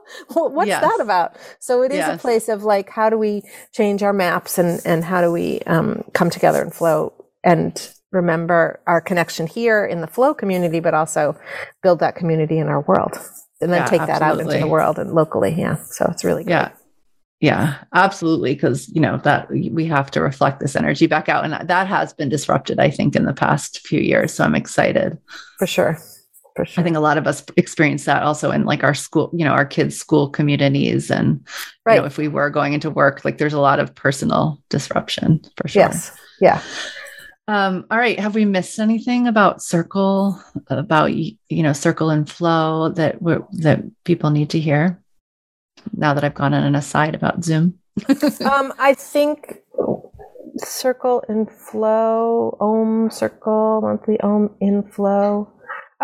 what's 0.51 0.68
Yes. 0.68 0.82
that 0.82 1.01
about? 1.03 1.36
So 1.59 1.82
it 1.82 1.92
is 1.92 2.07
a 2.07 2.16
place 2.18 2.49
of 2.49 2.62
like, 2.64 2.90
how 2.90 3.09
do 3.11 3.16
we 3.18 3.42
change 3.72 4.03
our 4.03 4.12
maps 4.12 4.59
and, 4.59 4.80
and 4.84 5.05
how 5.05 5.20
do 5.20 5.32
we 5.32 5.61
um, 5.66 6.05
come 6.12 6.30
together 6.30 6.62
and 6.62 6.72
flow 6.72 7.12
and 7.42 7.90
remember 8.12 8.80
our 8.86 9.01
connection 9.01 9.47
here 9.47 9.84
in 9.84 10.01
the 10.01 10.07
flow 10.07 10.34
community, 10.34 10.80
but 10.80 10.95
also 10.95 11.36
build 11.82 11.99
that 12.01 12.14
community 12.14 12.59
in 12.59 12.68
our 12.68 12.82
world 12.82 13.18
and 13.61 13.72
then 13.72 13.82
Yeah, 13.82 13.86
take 13.86 14.07
that 14.07 14.22
out 14.22 14.38
into 14.40 14.59
the 14.59 14.66
world 14.66 14.99
and 14.99 15.12
locally. 15.14 15.55
Yeah. 15.57 15.76
So 15.90 16.07
it's 16.11 16.24
really 16.24 16.45
good. 16.45 16.51
Yeah. 16.51 16.70
Yeah, 17.40 17.74
absolutely. 17.92 18.55
Cause 18.57 18.88
you 18.95 19.01
know, 19.01 19.18
that 19.18 19.51
we 19.51 19.84
have 19.86 20.11
to 20.12 20.22
reflect 20.22 20.61
this 20.61 20.76
energy 20.76 21.07
back 21.07 21.28
out. 21.28 21.45
And 21.45 21.68
that 21.68 21.86
has 21.88 22.12
been 22.14 22.28
disrupted, 22.30 22.78
I 22.78 22.88
think, 22.90 23.14
in 23.16 23.24
the 23.26 23.34
past 23.34 23.80
few 23.86 24.01
years. 24.01 24.32
So 24.32 24.45
I'm 24.45 24.55
excited. 24.55 25.18
For 25.59 25.66
sure. 25.66 25.99
For 26.57 26.64
sure. 26.64 26.80
I 26.80 26.84
think 26.84 26.96
a 26.96 27.00
lot 27.00 27.18
of 27.18 27.26
us 27.26 27.44
experience 27.57 28.05
that 28.05 28.22
also 28.22 28.52
in 28.52 28.64
like 28.64 28.84
our 28.84 28.94
school, 28.94 29.28
you 29.32 29.44
know, 29.44 29.50
our 29.52 29.64
kids' 29.64 29.96
school 29.96 30.28
communities. 30.28 31.11
And 31.11 31.44
Right. 31.84 31.94
you 31.94 32.00
know, 32.00 32.07
if 32.07 32.16
we 32.16 32.28
were 32.28 32.48
going 32.48 32.74
into 32.74 32.90
work, 32.90 33.24
like 33.24 33.38
there's 33.38 33.52
a 33.52 33.61
lot 33.61 33.80
of 33.80 33.94
personal 33.94 34.62
disruption 34.70 35.40
for 35.57 35.66
sure. 35.68 35.82
yes. 35.82 36.16
Yeah. 36.40 36.61
Um, 37.48 37.84
all 37.90 37.98
right. 37.98 38.18
Have 38.18 38.34
we 38.34 38.44
missed 38.44 38.78
anything 38.78 39.26
about 39.26 39.62
circle, 39.62 40.40
about 40.68 41.12
you 41.12 41.36
know, 41.50 41.72
circle 41.72 42.11
and 42.11 42.28
flow 42.30 42.88
that 42.90 43.20
we 43.20 43.34
that 43.59 43.82
people 44.05 44.30
need 44.30 44.50
to 44.50 44.61
hear? 44.61 45.02
Now 45.92 46.14
that 46.14 46.24
I've 46.24 46.34
gone 46.34 46.55
on 46.55 46.62
an 46.62 46.74
aside 46.74 47.14
about 47.14 47.44
Zoom. 47.44 47.78
um, 48.44 48.72
I 48.78 48.94
think 48.94 49.59
circle 50.57 51.22
and 51.28 51.50
flow, 51.50 52.57
om 52.61 53.11
circle, 53.11 53.80
monthly 53.82 54.18
om 54.20 54.50
inflow. 54.61 55.50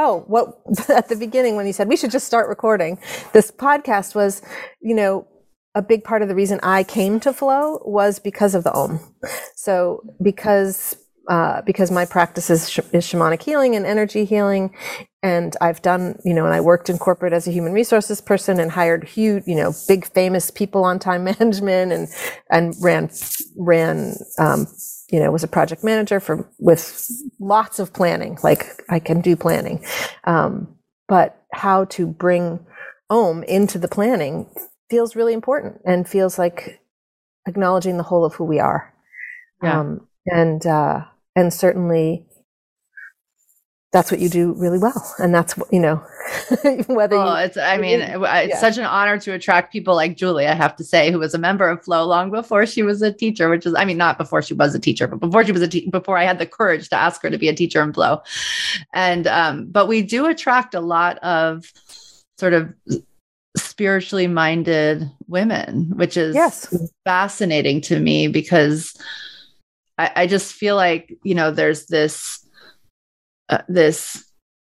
Oh, 0.03 0.25
what 0.29 0.57
at 0.89 1.11
the 1.11 1.17
beginning 1.17 1.57
when 1.57 1.67
you 1.67 1.75
said 1.75 1.87
we 1.87 1.95
should 1.95 2.11
just 2.11 2.27
start 2.27 2.49
recording 2.49 2.99
this 3.35 3.51
podcast 3.51 4.15
was, 4.15 4.41
you 4.81 4.95
know, 4.95 5.29
a 5.75 5.83
big 5.83 6.05
part 6.05 6.23
of 6.23 6.29
the 6.29 6.35
reason 6.35 6.59
I 6.63 6.85
came 6.85 7.21
to 7.21 7.35
flow 7.35 7.83
was 7.85 8.19
because 8.19 8.55
of 8.55 8.65
the 8.65 8.73
om. 8.73 8.99
So 9.57 10.03
because 10.23 10.97
uh, 11.29 11.61
because 11.67 11.91
my 11.91 12.07
practice 12.07 12.49
is, 12.49 12.71
sh- 12.71 12.79
is 12.95 13.05
shamanic 13.05 13.43
healing 13.43 13.77
and 13.77 13.85
energy 13.85 14.25
healing, 14.25 14.75
and 15.23 15.55
I've 15.61 15.83
done, 15.83 16.19
you 16.25 16.33
know, 16.33 16.47
and 16.47 16.55
I 16.55 16.61
worked 16.61 16.89
in 16.89 16.97
corporate 16.97 17.35
as 17.35 17.47
a 17.47 17.51
human 17.51 17.73
resources 17.73 18.21
person 18.21 18.59
and 18.59 18.71
hired 18.71 19.05
huge, 19.05 19.47
you 19.47 19.55
know, 19.55 19.75
big 19.87 20.07
famous 20.07 20.51
people 20.51 20.85
on 20.85 20.99
time 20.99 21.25
management 21.39 21.93
and 21.93 22.09
and 22.51 22.75
ran 22.81 23.11
ran, 23.57 24.15
um, 24.39 24.67
you 25.11 25.21
know, 25.21 25.31
was 25.31 25.45
a 25.45 25.49
project 25.49 25.85
manager 25.85 26.21
for 26.21 26.51
with 26.59 27.11
lots 27.39 27.79
of 27.79 27.93
planning. 27.93 28.39
Like 28.43 28.83
I 28.89 28.99
can 28.99 29.21
do 29.21 29.37
planning, 29.37 29.85
um, 30.25 30.75
but 31.07 31.43
how 31.53 31.85
to 31.87 32.07
bring 32.07 32.65
Om 33.11 33.43
into 33.43 33.79
the 33.79 33.89
planning 33.89 34.49
feels 34.89 35.17
really 35.17 35.35
important 35.35 35.81
and 35.85 36.09
feels 36.09 36.39
like 36.39 36.81
acknowledging 37.47 37.97
the 37.97 38.05
whole 38.05 38.25
of 38.25 38.35
who 38.35 38.45
we 38.45 38.59
are. 38.59 38.95
Yeah. 39.63 39.81
Um, 39.81 40.07
and 40.27 40.65
uh, 40.65 41.05
and 41.37 41.53
certainly 41.53 42.27
that's 43.93 44.11
what 44.11 44.21
you 44.21 44.29
do 44.29 44.53
really 44.53 44.79
well 44.79 45.15
and 45.19 45.35
that's 45.35 45.57
what 45.57 45.73
you 45.73 45.81
know 45.81 45.97
whether 46.87 47.17
you 47.17 47.35
it's, 47.45 47.57
I 47.57 47.77
mean, 47.77 48.01
it's 48.01 48.23
yeah. 48.23 48.61
such 48.61 48.79
an 48.79 48.85
honor 48.85 49.19
to 49.19 49.33
attract 49.33 49.73
people 49.73 49.95
like 49.95 50.17
Julie, 50.17 50.47
I 50.47 50.55
have 50.55 50.77
to 50.77 50.85
say, 50.85 51.11
who 51.11 51.19
was 51.19 51.35
a 51.35 51.39
member 51.39 51.69
of 51.69 51.83
Flow 51.83 52.07
long 52.07 52.31
before 52.31 52.67
she 52.67 52.83
was 52.83 53.03
a 53.03 53.13
teacher, 53.13 53.49
which 53.49 53.67
is, 53.67 53.75
I 53.75 53.85
mean, 53.85 53.97
not 53.97 54.19
before 54.19 54.43
she 54.43 54.55
was 54.55 54.75
a 54.75 54.79
teacher, 54.79 55.07
but 55.07 55.19
before 55.19 55.45
she 55.45 55.53
was 55.53 55.63
a 55.63 55.69
te- 55.69 55.91
before 55.91 56.19
I 56.19 56.25
had 56.25 56.39
the 56.39 56.47
courage 56.47 56.89
to 56.91 56.97
ask 56.97 57.23
her 57.23 57.31
to 57.31 57.39
be 57.39 57.49
a 57.49 57.55
teacher 57.55 57.83
in 57.83 57.93
Flow. 57.93 58.23
And, 58.93 59.27
um, 59.27 59.67
but 59.67 59.87
we 59.87 60.03
do 60.03 60.27
attract 60.27 60.75
a 60.75 60.81
lot 60.81 61.19
of 61.19 61.71
sort 62.39 62.55
of 62.55 62.73
spiritually 63.57 64.27
minded 64.27 65.11
women, 65.27 65.91
which 65.97 66.17
is 66.17 66.35
yes 66.35 66.73
fascinating 67.05 67.81
to 67.83 67.99
me 67.99 68.29
because 68.29 68.97
I, 69.99 70.13
I 70.17 70.27
just 70.27 70.53
feel 70.53 70.77
like 70.77 71.17
you 71.25 71.35
know 71.35 71.51
there's 71.51 71.87
this 71.87 72.47
uh, 73.51 73.63
this 73.69 74.25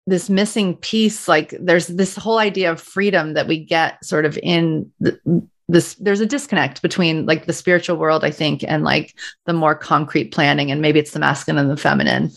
this 0.07 0.31
missing 0.31 0.75
piece 0.77 1.29
like 1.29 1.55
there's 1.61 1.89
this 1.89 2.17
whole 2.17 2.39
idea 2.39 2.71
of 2.71 2.81
freedom 2.81 3.35
that 3.35 3.47
we 3.47 3.63
get 3.63 4.03
sort 4.03 4.25
of 4.25 4.39
in 4.43 4.91
the, 5.01 5.21
this 5.69 5.95
there's 5.95 6.21
a 6.21 6.27
disconnect 6.27 6.81
between 6.81 7.27
like 7.27 7.45
the 7.45 7.53
spiritual 7.53 7.97
world 7.97 8.25
i 8.25 8.31
think 8.31 8.65
and 8.67 8.85
like 8.85 9.15
the 9.45 9.53
more 9.53 9.75
concrete 9.75 10.33
planning 10.33 10.71
and 10.71 10.81
maybe 10.81 10.99
it's 10.99 11.11
the 11.11 11.19
masculine 11.19 11.67
and 11.67 11.71
the 11.71 11.81
feminine. 11.81 12.31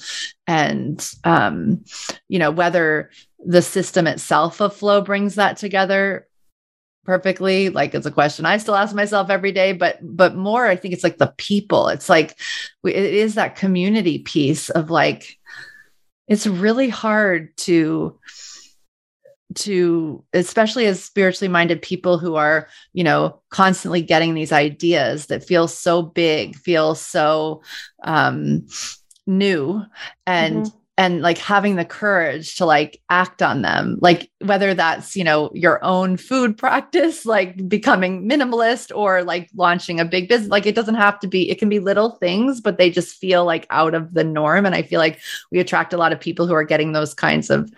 And 0.47 1.09
um 1.23 1.85
you 2.27 2.39
know 2.39 2.51
whether 2.51 3.09
the 3.45 3.61
system 3.61 4.05
itself 4.05 4.59
of 4.59 4.75
flow 4.75 5.01
brings 5.01 5.35
that 5.35 5.55
together 5.55 6.27
perfectly 7.05 7.69
like 7.69 7.95
it's 7.95 8.05
a 8.05 8.11
question 8.11 8.45
i 8.45 8.57
still 8.57 8.75
ask 8.75 8.93
myself 8.93 9.29
every 9.29 9.51
day 9.51 9.71
but 9.71 9.97
but 10.01 10.35
more 10.35 10.67
i 10.67 10.75
think 10.75 10.93
it's 10.93 11.03
like 11.03 11.17
the 11.17 11.33
people. 11.37 11.87
It's 11.87 12.09
like 12.09 12.37
it 12.83 12.95
is 12.95 13.35
that 13.35 13.55
community 13.55 14.19
piece 14.19 14.69
of 14.69 14.89
like 14.89 15.39
it's 16.31 16.47
really 16.47 16.87
hard 16.87 17.55
to 17.57 18.17
to 19.53 20.23
especially 20.31 20.85
as 20.85 21.03
spiritually 21.03 21.49
minded 21.49 21.81
people 21.81 22.17
who 22.17 22.35
are 22.35 22.69
you 22.93 23.03
know 23.03 23.41
constantly 23.49 24.01
getting 24.01 24.33
these 24.33 24.53
ideas 24.53 25.25
that 25.25 25.43
feel 25.43 25.67
so 25.67 26.01
big 26.01 26.55
feel 26.55 26.95
so 26.95 27.61
um 28.03 28.65
new. 29.27 29.83
And 30.25 30.65
mm-hmm 30.65 30.77
and 30.97 31.21
like 31.21 31.37
having 31.37 31.77
the 31.77 31.85
courage 31.85 32.55
to 32.55 32.65
like 32.65 33.01
act 33.09 33.41
on 33.41 33.61
them 33.61 33.97
like 34.01 34.29
whether 34.39 34.73
that's 34.73 35.15
you 35.15 35.23
know 35.23 35.49
your 35.53 35.83
own 35.83 36.17
food 36.17 36.57
practice 36.57 37.25
like 37.25 37.67
becoming 37.67 38.27
minimalist 38.27 38.95
or 38.95 39.23
like 39.23 39.49
launching 39.55 39.99
a 39.99 40.05
big 40.05 40.27
business 40.27 40.49
like 40.49 40.65
it 40.65 40.75
doesn't 40.75 40.95
have 40.95 41.19
to 41.19 41.27
be 41.27 41.49
it 41.49 41.59
can 41.59 41.69
be 41.69 41.79
little 41.79 42.11
things 42.11 42.59
but 42.59 42.77
they 42.77 42.89
just 42.89 43.15
feel 43.15 43.45
like 43.45 43.65
out 43.69 43.93
of 43.93 44.13
the 44.13 44.23
norm. 44.23 44.65
And 44.65 44.75
i 44.75 44.81
feel 44.81 44.99
like 44.99 45.19
we 45.51 45.59
attract 45.59 45.93
a 45.93 45.97
lot 45.97 46.11
of 46.11 46.19
people 46.19 46.45
who 46.45 46.53
are 46.53 46.63
getting 46.63 46.91
those 46.91 47.13
kinds 47.13 47.49
of 47.49 47.69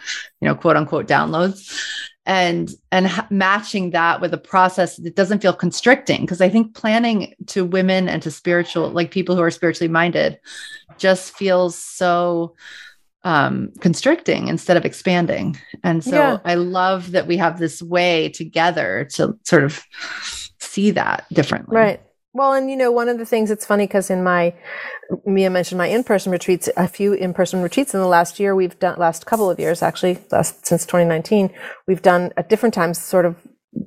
you 0.41 0.47
know 0.47 0.55
quote 0.55 0.76
unquote 0.76 1.07
downloads. 1.07 1.72
And 2.26 2.72
and 2.89 3.05
ha- 3.05 3.28
matching 3.30 3.89
that 3.89 4.22
with 4.22 4.34
a 4.34 4.38
process 4.38 4.95
that 4.95 5.16
doesn't 5.16 5.41
feel 5.41 5.51
constricting 5.51 6.22
because 6.22 6.39
i 6.39 6.47
think 6.47 6.74
planning 6.74 7.34
to 7.47 7.66
women 7.66 8.07
and 8.07 8.24
to 8.24 8.32
spiritual 8.32 8.89
like 8.91 9.11
people 9.11 9.36
who 9.36 9.41
are 9.41 9.51
spiritually 9.51 9.91
minded 9.91 10.39
just 10.97 11.36
feels 11.36 11.78
so 11.78 12.55
um, 13.24 13.72
constricting 13.80 14.48
instead 14.48 14.78
of 14.78 14.86
expanding. 14.86 15.58
And 15.84 16.04
so 16.04 16.16
yeah. 16.16 16.38
I 16.44 16.56
love 16.56 17.12
that 17.12 17.28
we 17.28 17.38
have 17.38 17.60
this 17.60 17.82
way 17.82 18.30
together 18.30 19.08
to 19.14 19.38
sort 19.44 19.64
of 19.64 19.82
see 20.60 20.92
that 20.92 21.26
differently. 21.32 21.76
Right. 21.76 22.02
Well, 22.36 22.54
and 22.54 22.70
you 22.70 22.76
know, 22.76 22.92
one 22.92 23.10
of 23.10 23.20
the 23.20 23.26
things 23.26 23.52
it's 23.52 23.66
funny 23.66 23.86
because 23.86 24.10
in 24.10 24.24
my 24.24 24.56
Mia 25.26 25.52
mentioned 25.52 25.78
my 25.78 25.88
in-person 25.88 26.32
retreats, 26.32 26.68
a 26.76 26.88
few 26.88 27.14
in-person 27.14 27.62
retreats 27.62 27.94
in 27.94 28.00
the 28.00 28.08
last 28.08 28.40
year 28.40 28.56
we've 28.56 28.78
done 28.80 28.98
last 28.98 29.28
couple 29.28 29.52
of 29.52 29.60
years 29.60 29.84
actually, 29.84 30.18
last 30.32 30.66
since 30.66 30.84
2019, 30.86 31.52
we've 31.88 32.02
done 32.02 32.34
at 32.36 32.50
different 32.50 32.74
times 32.74 32.98
sort 32.98 33.26
of 33.26 33.36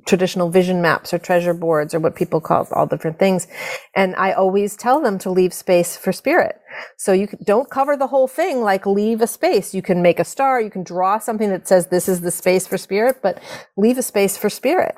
traditional 0.05 0.49
vision 0.49 0.81
maps 0.81 1.13
or 1.13 1.17
treasure 1.17 1.53
boards 1.53 1.93
or 1.93 1.99
what 1.99 2.15
people 2.15 2.41
call 2.41 2.67
all 2.71 2.87
different 2.87 3.19
things. 3.19 3.47
And 3.95 4.15
I 4.15 4.31
always 4.31 4.75
tell 4.75 5.01
them 5.01 5.17
to 5.19 5.29
leave 5.29 5.53
space 5.53 5.97
for 5.97 6.11
spirit. 6.11 6.59
So 6.97 7.13
you 7.13 7.27
don't 7.43 7.69
cover 7.69 7.95
the 7.97 8.07
whole 8.07 8.27
thing, 8.27 8.61
like 8.61 8.85
leave 8.85 9.21
a 9.21 9.27
space. 9.27 9.73
You 9.73 9.81
can 9.81 10.01
make 10.01 10.19
a 10.19 10.23
star, 10.23 10.61
you 10.61 10.69
can 10.69 10.83
draw 10.83 11.19
something 11.19 11.49
that 11.49 11.67
says 11.67 11.87
this 11.87 12.07
is 12.09 12.21
the 12.21 12.31
space 12.31 12.67
for 12.67 12.77
spirit, 12.77 13.17
but 13.21 13.41
leave 13.75 13.97
a 13.97 14.03
space 14.03 14.37
for 14.37 14.49
spirit. 14.49 14.95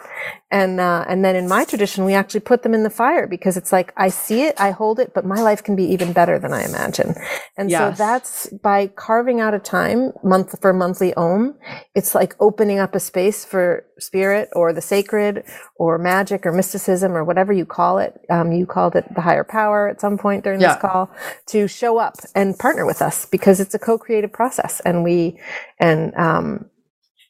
And, 0.51 0.79
uh, 0.79 1.05
and 1.07 1.23
then 1.23 1.35
in 1.35 1.47
my 1.47 1.63
tradition, 1.63 2.05
we 2.05 2.13
actually 2.13 2.39
put 2.39 2.63
them 2.63 2.73
in 2.73 2.83
the 2.83 2.89
fire 2.89 3.27
because 3.27 3.55
it's 3.57 3.71
like, 3.71 3.93
I 3.97 4.09
see 4.09 4.43
it, 4.43 4.59
I 4.59 4.71
hold 4.71 4.99
it, 4.99 5.13
but 5.13 5.25
my 5.25 5.41
life 5.41 5.63
can 5.63 5.75
be 5.75 5.83
even 5.85 6.13
better 6.13 6.39
than 6.39 6.53
I 6.53 6.63
imagine. 6.63 7.13
And 7.57 7.69
yes. 7.69 7.97
so 7.97 8.03
that's 8.03 8.47
by 8.63 8.87
carving 8.87 9.39
out 9.39 9.53
a 9.53 9.59
time 9.59 10.11
month 10.23 10.59
for 10.59 10.73
monthly 10.73 11.13
Om. 11.13 11.55
It's 11.95 12.15
like 12.15 12.35
opening 12.39 12.79
up 12.79 12.95
a 12.95 12.99
space 12.99 13.45
for 13.45 13.85
spirit 13.99 14.49
or 14.53 14.73
the 14.73 14.81
sacred 14.81 15.43
or 15.75 15.97
magic 15.97 16.45
or 16.45 16.51
mysticism 16.51 17.11
or 17.15 17.23
whatever 17.23 17.53
you 17.53 17.65
call 17.65 17.99
it. 17.99 18.19
Um, 18.29 18.51
you 18.51 18.65
called 18.65 18.95
it 18.95 19.05
the 19.13 19.21
higher 19.21 19.43
power 19.43 19.87
at 19.87 20.01
some 20.01 20.17
point 20.17 20.43
during 20.43 20.61
yeah. 20.61 20.73
this 20.73 20.81
call 20.81 21.11
to 21.47 21.58
show 21.67 21.97
up 21.97 22.15
and 22.35 22.57
partner 22.57 22.85
with 22.85 23.01
us 23.01 23.25
because 23.25 23.59
it's 23.59 23.73
a 23.73 23.79
co-creative 23.79 24.31
process 24.31 24.79
and 24.81 25.03
we 25.03 25.39
and 25.79 26.13
um 26.15 26.65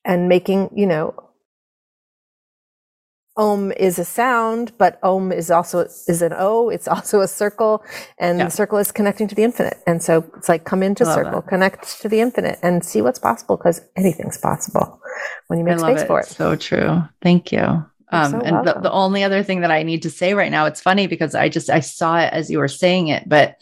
and 0.05 0.29
making 0.29 0.69
you 0.75 0.85
know 0.85 1.13
om 3.37 3.71
is 3.71 3.97
a 3.97 4.05
sound 4.05 4.73
but 4.77 4.99
om 5.01 5.31
is 5.31 5.49
also 5.49 5.79
is 5.79 6.21
an 6.21 6.33
o 6.35 6.69
it's 6.69 6.87
also 6.95 7.21
a 7.21 7.27
circle 7.27 7.83
and 8.17 8.37
yeah. 8.37 8.45
the 8.45 8.51
circle 8.51 8.77
is 8.77 8.91
connecting 8.91 9.27
to 9.27 9.35
the 9.35 9.43
infinite. 9.43 9.77
And 9.87 10.03
so 10.03 10.29
it's 10.35 10.49
like 10.49 10.65
come 10.65 10.83
into 10.83 11.05
circle 11.05 11.41
connect 11.41 12.01
to 12.01 12.09
the 12.09 12.19
infinite 12.19 12.59
and 12.61 12.83
see 12.83 13.01
what's 13.01 13.19
possible 13.19 13.55
because 13.57 13.81
anything's 13.95 14.37
possible 14.37 14.99
when 15.47 15.57
you 15.57 15.65
make 15.65 15.79
space 15.79 16.01
it. 16.01 16.07
for 16.07 16.19
it. 16.19 16.27
So 16.27 16.55
true. 16.55 17.01
Thank 17.21 17.51
you 17.51 17.88
um, 18.11 18.31
so 18.31 18.39
and 18.39 18.67
the, 18.67 18.73
the 18.73 18.91
only 18.91 19.23
other 19.23 19.43
thing 19.43 19.61
that 19.61 19.71
I 19.71 19.83
need 19.83 20.01
to 20.03 20.09
say 20.09 20.33
right 20.33 20.51
now, 20.51 20.65
it's 20.65 20.81
funny 20.81 21.05
because 21.05 21.35
I 21.35 21.47
just 21.47 21.69
I 21.69 21.79
saw 21.79 22.19
it 22.19 22.33
as 22.33 22.49
you 22.49 22.57
were 22.57 22.67
saying 22.67 23.09
it, 23.09 23.29
but 23.29 23.57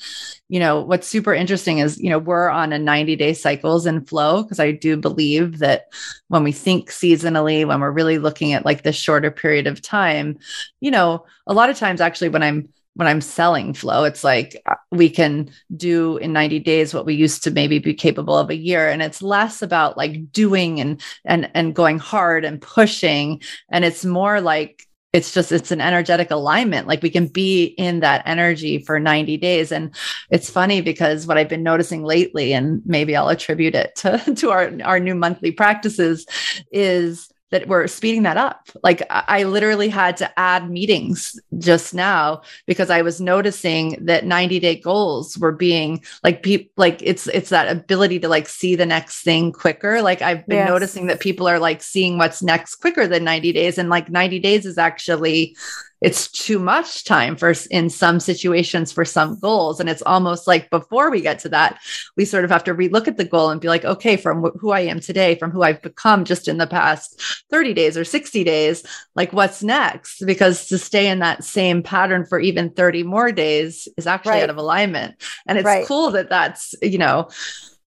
you 0.48 0.60
know 0.60 0.82
what's 0.82 1.08
super 1.08 1.34
interesting 1.34 1.80
is 1.80 2.00
you 2.00 2.10
know 2.10 2.20
we're 2.20 2.48
on 2.48 2.72
a 2.72 2.80
90 2.80 3.18
day 3.18 3.34
cycles 3.34 3.86
and 3.86 4.08
flow 4.08 4.44
because 4.44 4.60
I 4.60 4.72
do 4.72 4.96
believe 4.96 5.60
that 5.60 5.92
when 6.30 6.44
we 6.44 6.54
think 6.54 6.90
seasonally, 6.90 7.66
when 7.66 7.82
we're 7.82 7.92
really 7.92 8.20
looking 8.20 8.54
at 8.54 8.66
like 8.66 8.84
this 8.84 8.96
shorter 8.96 9.32
period 9.32 9.68
of 9.68 9.82
time, 9.82 10.40
you 10.80 10.92
know, 10.92 11.26
a 11.46 11.54
lot 11.54 11.70
of 11.70 11.78
times 11.78 12.00
actually 12.00 12.30
when 12.30 12.44
I'm 12.44 12.70
when 12.98 13.08
I'm 13.08 13.22
selling 13.22 13.74
flow, 13.74 14.04
it's 14.06 14.24
like 14.24 14.60
uh, 14.66 14.74
we 14.92 15.08
can 15.10 15.52
do 15.76 16.18
in 16.18 16.34
90 16.34 16.60
days 16.60 16.94
what 16.96 17.06
we 17.06 17.14
used 17.14 17.44
to 17.44 17.52
maybe 17.52 17.78
be 17.78 17.94
capable 17.94 18.36
of 18.36 18.50
a 18.50 18.56
year. 18.56 18.90
And 18.90 19.04
it's 19.04 19.22
less 19.22 19.62
about 19.62 19.98
like 19.98 20.32
doing 20.32 20.80
and 20.80 21.02
and 21.24 21.50
and 21.54 21.76
going 21.76 22.00
hard 22.00 22.44
and 22.44 22.60
pushing. 22.60 23.42
And 23.70 23.86
it's 23.86 24.04
more 24.04 24.42
like 24.42 24.88
it's 25.14 25.32
just 25.32 25.52
it's 25.52 25.72
an 25.72 25.80
energetic 25.80 26.32
alignment 26.32 26.86
like 26.86 27.02
we 27.02 27.10
can 27.10 27.28
be 27.28 27.64
in 27.66 28.02
that 28.02 28.22
energy 28.26 28.80
for 28.80 29.00
90 29.00 29.38
days 29.38 29.72
and 29.72 29.96
it's 30.30 30.50
funny 30.50 30.82
because 30.82 31.26
what 31.26 31.38
i've 31.38 31.48
been 31.48 31.64
noticing 31.64 32.04
lately 32.04 32.52
and 32.54 32.82
maybe 32.86 33.16
i'll 33.16 33.30
attribute 33.30 33.74
it 33.74 33.96
to 33.96 34.18
to 34.36 34.52
our 34.52 34.70
our 34.84 35.00
new 35.00 35.16
monthly 35.16 35.50
practices 35.50 36.26
is 36.74 37.32
that 37.50 37.68
we're 37.68 37.88
speeding 37.88 38.24
that 38.24 38.38
up. 38.38 38.70
Like 38.84 39.04
I 39.10 39.44
literally 39.44 39.88
had 39.88 40.18
to 40.18 40.40
add 40.40 40.70
meetings 40.70 41.40
just 41.58 41.94
now 41.94 42.42
because 42.66 42.90
I 42.90 43.02
was 43.02 43.22
noticing 43.22 44.06
that 44.06 44.26
90 44.26 44.60
day 44.60 44.76
goals 44.76 45.38
were 45.38 45.54
being 45.54 46.04
like 46.24 46.44
people 46.44 46.72
like 46.76 47.02
it's 47.02 47.28
it's 47.28 47.50
that 47.50 47.70
ability 47.70 48.20
to 48.20 48.28
like 48.28 48.50
see 48.50 48.76
the 48.76 48.86
next 48.86 49.24
thing 49.24 49.52
quicker. 49.52 50.02
Like 50.02 50.22
I've 50.22 50.46
been 50.46 50.58
yes. 50.58 50.70
noticing 50.70 51.08
that 51.08 51.22
people 51.22 51.48
are 51.48 51.60
like 51.60 51.82
seeing 51.82 52.18
what's 52.18 52.44
next 52.44 52.76
quicker 52.76 53.08
than 53.08 53.24
90 53.24 53.54
days 53.54 53.78
and 53.78 53.90
like 53.90 54.10
90 54.10 54.40
days 54.40 54.66
is 54.66 54.78
actually 54.78 55.56
it's 56.02 56.30
too 56.30 56.60
much 56.60 57.04
time 57.04 57.36
for 57.36 57.54
in 57.72 57.90
some 57.90 58.20
situations 58.20 58.92
for 58.92 59.04
some 59.04 59.40
goals 59.40 59.80
and 59.80 59.90
it's 59.90 60.04
almost 60.04 60.48
like 60.48 60.70
before 60.70 61.10
we 61.10 61.22
get 61.22 61.40
to 61.40 61.50
that 61.50 61.80
we 62.16 62.26
sort 62.26 62.44
of 62.44 62.52
have 62.52 62.64
to 62.64 62.74
relook 62.74 63.08
at 63.08 63.18
the 63.18 63.26
goal 63.26 63.50
and 63.50 63.62
be 63.62 63.68
like 63.68 63.86
okay 63.86 64.16
from 64.16 64.44
wh- 64.44 64.60
who 64.60 64.72
i 64.72 64.80
am 64.80 65.00
today 65.00 65.36
from 65.36 65.52
who 65.52 65.64
i've 65.64 65.82
become 65.82 66.24
just 66.24 66.48
in 66.48 66.58
the 66.58 66.68
past 66.68 67.22
30 67.50 67.74
days 67.74 67.98
or 67.98 68.04
60 68.04 68.44
days 68.44 68.84
like 69.16 69.34
what's 69.34 69.64
next 69.64 70.24
because 70.26 70.68
to 70.68 70.78
stay 70.78 71.08
in 71.08 71.20
that 71.20 71.44
same 71.44 71.82
pattern 71.82 72.26
for 72.26 72.40
even 72.40 72.70
30 72.70 73.04
more 73.04 73.32
days 73.32 73.88
is 73.98 74.08
actually 74.08 74.32
right. 74.34 74.44
out 74.44 74.50
of 74.50 74.58
alignment 74.58 75.16
and 75.48 75.58
it's 75.58 75.66
right. 75.66 75.88
cool 75.88 76.12
that 76.12 76.30
that's 76.30 76.76
you 76.82 76.98
know 76.98 77.28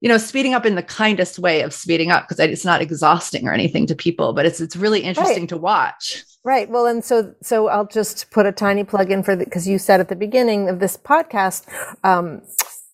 you 0.05 0.11
know, 0.11 0.19
speeding 0.19 0.53
up 0.53 0.67
in 0.67 0.75
the 0.75 0.83
kindest 0.83 1.39
way 1.39 1.63
of 1.63 1.73
speeding 1.73 2.11
up 2.11 2.29
because 2.29 2.39
it's 2.39 2.63
not 2.63 2.83
exhausting 2.83 3.49
or 3.49 3.55
anything 3.55 3.87
to 3.87 3.95
people, 3.95 4.35
but 4.35 4.45
it's 4.45 4.61
it's 4.61 4.77
really 4.77 5.01
interesting 5.01 5.45
right. 5.45 5.49
to 5.49 5.57
watch. 5.57 6.23
Right. 6.45 6.69
Well, 6.69 6.85
and 6.85 7.03
so 7.03 7.35
so 7.41 7.69
I'll 7.69 7.87
just 7.87 8.31
put 8.31 8.45
a 8.45 8.53
tiny 8.53 8.85
plug 8.85 9.11
in 9.11 9.23
for 9.23 9.35
because 9.35 9.67
you 9.67 9.79
said 9.79 10.01
at 10.01 10.11
the 10.11 10.17
beginning 10.17 10.69
of 10.69 10.79
this 10.79 10.99
podcast. 10.99 11.67
Um, 12.05 12.43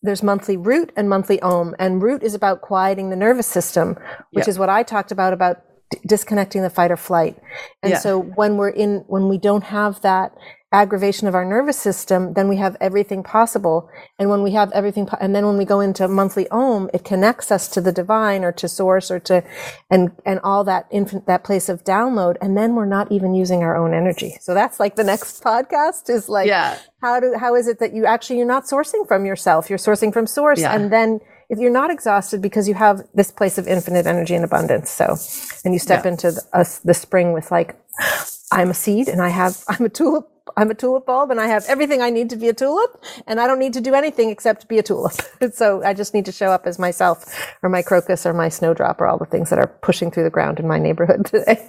there's 0.02 0.22
monthly 0.22 0.56
root 0.56 0.92
and 0.96 1.10
monthly 1.10 1.38
om 1.42 1.74
and 1.78 2.00
root 2.02 2.22
is 2.22 2.32
about 2.32 2.62
quieting 2.62 3.10
the 3.10 3.16
nervous 3.16 3.46
system 3.46 3.98
which 4.30 4.44
yep. 4.44 4.48
is 4.48 4.58
what 4.58 4.70
i 4.70 4.82
talked 4.82 5.12
about 5.12 5.34
about 5.34 5.58
disconnecting 6.06 6.62
the 6.62 6.70
fight 6.70 6.90
or 6.90 6.96
flight 6.96 7.36
and 7.82 7.90
yeah. 7.90 7.98
so 7.98 8.18
when 8.18 8.56
we're 8.56 8.70
in 8.70 9.04
when 9.08 9.28
we 9.28 9.36
don't 9.36 9.64
have 9.64 10.00
that 10.00 10.32
aggravation 10.72 11.26
of 11.26 11.34
our 11.34 11.44
nervous 11.44 11.76
system, 11.76 12.34
then 12.34 12.48
we 12.48 12.56
have 12.56 12.76
everything 12.80 13.24
possible. 13.24 13.90
And 14.20 14.30
when 14.30 14.42
we 14.42 14.52
have 14.52 14.70
everything, 14.70 15.04
po- 15.06 15.18
and 15.20 15.34
then 15.34 15.44
when 15.44 15.56
we 15.56 15.64
go 15.64 15.80
into 15.80 16.06
monthly 16.06 16.48
Om, 16.50 16.88
it 16.94 17.04
connects 17.04 17.50
us 17.50 17.68
to 17.70 17.80
the 17.80 17.90
divine 17.90 18.44
or 18.44 18.52
to 18.52 18.68
source 18.68 19.10
or 19.10 19.18
to, 19.20 19.42
and, 19.90 20.12
and 20.24 20.38
all 20.44 20.62
that 20.64 20.86
infant, 20.92 21.26
that 21.26 21.42
place 21.42 21.68
of 21.68 21.82
download. 21.82 22.36
And 22.40 22.56
then 22.56 22.76
we're 22.76 22.86
not 22.86 23.10
even 23.10 23.34
using 23.34 23.64
our 23.64 23.76
own 23.76 23.92
energy. 23.92 24.36
So 24.40 24.54
that's 24.54 24.78
like 24.78 24.94
the 24.94 25.02
next 25.02 25.42
podcast 25.44 26.08
is 26.08 26.28
like, 26.28 26.46
yeah. 26.46 26.78
how 27.00 27.18
do, 27.18 27.34
how 27.36 27.56
is 27.56 27.66
it 27.66 27.80
that 27.80 27.92
you 27.92 28.06
actually, 28.06 28.36
you're 28.36 28.46
not 28.46 28.64
sourcing 28.64 29.08
from 29.08 29.26
yourself, 29.26 29.68
you're 29.68 29.78
sourcing 29.78 30.12
from 30.12 30.28
source. 30.28 30.60
Yeah. 30.60 30.72
And 30.72 30.92
then 30.92 31.18
if 31.48 31.58
you're 31.58 31.72
not 31.72 31.90
exhausted 31.90 32.40
because 32.40 32.68
you 32.68 32.74
have 32.74 33.02
this 33.12 33.32
place 33.32 33.58
of 33.58 33.66
infinite 33.66 34.06
energy 34.06 34.36
and 34.36 34.44
abundance. 34.44 34.88
So, 34.88 35.16
and 35.64 35.74
you 35.74 35.80
step 35.80 36.04
yeah. 36.04 36.12
into 36.12 36.30
the, 36.30 36.42
uh, 36.52 36.64
the 36.84 36.94
spring 36.94 37.32
with 37.32 37.50
like, 37.50 37.76
I'm 38.52 38.70
a 38.70 38.74
seed 38.74 39.08
and 39.08 39.20
I 39.20 39.30
have, 39.30 39.64
I'm 39.68 39.84
a 39.84 39.88
tulip 39.88 40.29
I'm 40.56 40.70
a 40.70 40.74
tulip 40.74 41.06
bulb 41.06 41.30
and 41.30 41.40
I 41.40 41.46
have 41.46 41.64
everything 41.68 42.02
I 42.02 42.10
need 42.10 42.30
to 42.30 42.36
be 42.36 42.48
a 42.48 42.52
tulip 42.52 43.02
and 43.26 43.40
I 43.40 43.46
don't 43.46 43.58
need 43.58 43.72
to 43.74 43.80
do 43.80 43.94
anything 43.94 44.30
except 44.30 44.68
be 44.68 44.78
a 44.78 44.82
tulip. 44.82 45.12
so 45.52 45.82
I 45.82 45.94
just 45.94 46.14
need 46.14 46.24
to 46.26 46.32
show 46.32 46.48
up 46.50 46.66
as 46.66 46.78
myself 46.78 47.54
or 47.62 47.68
my 47.68 47.82
crocus 47.82 48.26
or 48.26 48.32
my 48.32 48.48
snowdrop 48.48 49.00
or 49.00 49.06
all 49.06 49.18
the 49.18 49.26
things 49.26 49.50
that 49.50 49.58
are 49.58 49.66
pushing 49.82 50.10
through 50.10 50.24
the 50.24 50.30
ground 50.30 50.58
in 50.58 50.66
my 50.68 50.78
neighborhood 50.78 51.26
today. 51.26 51.60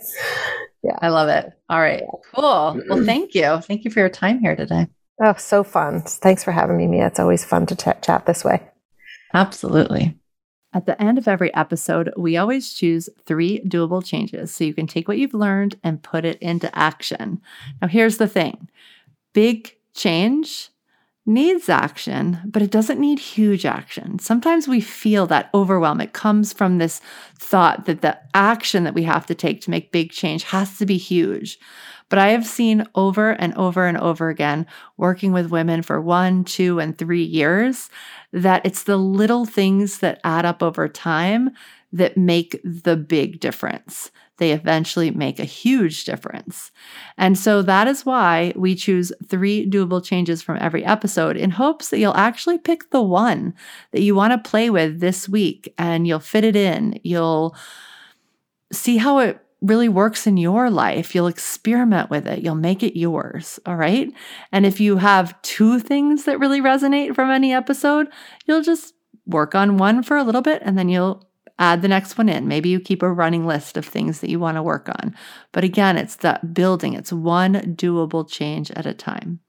yeah. 0.83 0.97
I 1.01 1.09
love 1.09 1.29
it. 1.29 1.51
All 1.69 1.79
right. 1.79 2.03
Cool. 2.33 2.81
Well, 2.89 3.03
thank 3.05 3.35
you. 3.35 3.59
Thank 3.61 3.85
you 3.85 3.91
for 3.91 3.99
your 3.99 4.09
time 4.09 4.39
here 4.39 4.55
today. 4.55 4.87
Oh, 5.23 5.35
so 5.37 5.63
fun. 5.63 6.01
Thanks 6.01 6.43
for 6.43 6.51
having 6.51 6.77
me, 6.77 6.87
Mia. 6.87 7.07
It's 7.07 7.19
always 7.19 7.45
fun 7.45 7.67
to 7.67 7.75
ch- 7.75 8.01
chat 8.03 8.25
this 8.25 8.43
way. 8.43 8.61
Absolutely. 9.33 10.17
At 10.73 10.85
the 10.85 11.01
end 11.01 11.17
of 11.17 11.27
every 11.27 11.53
episode, 11.53 12.13
we 12.17 12.37
always 12.37 12.73
choose 12.73 13.09
three 13.25 13.59
doable 13.61 14.03
changes 14.03 14.53
so 14.53 14.63
you 14.63 14.73
can 14.73 14.87
take 14.87 15.07
what 15.07 15.17
you've 15.17 15.33
learned 15.33 15.75
and 15.83 16.01
put 16.01 16.23
it 16.23 16.37
into 16.39 16.73
action. 16.77 17.41
Now, 17.81 17.87
here's 17.87 18.17
the 18.17 18.27
thing 18.27 18.69
big 19.33 19.75
change 19.93 20.69
needs 21.25 21.69
action, 21.69 22.39
but 22.45 22.61
it 22.61 22.71
doesn't 22.71 22.99
need 22.99 23.19
huge 23.19 23.65
action. 23.65 24.17
Sometimes 24.19 24.67
we 24.67 24.81
feel 24.81 25.27
that 25.27 25.49
overwhelm. 25.53 26.01
It 26.01 26.13
comes 26.13 26.51
from 26.51 26.77
this 26.77 26.99
thought 27.37 27.85
that 27.85 28.01
the 28.01 28.17
action 28.33 28.83
that 28.85 28.95
we 28.95 29.03
have 29.03 29.25
to 29.27 29.35
take 29.35 29.61
to 29.61 29.69
make 29.69 29.91
big 29.91 30.11
change 30.11 30.43
has 30.45 30.77
to 30.79 30.85
be 30.85 30.97
huge. 30.97 31.59
But 32.09 32.19
I 32.19 32.29
have 32.29 32.45
seen 32.45 32.85
over 32.95 33.31
and 33.31 33.53
over 33.53 33.85
and 33.85 33.97
over 33.97 34.29
again, 34.29 34.65
working 34.97 35.31
with 35.31 35.51
women 35.51 35.81
for 35.81 36.01
one, 36.01 36.43
two, 36.43 36.79
and 36.79 36.97
three 36.97 37.23
years, 37.23 37.89
that 38.33 38.65
it's 38.65 38.83
the 38.83 38.97
little 38.97 39.45
things 39.45 39.99
that 39.99 40.19
add 40.23 40.45
up 40.45 40.63
over 40.63 40.87
time 40.87 41.51
that 41.93 42.17
make 42.17 42.59
the 42.63 42.95
big 42.95 43.39
difference. 43.39 44.11
They 44.37 44.53
eventually 44.53 45.11
make 45.11 45.39
a 45.39 45.45
huge 45.45 46.05
difference. 46.05 46.71
And 47.17 47.37
so 47.37 47.61
that 47.61 47.87
is 47.87 48.05
why 48.05 48.53
we 48.55 48.73
choose 48.73 49.11
three 49.27 49.69
doable 49.69 50.03
changes 50.03 50.41
from 50.41 50.57
every 50.59 50.83
episode 50.83 51.37
in 51.37 51.51
hopes 51.51 51.89
that 51.89 51.99
you'll 51.99 52.15
actually 52.15 52.57
pick 52.57 52.89
the 52.89 53.01
one 53.03 53.53
that 53.91 54.01
you 54.01 54.15
want 54.15 54.31
to 54.31 54.49
play 54.49 54.69
with 54.69 54.99
this 54.99 55.29
week 55.29 55.73
and 55.77 56.07
you'll 56.07 56.19
fit 56.19 56.43
it 56.43 56.55
in. 56.55 56.99
You'll 57.03 57.55
see 58.71 58.97
how 58.97 59.19
it 59.19 59.45
really 59.61 59.87
works 59.87 60.25
in 60.25 60.37
your 60.37 60.69
life. 60.69 61.13
You'll 61.13 61.27
experiment 61.27 62.09
with 62.09 62.27
it. 62.27 62.41
You'll 62.41 62.55
make 62.55 62.81
it 62.81 62.97
yours. 62.97 63.59
All 63.65 63.75
right. 63.75 64.11
And 64.51 64.65
if 64.65 64.79
you 64.79 64.97
have 64.97 65.39
two 65.43 65.79
things 65.79 66.25
that 66.25 66.39
really 66.39 66.61
resonate 66.61 67.15
from 67.15 67.29
any 67.29 67.53
episode, 67.53 68.07
you'll 68.45 68.63
just 68.63 68.95
work 69.27 69.53
on 69.53 69.77
one 69.77 70.01
for 70.01 70.17
a 70.17 70.23
little 70.23 70.41
bit 70.41 70.61
and 70.65 70.77
then 70.77 70.89
you'll 70.89 71.27
add 71.59 71.83
the 71.83 71.87
next 71.87 72.17
one 72.17 72.27
in. 72.27 72.47
Maybe 72.47 72.69
you 72.69 72.79
keep 72.79 73.03
a 73.03 73.11
running 73.11 73.45
list 73.45 73.77
of 73.77 73.85
things 73.85 74.19
that 74.19 74.31
you 74.31 74.39
want 74.39 74.57
to 74.57 74.63
work 74.63 74.89
on. 74.89 75.15
But 75.51 75.63
again, 75.63 75.95
it's 75.95 76.15
that 76.17 76.55
building, 76.55 76.93
it's 76.93 77.13
one 77.13 77.53
doable 77.75 78.27
change 78.27 78.71
at 78.71 78.87
a 78.87 78.95
time. 78.95 79.41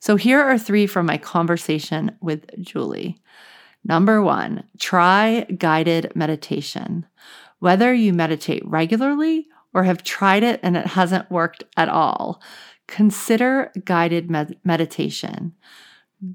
So 0.00 0.16
here 0.16 0.40
are 0.40 0.58
three 0.58 0.86
from 0.86 1.06
my 1.06 1.18
conversation 1.18 2.16
with 2.20 2.46
Julie. 2.58 3.18
Number 3.84 4.22
one, 4.22 4.64
try 4.78 5.42
guided 5.58 6.12
meditation. 6.14 7.06
Whether 7.62 7.94
you 7.94 8.12
meditate 8.12 8.66
regularly 8.66 9.46
or 9.72 9.84
have 9.84 10.02
tried 10.02 10.42
it 10.42 10.58
and 10.64 10.76
it 10.76 10.84
hasn't 10.84 11.30
worked 11.30 11.62
at 11.76 11.88
all, 11.88 12.42
consider 12.88 13.70
guided 13.84 14.28
med- 14.28 14.56
meditation. 14.64 15.52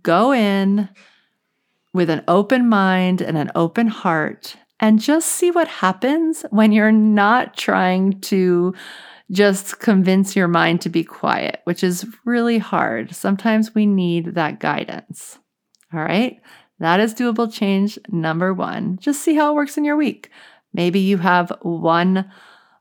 Go 0.04 0.32
in 0.32 0.88
with 1.94 2.10
an 2.10 2.24
open 2.30 2.70
mind 2.70 3.22
and 3.22 3.38
an 3.38 3.52
open 3.56 3.88
heart 3.88 4.56
and 4.80 5.02
just 5.02 5.28
see 5.28 5.52
what 5.52 5.68
happens 5.68 6.46
when 6.52 6.72
you're 6.72 6.94
not 6.94 7.58
trying 7.58 8.22
to 8.22 8.74
just 9.30 9.80
convince 9.82 10.34
your 10.34 10.48
mind 10.48 10.80
to 10.80 10.90
be 10.90 11.04
quiet, 11.04 11.60
which 11.66 11.84
is 11.84 12.06
really 12.24 12.58
hard. 12.58 13.14
Sometimes 13.14 13.76
we 13.76 13.86
need 13.86 14.36
that 14.36 14.62
guidance. 14.62 15.40
All 15.94 16.00
right. 16.00 16.40
That 16.80 17.02
is 17.02 17.14
doable 17.14 17.52
change 17.52 18.00
number 18.08 18.54
one. 18.54 18.98
Just 19.02 19.22
see 19.22 19.36
how 19.36 19.52
it 19.52 19.56
works 19.56 19.78
in 19.78 19.84
your 19.84 19.98
week. 19.98 20.32
Maybe 20.78 21.00
you 21.00 21.18
have 21.18 21.52
one 21.62 22.32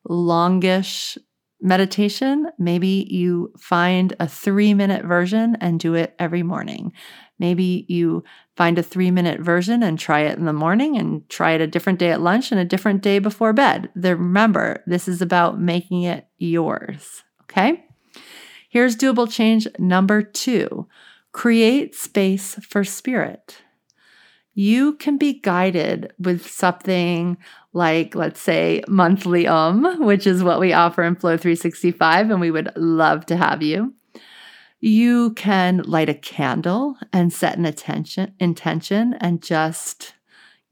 longish 0.09 1.19
meditation. 1.61 2.47
Maybe 2.59 3.09
you 3.11 3.53
find 3.59 4.15
a 4.21 4.29
three 4.29 4.75
minute 4.75 5.05
version 5.05 5.57
and 5.61 5.81
do 5.81 5.95
it 5.95 6.15
every 6.19 6.43
morning. 6.43 6.93
Maybe 7.39 7.87
you 7.89 8.23
find 8.57 8.79
a 8.79 8.83
three 8.83 9.11
minute 9.11 9.41
version 9.41 9.83
and 9.83 9.99
try 9.99 10.21
it 10.21 10.39
in 10.39 10.45
the 10.45 10.53
morning 10.53 10.97
and 10.97 11.29
try 11.29 11.53
it 11.53 11.61
a 11.61 11.67
different 11.67 11.99
day 11.99 12.11
at 12.11 12.21
lunch 12.21 12.53
and 12.53 12.61
a 12.61 12.65
different 12.65 13.03
day 13.03 13.19
before 13.19 13.53
bed. 13.53 13.91
Remember, 13.95 14.83
this 14.87 15.09
is 15.09 15.23
about 15.23 15.61
making 15.61 16.03
it 16.03 16.29
yours. 16.39 17.25
Okay. 17.45 17.85
Here's 18.69 18.97
doable 18.97 19.31
change 19.31 19.67
number 19.79 20.23
two 20.23 20.87
create 21.33 21.95
space 21.95 22.55
for 22.63 22.85
spirit. 22.85 23.63
You 24.59 24.95
can 24.95 25.19
be 25.19 25.35
guided 25.35 26.15
with 26.19 26.49
something 26.49 27.37
like, 27.75 28.15
let's 28.15 28.41
say, 28.41 28.83
monthly 28.89 29.47
um, 29.47 30.03
which 30.03 30.27
is 30.27 30.43
what 30.43 30.61
we 30.61 30.73
offer 30.73 31.03
in 31.03 31.15
Flow 31.15 31.37
365, 31.37 32.31
and 32.31 32.41
we 32.41 32.51
would 32.51 32.73
love 32.75 33.27
to 33.27 33.37
have 33.37 33.63
you. 33.63 33.93
You 34.81 35.35
can 35.35 35.83
light 35.83 36.09
a 36.09 36.15
candle 36.15 36.97
and 37.13 37.31
set 37.31 37.59
an 37.59 37.67
attention 37.67 38.33
intention 38.41 39.15
and 39.21 39.43
just 39.43 40.15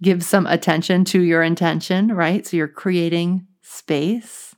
give 0.01 0.25
some 0.25 0.47
attention 0.47 1.05
to 1.07 1.21
your 1.21 1.43
intention, 1.43 2.09
right? 2.09 2.47
So 2.47 2.57
you're 2.57 2.69
creating 2.69 3.47
space. 3.61 4.57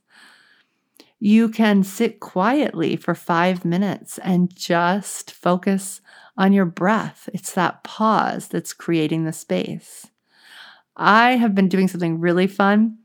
You 1.19 1.49
can 1.49 1.83
sit 1.83 2.21
quietly 2.21 2.95
for 2.95 3.13
5 3.13 3.65
minutes 3.65 4.19
and 4.19 4.55
just 4.55 5.31
focus 5.31 5.99
on 6.37 6.53
your 6.53 6.65
breath. 6.65 7.29
It's 7.33 7.53
that 7.53 7.83
pause 7.83 8.47
that's 8.47 8.73
creating 8.73 9.25
the 9.25 9.33
space. 9.33 10.07
I 10.95 11.31
have 11.31 11.55
been 11.55 11.69
doing 11.69 11.87
something 11.87 12.19
really 12.19 12.47
fun, 12.47 12.97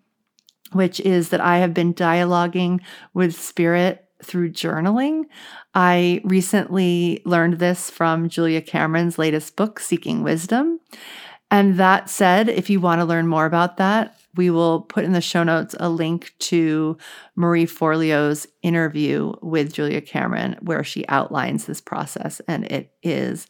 which 0.73 1.01
is 1.01 1.29
that 1.31 1.41
I 1.41 1.59
have 1.59 1.75
been 1.75 1.95
dialoguing 1.95 2.81
with 3.13 3.35
spirit 3.35 4.07
through 4.23 4.53
journaling. 4.53 5.25
I 5.75 6.21
recently 6.25 7.23
learned 7.25 7.59
this 7.59 7.91
from 7.91 8.29
Julia 8.29 8.63
Cameron's 8.63 9.19
latest 9.19 9.57
book, 9.57 9.81
Seeking 9.81 10.23
Wisdom. 10.23 10.81
And 11.51 11.77
that 11.79 12.09
said, 12.09 12.49
if 12.49 12.71
you 12.71 12.81
want 12.81 13.01
to 13.01 13.05
learn 13.05 13.27
more 13.27 13.45
about 13.45 13.77
that, 13.77 14.17
we 14.35 14.51
will 14.51 14.83
put 14.83 15.05
in 15.05 15.13
the 15.13 15.21
show 15.21 15.43
notes 15.43 15.75
a 15.79 15.89
link 15.89 16.35
to 16.39 16.97
Marie 17.37 17.67
Forleo's 17.67 18.47
interview 18.63 19.33
with 19.43 19.73
Julia 19.73 20.01
Cameron, 20.01 20.57
where 20.61 20.83
she 20.83 21.07
outlines 21.09 21.67
this 21.67 21.81
process. 21.81 22.41
And 22.49 22.65
it 22.65 22.93
is 23.03 23.47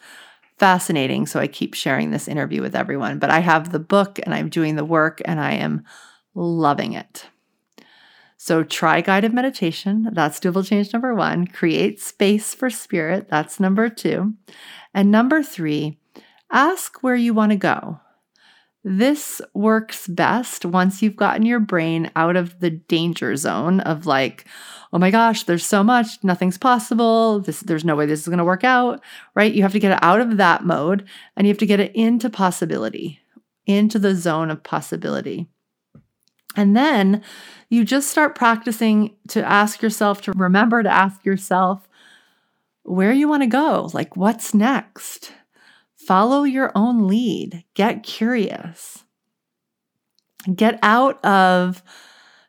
fascinating. 0.59 1.27
So 1.27 1.41
I 1.41 1.47
keep 1.47 1.75
sharing 1.75 2.11
this 2.11 2.29
interview 2.29 2.63
with 2.63 2.75
everyone. 2.75 3.19
But 3.19 3.31
I 3.31 3.41
have 3.41 3.71
the 3.71 3.79
book 3.79 4.19
and 4.23 4.35
I'm 4.35 4.49
doing 4.49 4.77
the 4.77 4.85
work 4.85 5.21
and 5.25 5.41
I 5.41 5.53
am 5.53 5.85
loving 6.35 6.93
it. 6.93 7.27
So 8.37 8.65
try 8.65 9.01
guided 9.01 9.33
meditation. 9.33 10.09
That's 10.13 10.41
doable 10.41 10.67
change 10.67 10.93
number 10.93 11.15
one. 11.15 11.47
Create 11.47 12.01
space 12.01 12.55
for 12.55 12.71
spirit. 12.71 13.29
That's 13.29 13.61
number 13.61 13.89
two. 13.89 14.35
And 14.93 15.13
number 15.13 15.45
three, 15.45 16.01
ask 16.51 17.03
where 17.03 17.15
you 17.15 17.35
want 17.35 17.51
to 17.51 17.57
go. 17.57 18.01
This 18.85 19.41
works 19.55 20.09
best 20.09 20.65
once 20.65 21.03
you've 21.03 21.17
gotten 21.17 21.47
your 21.47 21.61
brain 21.61 22.11
out 22.17 22.35
of 22.35 22.59
the 22.59 22.71
danger 22.71 23.37
zone 23.37 23.79
of 23.81 24.07
like, 24.07 24.45
oh 24.93 24.99
my 24.99 25.11
gosh, 25.11 25.45
there's 25.45 25.65
so 25.65 25.85
much, 25.85 26.23
nothing's 26.25 26.59
possible. 26.59 27.39
This, 27.41 27.61
there's 27.61 27.85
no 27.85 27.95
way 27.95 28.07
this 28.07 28.21
is 28.21 28.27
going 28.27 28.39
to 28.39 28.45
work 28.45 28.65
out, 28.65 29.01
right? 29.37 29.53
You 29.53 29.63
have 29.63 29.73
to 29.73 29.79
get 29.79 29.93
it 29.93 30.03
out 30.03 30.21
of 30.21 30.37
that 30.37 30.65
mode 30.65 31.07
and 31.37 31.47
you 31.47 31.53
have 31.53 31.59
to 31.59 31.67
get 31.67 31.79
it 31.79 31.95
into 31.95 32.29
possibility, 32.29 33.21
into 33.67 34.01
the 34.01 34.17
zone 34.17 34.51
of 34.51 34.65
possibility. 34.65 35.47
And 36.57 36.77
then 36.77 37.23
you 37.71 37.85
just 37.85 38.11
start 38.11 38.35
practicing 38.35 39.17
to 39.29 39.45
ask 39.45 39.81
yourself, 39.81 40.23
to 40.23 40.33
remember 40.33 40.83
to 40.83 40.91
ask 40.91 41.25
yourself 41.25 41.89
where 42.83 43.13
you 43.13 43.29
want 43.29 43.45
to 43.45 43.49
go. 43.49 43.91
Like, 43.95 44.17
what's 44.17 44.53
next? 44.53 45.33
Follow 46.07 46.45
your 46.45 46.73
own 46.75 47.07
lead. 47.07 47.65
Get 47.75 48.03
curious. 48.03 49.05
Get 50.55 50.79
out 50.83 51.25
of 51.25 51.83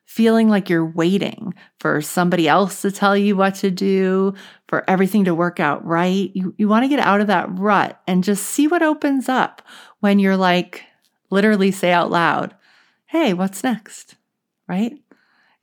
feeling 0.06 0.47
like 0.47 0.70
you're 0.70 0.86
waiting 0.86 1.54
for 1.80 2.01
somebody 2.01 2.47
else 2.47 2.82
to 2.84 2.91
tell 2.91 3.18
you 3.18 3.36
what 3.36 3.56
to 3.56 3.72
do, 3.72 4.34
for 4.68 4.88
everything 4.88 5.26
to 5.26 5.34
work 5.34 5.60
out 5.60 5.84
right. 5.86 6.30
You, 6.36 6.54
you 6.58 6.68
want 6.68 6.84
to 6.84 6.88
get 6.89 6.99
out 6.99 7.22
of 7.22 7.28
that 7.28 7.47
rut 7.58 7.99
and 8.08 8.24
just 8.24 8.45
see 8.45 8.68
what 8.68 8.84
opens 8.84 9.28
up 9.28 9.62
when 10.01 10.20
you're 10.20 10.38
like, 10.38 10.84
literally 11.32 11.72
say 11.72 11.91
out 11.91 12.12
loud, 12.12 12.56
hey, 13.08 13.34
what's 13.34 13.64
next? 13.64 14.16
Right? 14.68 14.93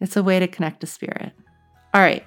It's 0.01 0.16
a 0.16 0.22
way 0.22 0.41
to 0.41 0.49
connect 0.49 0.80
to 0.80 0.86
spirit. 0.86 1.32
All 1.95 2.01
right. 2.01 2.24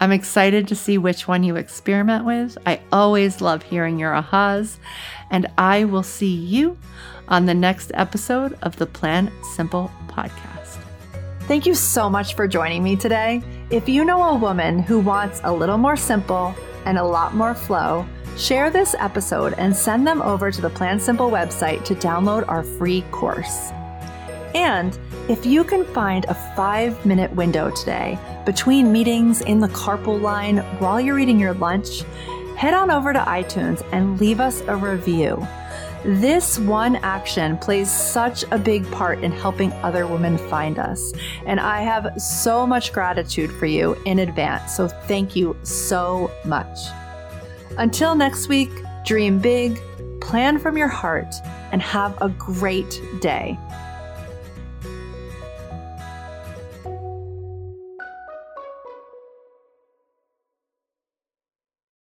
I'm 0.00 0.12
excited 0.12 0.66
to 0.68 0.74
see 0.74 0.96
which 0.96 1.28
one 1.28 1.42
you 1.42 1.56
experiment 1.56 2.24
with. 2.24 2.56
I 2.64 2.80
always 2.90 3.42
love 3.42 3.62
hearing 3.62 3.98
your 3.98 4.12
ahas, 4.12 4.78
and 5.30 5.46
I 5.58 5.84
will 5.84 6.02
see 6.02 6.34
you 6.34 6.78
on 7.28 7.44
the 7.44 7.52
next 7.52 7.92
episode 7.92 8.58
of 8.62 8.76
the 8.76 8.86
Plan 8.86 9.30
Simple 9.54 9.90
podcast. 10.08 10.78
Thank 11.42 11.66
you 11.66 11.74
so 11.74 12.08
much 12.08 12.34
for 12.34 12.48
joining 12.48 12.82
me 12.82 12.96
today. 12.96 13.42
If 13.68 13.90
you 13.90 14.04
know 14.04 14.22
a 14.22 14.38
woman 14.38 14.78
who 14.78 15.00
wants 15.00 15.42
a 15.44 15.52
little 15.52 15.78
more 15.78 15.96
simple 15.96 16.54
and 16.86 16.96
a 16.96 17.04
lot 17.04 17.34
more 17.34 17.54
flow, 17.54 18.06
share 18.38 18.70
this 18.70 18.94
episode 18.98 19.52
and 19.58 19.76
send 19.76 20.06
them 20.06 20.22
over 20.22 20.50
to 20.50 20.60
the 20.62 20.70
Plan 20.70 20.98
Simple 20.98 21.30
website 21.30 21.84
to 21.84 21.94
download 21.94 22.48
our 22.48 22.62
free 22.62 23.02
course. 23.10 23.70
And 24.54 24.98
if 25.28 25.46
you 25.46 25.64
can 25.64 25.84
find 25.86 26.24
a 26.24 26.34
five 26.56 27.04
minute 27.06 27.30
window 27.32 27.70
today 27.70 28.18
between 28.44 28.92
meetings 28.92 29.40
in 29.42 29.60
the 29.60 29.68
carpool 29.68 30.20
line 30.20 30.58
while 30.78 31.00
you're 31.00 31.18
eating 31.18 31.38
your 31.38 31.54
lunch, 31.54 32.02
head 32.56 32.74
on 32.74 32.90
over 32.90 33.12
to 33.12 33.20
iTunes 33.20 33.86
and 33.92 34.20
leave 34.20 34.40
us 34.40 34.60
a 34.62 34.76
review. 34.76 35.46
This 36.04 36.58
one 36.58 36.96
action 36.96 37.58
plays 37.58 37.90
such 37.90 38.42
a 38.50 38.58
big 38.58 38.90
part 38.90 39.22
in 39.22 39.30
helping 39.30 39.70
other 39.84 40.06
women 40.06 40.38
find 40.38 40.78
us. 40.78 41.12
And 41.44 41.60
I 41.60 41.82
have 41.82 42.20
so 42.20 42.66
much 42.66 42.92
gratitude 42.92 43.52
for 43.52 43.66
you 43.66 43.94
in 44.06 44.20
advance. 44.20 44.74
So 44.74 44.88
thank 44.88 45.36
you 45.36 45.56
so 45.62 46.30
much. 46.46 46.78
Until 47.76 48.14
next 48.14 48.48
week, 48.48 48.70
dream 49.04 49.38
big, 49.38 49.78
plan 50.20 50.58
from 50.58 50.78
your 50.78 50.88
heart, 50.88 51.34
and 51.70 51.82
have 51.82 52.20
a 52.22 52.30
great 52.30 53.00
day. 53.20 53.58